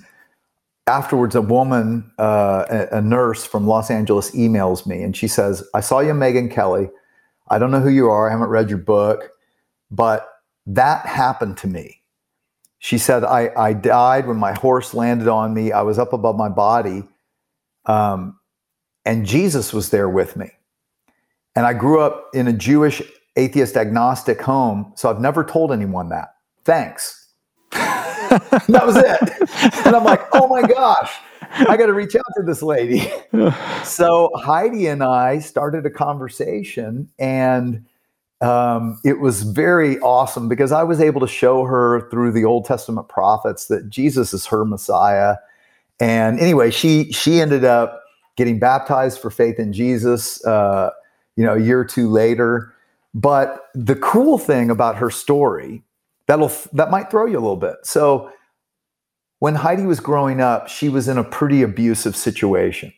afterwards, 0.87 1.35
a 1.35 1.41
woman, 1.41 2.11
uh, 2.17 2.87
a, 2.91 3.01
nurse 3.01 3.45
from 3.45 3.67
Los 3.67 3.91
Angeles, 3.91 4.31
emails 4.31 4.85
me 4.85 5.01
and 5.01 5.15
she 5.15 5.27
says, 5.27 5.63
"I 5.73 5.79
saw 5.79 5.99
you, 5.99 6.13
Megyn 6.13 6.51
Kelly. 6.51 6.89
I 7.49 7.57
don't 7.57 7.71
know 7.71 7.79
who 7.79 7.89
you 7.89 8.09
are. 8.09 8.27
I 8.27 8.31
haven't 8.31 8.49
read 8.49 8.69
your 8.69 8.79
book, 8.79 9.31
but 9.89 10.29
that 10.67 11.05
happened 11.05 11.57
to 11.57 11.67
me." 11.67 12.01
She 12.77 12.99
said, 12.99 13.23
"I, 13.23 13.51
I 13.57 13.73
died 13.73 14.27
when 14.27 14.37
my 14.37 14.53
horse 14.53 14.93
landed 14.93 15.27
on 15.27 15.53
me. 15.53 15.71
I 15.71 15.81
was 15.81 15.97
up 15.97 16.13
above 16.13 16.37
my 16.37 16.49
body, 16.49 17.03
um, 17.85 18.39
and 19.05 19.25
Jesus 19.25 19.73
was 19.73 19.89
there 19.89 20.07
with 20.07 20.35
me. 20.37 20.51
And 21.55 21.65
I 21.65 21.73
grew 21.73 21.99
up 21.99 22.29
in 22.33 22.47
a 22.47 22.53
Jewish 22.53 23.01
atheist 23.35 23.77
agnostic 23.77 24.41
home, 24.41 24.91
so 24.95 25.09
I've 25.09 25.21
never 25.21 25.43
told 25.43 25.71
anyone 25.71 26.09
that. 26.09 26.35
Thanks." 26.63 27.19
that 28.29 28.83
was 28.85 28.95
it. 28.95 29.85
And 29.85 29.95
I'm 29.95 30.03
like, 30.03 30.21
oh 30.33 30.47
my 30.47 30.61
gosh, 30.61 31.11
I 31.41 31.77
got 31.77 31.87
to 31.87 31.93
reach 31.93 32.15
out 32.15 32.25
to 32.37 32.43
this 32.43 32.61
lady. 32.61 33.11
so 33.83 34.29
Heidi 34.35 34.87
and 34.87 35.03
I 35.03 35.39
started 35.39 35.85
a 35.85 35.89
conversation, 35.89 37.09
and 37.17 37.85
um, 38.41 38.99
it 39.03 39.19
was 39.19 39.43
very 39.43 39.99
awesome 39.99 40.47
because 40.47 40.71
I 40.71 40.83
was 40.83 41.01
able 41.01 41.21
to 41.21 41.27
show 41.27 41.65
her 41.65 42.09
through 42.09 42.31
the 42.31 42.45
Old 42.45 42.65
Testament 42.65 43.09
prophets 43.09 43.67
that 43.67 43.89
Jesus 43.89 44.33
is 44.33 44.45
her 44.47 44.63
Messiah. 44.63 45.37
And 45.99 46.39
anyway, 46.39 46.71
she 46.71 47.11
she 47.11 47.41
ended 47.41 47.65
up 47.65 48.03
getting 48.37 48.59
baptized 48.59 49.19
for 49.19 49.29
faith 49.29 49.59
in 49.59 49.73
Jesus. 49.73 50.43
Uh, 50.45 50.91
you 51.39 51.45
know, 51.45 51.55
a 51.55 51.59
year 51.59 51.79
or 51.79 51.85
two 51.85 52.09
later. 52.09 52.73
But 53.13 53.69
the 53.73 53.95
cool 53.95 54.37
thing 54.37 54.69
about 54.69 54.97
her 54.97 55.09
story 55.09 55.83
that'll 56.27 56.51
that 56.73 56.91
might 56.91 57.09
throw 57.09 57.25
you 57.25 57.37
a 57.37 57.39
little 57.39 57.55
bit. 57.55 57.77
So 57.83 58.29
when 59.39 59.55
Heidi 59.55 59.83
was 59.83 60.01
growing 60.01 60.41
up, 60.41 60.67
she 60.67 60.89
was 60.89 61.07
in 61.07 61.17
a 61.17 61.23
pretty 61.23 61.61
abusive 61.61 62.17
situation. 62.17 62.91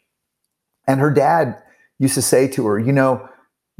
And 0.87 0.99
her 0.99 1.11
dad 1.11 1.61
used 1.99 2.15
to 2.15 2.21
say 2.23 2.47
to 2.47 2.65
her, 2.65 2.79
you 2.79 2.91
know, 2.91 3.29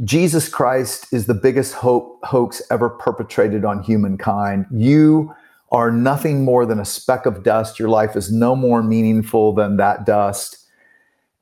Jesus 0.04 0.48
Christ 0.48 1.12
is 1.12 1.26
the 1.26 1.34
biggest 1.34 1.74
hope, 1.74 2.20
hoax 2.24 2.62
ever 2.70 2.88
perpetrated 2.88 3.66
on 3.66 3.82
humankind. 3.82 4.68
You 4.72 5.34
are 5.72 5.90
nothing 5.90 6.46
more 6.46 6.68
than 6.68 6.80
a 6.80 6.86
speck 6.86 7.26
of 7.26 7.42
dust. 7.42 7.80
Your 7.80 7.90
life 7.90 8.16
is 8.16 8.32
no 8.32 8.56
more 8.56 8.84
meaningful 8.84 9.54
than 9.54 9.78
that 9.78 10.06
dust. 10.06 10.60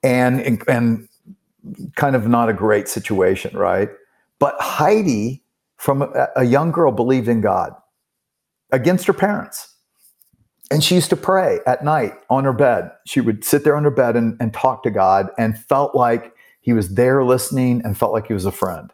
And, 0.03 0.39
and, 0.39 0.63
and 0.69 1.08
kind 1.95 2.15
of 2.15 2.27
not 2.27 2.49
a 2.49 2.53
great 2.53 2.87
situation, 2.87 3.55
right? 3.55 3.89
But 4.39 4.55
Heidi, 4.59 5.43
from 5.77 6.01
a, 6.01 6.27
a 6.35 6.43
young 6.43 6.71
girl, 6.71 6.91
believed 6.91 7.27
in 7.27 7.41
God 7.41 7.73
against 8.71 9.05
her 9.07 9.13
parents. 9.13 9.75
And 10.71 10.83
she 10.83 10.95
used 10.95 11.09
to 11.09 11.15
pray 11.15 11.59
at 11.65 11.83
night 11.83 12.13
on 12.29 12.43
her 12.43 12.53
bed. 12.53 12.91
She 13.05 13.21
would 13.21 13.43
sit 13.43 13.63
there 13.63 13.75
on 13.75 13.83
her 13.83 13.91
bed 13.91 14.15
and, 14.15 14.37
and 14.39 14.53
talk 14.53 14.83
to 14.83 14.91
God 14.91 15.29
and 15.37 15.57
felt 15.57 15.95
like 15.95 16.33
he 16.61 16.73
was 16.73 16.93
there 16.93 17.23
listening 17.23 17.81
and 17.83 17.97
felt 17.97 18.13
like 18.13 18.27
he 18.27 18.33
was 18.33 18.45
a 18.45 18.51
friend. 18.51 18.91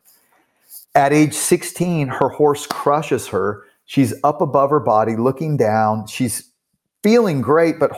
At 0.94 1.12
age 1.12 1.34
16, 1.34 2.08
her 2.08 2.30
horse 2.30 2.66
crushes 2.66 3.28
her. 3.28 3.64
She's 3.86 4.14
up 4.24 4.40
above 4.40 4.70
her 4.70 4.80
body, 4.80 5.18
looking 5.18 5.58
down. 5.58 6.08
She's 6.08 6.50
feeling 7.04 7.42
great, 7.42 7.78
but 7.80 7.92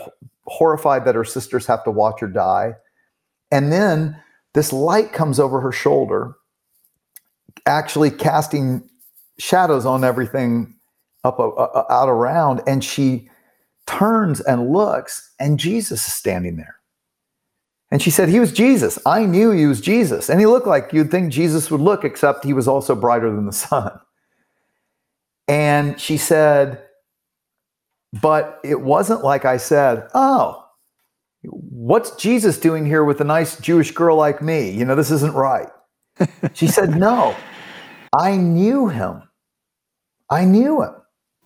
horrified 0.48 1.06
that 1.06 1.14
her 1.14 1.24
sisters 1.24 1.68
have 1.68 1.84
to 1.84 1.92
watch 1.92 2.20
her 2.22 2.28
die. 2.28 2.74
And 3.52 3.72
then 3.72 4.20
this 4.54 4.74
light 4.74 5.14
comes 5.14 5.40
over 5.40 5.62
her 5.62 5.72
shoulder, 5.72 6.36
actually 7.66 8.12
casting 8.12 8.90
shadows 9.40 9.86
on 9.86 10.04
everything 10.04 10.74
up 11.24 11.40
uh, 11.40 11.50
uh, 11.50 11.86
out 11.90 12.10
around 12.10 12.62
and 12.66 12.84
she 12.84 13.30
turns 13.86 14.40
and 14.42 14.72
looks 14.72 15.34
and 15.40 15.60
Jesus 15.60 16.08
is 16.08 16.14
standing 16.14 16.58
there. 16.58 16.76
And 17.90 18.02
she 18.02 18.12
said, 18.12 18.30
He 18.30 18.40
was 18.40 18.52
Jesus. 18.52 19.00
I 19.06 19.26
knew 19.26 19.52
he 19.52 19.66
was 19.66 19.80
Jesus. 19.80 20.30
And 20.30 20.40
he 20.40 20.46
looked 20.46 20.68
like 20.68 20.92
you'd 20.92 21.12
think 21.12 21.32
Jesus 21.32 21.72
would 21.72 21.82
look, 21.82 22.04
except 22.04 22.44
he 22.44 22.54
was 22.54 22.68
also 22.68 22.96
brighter 22.96 23.34
than 23.34 23.46
the 23.46 23.54
sun. 23.54 23.98
And 25.48 26.00
she 26.00 26.18
said, 26.18 26.82
But 28.22 28.60
it 28.64 28.82
wasn't 28.82 29.24
like 29.24 29.46
I 29.46 29.58
said, 29.58 30.08
Oh, 30.14 30.67
what's 31.50 32.16
Jesus 32.16 32.60
doing 32.60 32.86
here 32.86 33.04
with 33.04 33.22
a 33.22 33.24
nice 33.24 33.60
Jewish 33.60 33.92
girl 33.92 34.18
like 34.18 34.42
me? 34.42 34.70
You 34.70 34.86
know, 34.86 34.96
this 34.96 35.12
isn't 35.12 35.34
right. 35.34 35.70
she 36.54 36.68
said, 36.68 36.98
No, 36.98 37.36
I 38.20 38.36
knew 38.36 38.88
him. 38.88 39.24
I 40.30 40.46
knew 40.46 40.82
him. 40.82 40.96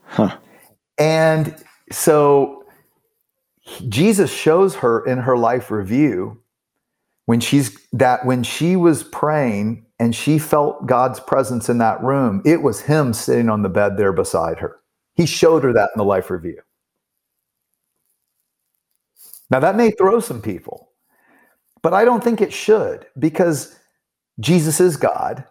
Huh. 0.05 0.37
And 0.97 1.55
so 1.91 2.65
Jesus 3.87 4.31
shows 4.31 4.75
her 4.75 5.05
in 5.05 5.19
her 5.19 5.37
life 5.37 5.71
review 5.71 6.41
when 7.25 7.39
she's 7.39 7.77
that 7.93 8.25
when 8.25 8.43
she 8.43 8.75
was 8.75 9.03
praying 9.03 9.85
and 9.99 10.15
she 10.15 10.39
felt 10.39 10.87
God's 10.87 11.19
presence 11.19 11.69
in 11.69 11.77
that 11.77 12.01
room, 12.03 12.41
it 12.45 12.61
was 12.61 12.81
him 12.81 13.13
sitting 13.13 13.49
on 13.49 13.61
the 13.61 13.69
bed 13.69 13.97
there 13.97 14.13
beside 14.13 14.59
her. 14.59 14.77
He 15.15 15.25
showed 15.25 15.63
her 15.63 15.73
that 15.73 15.91
in 15.93 15.97
the 15.97 16.05
life 16.05 16.29
review. 16.29 16.59
Now 19.51 19.59
that 19.59 19.75
may 19.75 19.91
throw 19.91 20.19
some 20.19 20.41
people, 20.41 20.89
but 21.83 21.93
I 21.93 22.05
don't 22.05 22.23
think 22.23 22.41
it 22.41 22.53
should 22.53 23.05
because 23.19 23.77
Jesus 24.39 24.79
is 24.79 24.97
God 24.97 25.43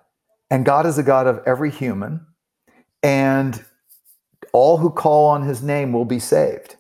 and 0.51 0.65
God 0.65 0.87
is 0.87 0.99
a 0.99 1.03
God 1.03 1.27
of 1.27 1.41
every 1.47 1.71
human 1.71 2.27
and 3.03 3.63
all 4.53 4.79
who 4.79 4.91
call 4.91 5.27
on 5.27 5.43
his 5.43 5.63
name 5.63 5.93
will 5.93 6.05
be 6.05 6.19
saved. 6.19 6.77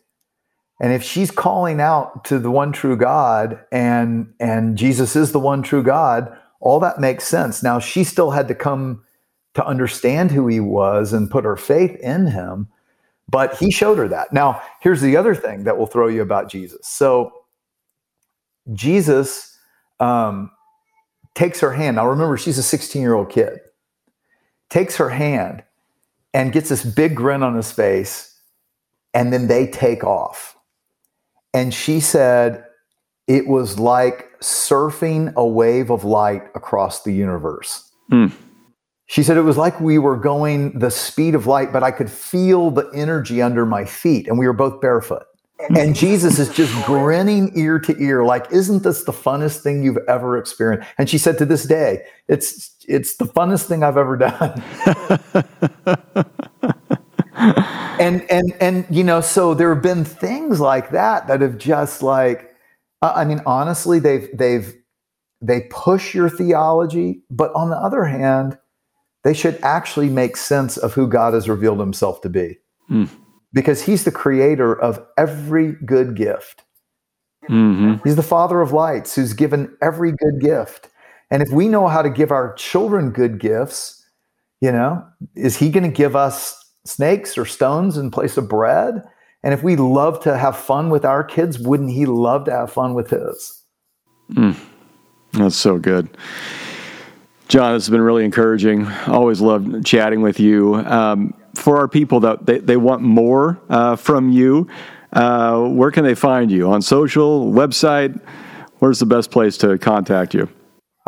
And 0.80 0.92
if 0.92 1.02
she's 1.02 1.30
calling 1.30 1.80
out 1.80 2.24
to 2.24 2.38
the 2.38 2.50
one 2.50 2.72
true 2.72 2.96
God 2.96 3.60
and 3.70 4.32
and 4.40 4.78
Jesus 4.78 5.14
is 5.14 5.32
the 5.32 5.38
one 5.38 5.62
true 5.62 5.82
God, 5.82 6.34
all 6.60 6.80
that 6.80 7.00
makes 7.00 7.28
sense. 7.28 7.62
Now 7.62 7.78
she 7.78 8.02
still 8.02 8.30
had 8.30 8.48
to 8.48 8.54
come 8.54 9.04
to 9.54 9.66
understand 9.66 10.30
who 10.30 10.46
he 10.46 10.60
was 10.60 11.12
and 11.12 11.30
put 11.30 11.44
her 11.44 11.56
faith 11.56 11.96
in 12.00 12.28
him, 12.28 12.68
but 13.30 13.56
he 13.56 13.70
showed 13.70 13.98
her 13.98 14.08
that. 14.08 14.32
Now, 14.32 14.60
here's 14.80 15.00
the 15.00 15.16
other 15.16 15.34
thing 15.34 15.64
that 15.64 15.78
will 15.78 15.86
throw 15.86 16.08
you 16.08 16.22
about 16.22 16.50
Jesus. 16.50 16.86
So 16.86 17.32
Jesus 18.72 19.56
um, 20.00 20.50
takes 21.34 21.60
her 21.60 21.72
hand. 21.72 21.96
Now 21.96 22.08
remember, 22.08 22.36
she's 22.36 22.58
a 22.58 22.62
16 22.62 23.00
year 23.00 23.14
old 23.14 23.30
kid. 23.30 23.60
Takes 24.68 24.96
her 24.96 25.10
hand 25.10 25.62
and 26.34 26.52
gets 26.52 26.68
this 26.68 26.84
big 26.84 27.14
grin 27.14 27.42
on 27.42 27.54
his 27.54 27.70
face. 27.70 28.38
And 29.14 29.32
then 29.32 29.48
they 29.48 29.66
take 29.66 30.04
off. 30.04 30.56
And 31.52 31.74
she 31.74 32.00
said 32.00 32.64
it 33.26 33.46
was 33.46 33.78
like 33.78 34.28
surfing 34.40 35.34
a 35.34 35.46
wave 35.46 35.90
of 35.90 36.04
light 36.04 36.42
across 36.54 37.02
the 37.02 37.12
universe. 37.12 37.90
Mm. 38.10 38.32
She 39.10 39.24
said 39.24 39.36
it 39.36 39.42
was 39.42 39.56
like 39.56 39.80
we 39.80 39.98
were 39.98 40.16
going 40.16 40.78
the 40.78 40.88
speed 40.88 41.34
of 41.34 41.48
light, 41.48 41.72
but 41.72 41.82
I 41.82 41.90
could 41.90 42.08
feel 42.08 42.70
the 42.70 42.88
energy 42.94 43.42
under 43.42 43.66
my 43.66 43.84
feet, 43.84 44.28
and 44.28 44.38
we 44.38 44.46
were 44.46 44.52
both 44.52 44.80
barefoot. 44.80 45.24
And 45.76 45.96
Jesus 45.96 46.38
is 46.38 46.48
just 46.54 46.72
grinning 46.86 47.50
ear 47.56 47.80
to 47.80 48.00
ear, 48.00 48.24
like, 48.24 48.46
isn't 48.52 48.84
this 48.84 49.02
the 49.02 49.12
funnest 49.12 49.62
thing 49.62 49.82
you've 49.82 49.98
ever 50.06 50.38
experienced? 50.38 50.88
And 50.96 51.10
she 51.10 51.18
said, 51.18 51.38
to 51.38 51.44
this 51.44 51.64
day, 51.64 52.04
it's 52.28 52.70
it's 52.86 53.16
the 53.16 53.24
funnest 53.24 53.66
thing 53.66 53.82
I've 53.82 53.96
ever 53.96 54.16
done. 54.16 54.62
and 57.98 58.30
and 58.30 58.54
and 58.60 58.86
you 58.90 59.02
know, 59.02 59.20
so 59.20 59.54
there 59.54 59.74
have 59.74 59.82
been 59.82 60.04
things 60.04 60.60
like 60.60 60.90
that 60.92 61.26
that 61.26 61.40
have 61.40 61.58
just 61.58 62.00
like, 62.00 62.54
I 63.02 63.24
mean, 63.24 63.40
honestly, 63.44 63.98
they've 63.98 64.28
they've 64.32 64.72
they 65.42 65.62
push 65.62 66.14
your 66.14 66.30
theology, 66.30 67.22
but 67.28 67.52
on 67.56 67.70
the 67.70 67.76
other 67.76 68.04
hand, 68.04 68.56
they 69.24 69.34
should 69.34 69.58
actually 69.62 70.08
make 70.08 70.36
sense 70.36 70.76
of 70.76 70.94
who 70.94 71.06
God 71.06 71.34
has 71.34 71.48
revealed 71.48 71.80
himself 71.80 72.20
to 72.22 72.28
be. 72.28 72.58
Mm. 72.90 73.08
Because 73.52 73.82
he's 73.82 74.04
the 74.04 74.12
creator 74.12 74.78
of 74.78 75.04
every 75.18 75.72
good 75.84 76.16
gift. 76.16 76.64
Mm-hmm. 77.48 78.02
He's 78.04 78.16
the 78.16 78.22
father 78.22 78.60
of 78.60 78.72
lights 78.72 79.14
who's 79.14 79.32
given 79.32 79.76
every 79.82 80.12
good 80.12 80.40
gift. 80.40 80.88
And 81.30 81.42
if 81.42 81.50
we 81.50 81.68
know 81.68 81.88
how 81.88 82.02
to 82.02 82.10
give 82.10 82.30
our 82.30 82.54
children 82.54 83.10
good 83.10 83.38
gifts, 83.38 84.04
you 84.60 84.70
know, 84.70 85.04
is 85.34 85.56
he 85.56 85.70
going 85.70 85.90
to 85.90 85.96
give 85.96 86.14
us 86.14 86.56
snakes 86.84 87.36
or 87.36 87.44
stones 87.44 87.96
in 87.96 88.10
place 88.10 88.36
of 88.36 88.48
bread? 88.48 89.02
And 89.42 89.54
if 89.54 89.62
we 89.62 89.76
love 89.76 90.20
to 90.24 90.36
have 90.36 90.56
fun 90.56 90.90
with 90.90 91.04
our 91.04 91.24
kids, 91.24 91.58
wouldn't 91.58 91.90
he 91.90 92.06
love 92.06 92.44
to 92.44 92.52
have 92.52 92.72
fun 92.72 92.94
with 92.94 93.10
his? 93.10 93.62
Mm. 94.32 94.56
That's 95.32 95.56
so 95.56 95.78
good. 95.78 96.08
John, 97.50 97.74
this 97.74 97.84
has 97.86 97.90
been 97.90 98.00
really 98.00 98.24
encouraging. 98.24 98.86
Always 99.08 99.40
loved 99.40 99.84
chatting 99.84 100.22
with 100.22 100.38
you. 100.38 100.76
Um, 100.76 101.34
for 101.56 101.78
our 101.78 101.88
people 101.88 102.20
that 102.20 102.46
they, 102.46 102.58
they 102.58 102.76
want 102.76 103.02
more 103.02 103.60
uh, 103.68 103.96
from 103.96 104.30
you, 104.30 104.68
uh, 105.14 105.60
where 105.64 105.90
can 105.90 106.04
they 106.04 106.14
find 106.14 106.48
you? 106.48 106.70
On 106.70 106.80
social, 106.80 107.50
website? 107.50 108.24
Where's 108.78 109.00
the 109.00 109.06
best 109.06 109.32
place 109.32 109.58
to 109.58 109.76
contact 109.78 110.32
you? 110.32 110.48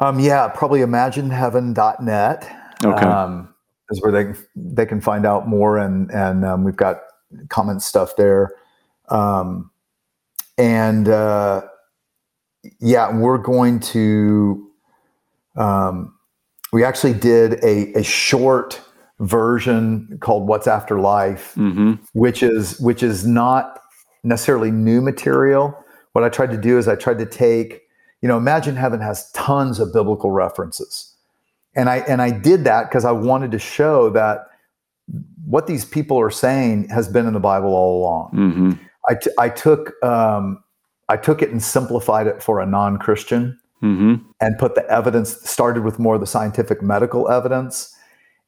Um, 0.00 0.18
yeah, 0.18 0.48
probably 0.48 0.80
imagineheaven.net. 0.80 2.56
Okay. 2.84 3.06
Um, 3.06 3.54
is 3.90 4.02
where 4.02 4.10
they 4.10 4.32
they 4.56 4.84
can 4.84 5.00
find 5.00 5.24
out 5.24 5.46
more, 5.46 5.78
and 5.78 6.10
and 6.10 6.44
um, 6.44 6.64
we've 6.64 6.74
got 6.74 7.02
comment 7.50 7.82
stuff 7.82 8.16
there. 8.16 8.50
Um, 9.10 9.70
and 10.58 11.08
uh, 11.08 11.62
yeah, 12.80 13.16
we're 13.16 13.38
going 13.38 13.78
to. 13.78 14.68
Um, 15.54 16.14
we 16.72 16.84
actually 16.84 17.14
did 17.14 17.62
a, 17.62 17.92
a 17.98 18.02
short 18.02 18.80
version 19.20 20.18
called 20.20 20.48
"What's 20.48 20.66
After 20.66 20.98
Life," 20.98 21.54
mm-hmm. 21.56 21.94
which 22.12 22.42
is 22.42 22.80
which 22.80 23.02
is 23.02 23.26
not 23.26 23.80
necessarily 24.24 24.70
new 24.70 25.00
material. 25.00 25.76
What 26.12 26.24
I 26.24 26.28
tried 26.28 26.50
to 26.50 26.56
do 26.56 26.78
is 26.78 26.88
I 26.88 26.94
tried 26.94 27.18
to 27.18 27.26
take, 27.26 27.82
you 28.20 28.28
know, 28.28 28.36
Imagine 28.36 28.76
Heaven 28.76 29.00
has 29.00 29.30
tons 29.32 29.78
of 29.80 29.92
biblical 29.92 30.30
references, 30.30 31.14
and 31.74 31.88
I 31.88 31.98
and 31.98 32.20
I 32.22 32.30
did 32.30 32.64
that 32.64 32.88
because 32.88 33.04
I 33.04 33.12
wanted 33.12 33.52
to 33.52 33.58
show 33.58 34.10
that 34.10 34.46
what 35.44 35.66
these 35.66 35.84
people 35.84 36.18
are 36.18 36.30
saying 36.30 36.88
has 36.88 37.08
been 37.08 37.26
in 37.26 37.34
the 37.34 37.40
Bible 37.40 37.74
all 37.74 38.00
along. 38.00 38.30
Mm-hmm. 38.32 38.72
I, 39.08 39.14
t- 39.14 39.30
I 39.38 39.48
took 39.48 40.02
um, 40.02 40.62
I 41.08 41.16
took 41.16 41.42
it 41.42 41.50
and 41.50 41.62
simplified 41.62 42.26
it 42.26 42.42
for 42.42 42.60
a 42.60 42.66
non 42.66 42.98
Christian 42.98 43.58
mm-hmm. 43.82 44.14
and 44.40 44.58
put 44.58 44.74
the 44.74 44.88
evidence 44.88 45.36
started 45.48 45.84
with 45.84 45.98
more 45.98 46.14
of 46.14 46.20
the 46.20 46.26
scientific 46.26 46.82
medical 46.82 47.28
evidence. 47.28 47.94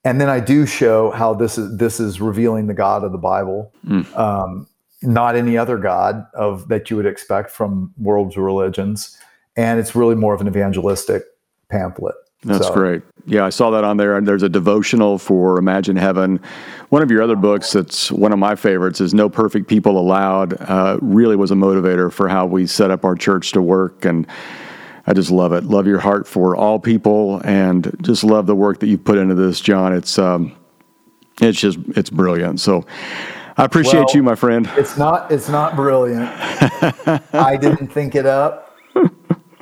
And 0.04 0.20
then 0.20 0.28
I 0.28 0.40
do 0.40 0.66
show 0.66 1.10
how 1.10 1.34
this 1.34 1.58
is 1.58 1.76
this 1.78 1.98
is 1.98 2.20
revealing 2.20 2.66
the 2.66 2.74
God 2.74 3.04
of 3.04 3.12
the 3.12 3.18
Bible, 3.18 3.72
mm. 3.86 4.16
um, 4.16 4.66
not 5.02 5.34
any 5.34 5.56
other 5.56 5.78
God 5.78 6.26
of 6.34 6.68
that 6.68 6.90
you 6.90 6.96
would 6.96 7.06
expect 7.06 7.50
from 7.50 7.92
world's 7.96 8.36
religions. 8.36 9.18
And 9.56 9.80
it's 9.80 9.94
really 9.94 10.14
more 10.14 10.34
of 10.34 10.40
an 10.40 10.48
evangelistic 10.48 11.24
pamphlet. 11.70 12.14
That's 12.44 12.66
so. 12.66 12.74
great. 12.74 13.02
Yeah, 13.26 13.46
I 13.46 13.48
saw 13.48 13.70
that 13.70 13.84
on 13.84 13.96
there. 13.96 14.16
And 14.16 14.28
there's 14.28 14.42
a 14.42 14.48
devotional 14.48 15.18
for 15.18 15.58
Imagine 15.58 15.96
Heaven. 15.96 16.40
One 16.90 17.02
of 17.02 17.10
your 17.10 17.22
other 17.22 17.36
books 17.36 17.72
that's 17.72 18.12
one 18.12 18.32
of 18.32 18.38
my 18.38 18.54
favorites 18.54 19.00
is 19.00 19.14
No 19.14 19.30
Perfect 19.30 19.66
People 19.66 19.98
Allowed. 19.98 20.60
Uh, 20.60 20.98
really 21.00 21.36
was 21.36 21.50
a 21.50 21.54
motivator 21.54 22.12
for 22.12 22.28
how 22.28 22.44
we 22.44 22.66
set 22.66 22.90
up 22.90 23.04
our 23.04 23.14
church 23.14 23.52
to 23.52 23.62
work. 23.62 24.04
And 24.04 24.26
I 25.06 25.12
just 25.12 25.30
love 25.30 25.52
it. 25.52 25.64
Love 25.64 25.86
your 25.86 25.98
heart 25.98 26.26
for 26.26 26.56
all 26.56 26.78
people 26.78 27.40
and 27.44 27.94
just 28.02 28.24
love 28.24 28.46
the 28.46 28.54
work 28.54 28.80
that 28.80 28.86
you 28.86 28.98
put 28.98 29.18
into 29.18 29.34
this, 29.34 29.60
John. 29.60 29.92
It's, 29.92 30.18
um, 30.18 30.56
it's 31.40 31.60
just, 31.60 31.78
it's 31.96 32.10
brilliant. 32.10 32.60
So, 32.60 32.86
I 33.56 33.64
appreciate 33.64 34.06
well, 34.06 34.14
you, 34.14 34.22
my 34.22 34.34
friend. 34.34 34.68
It's 34.76 34.96
not 34.96 35.30
it's 35.30 35.48
not 35.48 35.76
brilliant. 35.76 36.28
I 37.32 37.56
didn't 37.56 37.86
think 37.86 38.16
it 38.16 38.26
up. 38.26 38.76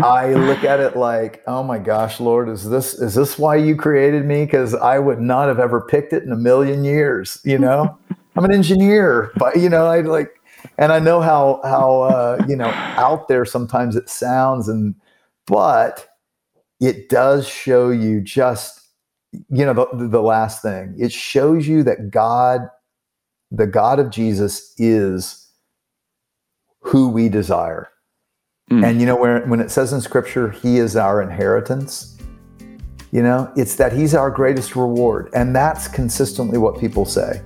I 0.02 0.32
look 0.32 0.64
at 0.64 0.80
it 0.80 0.96
like, 0.96 1.42
oh 1.46 1.62
my 1.62 1.78
gosh, 1.78 2.18
Lord, 2.18 2.48
is 2.48 2.68
this 2.68 2.94
is 2.94 3.14
this 3.14 3.38
why 3.38 3.56
you 3.56 3.76
created 3.76 4.24
me? 4.24 4.44
Because 4.44 4.74
I 4.74 4.98
would 4.98 5.20
not 5.20 5.48
have 5.48 5.58
ever 5.58 5.80
picked 5.80 6.12
it 6.12 6.22
in 6.22 6.32
a 6.32 6.36
million 6.36 6.84
years. 6.84 7.40
You 7.44 7.58
know, 7.58 7.98
I'm 8.36 8.44
an 8.44 8.52
engineer, 8.52 9.30
but 9.36 9.56
you 9.56 9.68
know, 9.68 9.86
I 9.86 10.00
like, 10.00 10.40
and 10.78 10.90
I 10.90 10.98
know 10.98 11.20
how 11.20 11.60
how 11.62 12.02
uh, 12.02 12.44
you 12.48 12.56
know 12.56 12.70
out 12.96 13.28
there 13.28 13.44
sometimes 13.44 13.94
it 13.94 14.08
sounds, 14.08 14.68
and 14.68 14.94
but 15.46 16.08
it 16.80 17.08
does 17.08 17.48
show 17.48 17.90
you 17.90 18.20
just 18.20 18.80
you 19.48 19.64
know 19.64 19.88
the, 19.92 20.08
the 20.08 20.22
last 20.22 20.62
thing. 20.62 20.94
It 20.98 21.12
shows 21.12 21.66
you 21.66 21.82
that 21.84 22.10
God, 22.10 22.68
the 23.50 23.66
God 23.66 23.98
of 23.98 24.10
Jesus, 24.10 24.74
is 24.78 25.48
who 26.80 27.08
we 27.08 27.28
desire 27.28 27.92
Mm. 28.72 28.88
And 28.88 29.00
you 29.00 29.06
know, 29.06 29.16
where, 29.16 29.44
when 29.46 29.60
it 29.60 29.70
says 29.70 29.92
in 29.92 30.00
scripture, 30.00 30.50
He 30.50 30.78
is 30.78 30.96
our 30.96 31.20
inheritance, 31.20 32.16
you 33.10 33.22
know, 33.22 33.52
it's 33.54 33.76
that 33.76 33.92
He's 33.92 34.14
our 34.14 34.30
greatest 34.30 34.76
reward. 34.76 35.28
And 35.34 35.54
that's 35.54 35.88
consistently 35.88 36.56
what 36.56 36.78
people 36.80 37.04
say. 37.04 37.42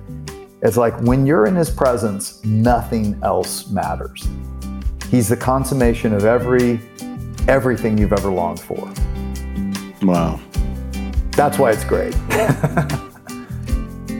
It's 0.61 0.77
like 0.77 0.97
when 1.01 1.25
you're 1.25 1.45
in 1.45 1.55
His 1.55 1.69
presence, 1.69 2.43
nothing 2.45 3.19
else 3.23 3.69
matters. 3.69 4.27
He's 5.09 5.27
the 5.27 5.37
consummation 5.37 6.13
of 6.13 6.23
every 6.23 6.79
everything 7.47 7.97
you've 7.97 8.13
ever 8.13 8.31
longed 8.31 8.59
for. 8.59 8.91
Wow. 10.01 10.39
That's 11.31 11.57
why 11.57 11.71
it's 11.71 11.83
great. 11.83 12.15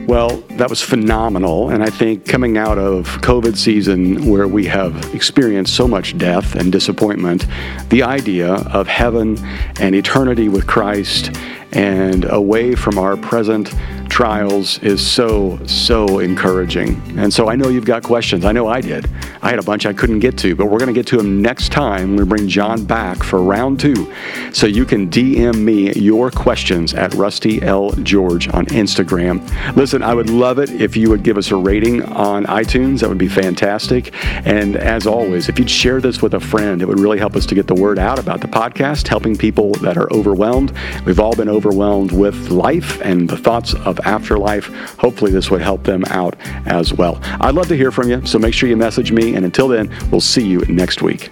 Well, 0.08 0.38
that 0.52 0.70
was 0.70 0.80
phenomenal. 0.80 1.68
And 1.68 1.82
I 1.82 1.90
think 1.90 2.24
coming 2.24 2.56
out 2.56 2.78
of 2.78 3.06
COVID 3.20 3.58
season, 3.58 4.30
where 4.30 4.48
we 4.48 4.64
have 4.64 5.14
experienced 5.14 5.76
so 5.76 5.86
much 5.86 6.16
death 6.16 6.54
and 6.54 6.72
disappointment, 6.72 7.44
the 7.90 8.04
idea 8.04 8.54
of 8.54 8.88
heaven 8.88 9.36
and 9.78 9.94
eternity 9.94 10.48
with 10.48 10.66
Christ 10.66 11.36
and 11.72 12.24
away 12.24 12.74
from 12.74 12.96
our 12.96 13.18
present 13.18 13.74
trials 14.18 14.80
is 14.80 15.00
so, 15.00 15.56
so 15.64 16.18
encouraging. 16.18 17.00
And 17.16 17.32
so 17.32 17.48
I 17.48 17.54
know 17.54 17.68
you've 17.68 17.84
got 17.84 18.02
questions. 18.02 18.44
I 18.44 18.50
know 18.50 18.66
I 18.66 18.80
did. 18.80 19.08
I 19.42 19.50
had 19.50 19.60
a 19.60 19.62
bunch 19.62 19.86
I 19.86 19.92
couldn't 19.92 20.18
get 20.18 20.36
to, 20.38 20.56
but 20.56 20.66
we're 20.66 20.80
going 20.80 20.92
to 20.92 20.92
get 20.92 21.06
to 21.08 21.16
them 21.16 21.40
next 21.40 21.70
time. 21.70 22.16
We 22.16 22.24
bring 22.24 22.48
John 22.48 22.84
back 22.84 23.22
for 23.22 23.40
round 23.40 23.78
two. 23.78 24.12
So 24.52 24.66
you 24.66 24.84
can 24.84 25.08
DM 25.08 25.60
me 25.60 25.92
your 25.92 26.32
questions 26.32 26.94
at 26.94 27.14
Rusty 27.14 27.62
L. 27.62 27.92
George 28.02 28.48
on 28.48 28.66
Instagram. 28.66 29.38
Listen, 29.76 30.02
I 30.02 30.14
would 30.14 30.30
love 30.30 30.58
it 30.58 30.68
if 30.70 30.96
you 30.96 31.10
would 31.10 31.22
give 31.22 31.38
us 31.38 31.52
a 31.52 31.56
rating 31.56 32.02
on 32.02 32.44
iTunes. 32.46 33.02
That 33.02 33.10
would 33.10 33.18
be 33.18 33.28
fantastic. 33.28 34.12
And 34.44 34.74
as 34.74 35.06
always, 35.06 35.48
if 35.48 35.60
you'd 35.60 35.70
share 35.70 36.00
this 36.00 36.20
with 36.20 36.34
a 36.34 36.40
friend, 36.40 36.82
it 36.82 36.88
would 36.88 36.98
really 36.98 37.20
help 37.20 37.36
us 37.36 37.46
to 37.46 37.54
get 37.54 37.68
the 37.68 37.76
word 37.76 38.00
out 38.00 38.18
about 38.18 38.40
the 38.40 38.48
podcast, 38.48 39.06
helping 39.06 39.36
people 39.36 39.74
that 39.74 39.96
are 39.96 40.12
overwhelmed. 40.12 40.72
We've 41.06 41.20
all 41.20 41.36
been 41.36 41.48
overwhelmed 41.48 42.10
with 42.10 42.50
life 42.50 43.00
and 43.02 43.30
the 43.30 43.36
thoughts 43.36 43.74
of 43.74 44.00
afterlife. 44.08 44.66
Hopefully, 44.98 45.30
this 45.30 45.50
would 45.50 45.60
help 45.60 45.84
them 45.84 46.04
out 46.06 46.36
as 46.66 46.92
well. 46.92 47.20
I'd 47.40 47.54
love 47.54 47.68
to 47.68 47.76
hear 47.76 47.90
from 47.90 48.08
you, 48.08 48.24
so 48.26 48.38
make 48.38 48.54
sure 48.54 48.68
you 48.68 48.76
message 48.76 49.12
me. 49.12 49.34
And 49.34 49.44
until 49.44 49.68
then, 49.68 49.94
we'll 50.10 50.20
see 50.20 50.46
you 50.46 50.60
next 50.62 51.02
week. 51.02 51.30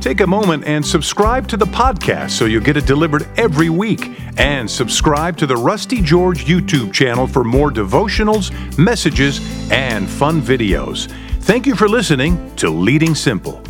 Take 0.00 0.20
a 0.20 0.26
moment 0.26 0.64
and 0.66 0.84
subscribe 0.84 1.48
to 1.48 1.56
the 1.56 1.64
podcast 1.64 2.32
so 2.32 2.44
you'll 2.44 2.62
get 2.62 2.76
it 2.76 2.84
delivered 2.84 3.26
every 3.38 3.70
week. 3.70 4.10
And 4.36 4.70
subscribe 4.70 5.38
to 5.38 5.46
the 5.46 5.56
Rusty 5.56 6.02
George 6.02 6.44
YouTube 6.44 6.92
channel 6.92 7.26
for 7.26 7.42
more 7.42 7.70
devotionals, 7.70 8.52
messages, 8.76 9.40
and 9.72 10.06
fun 10.06 10.42
videos. 10.42 11.10
Thank 11.40 11.66
you 11.66 11.74
for 11.74 11.88
listening 11.88 12.54
to 12.56 12.68
Leading 12.68 13.14
Simple. 13.14 13.62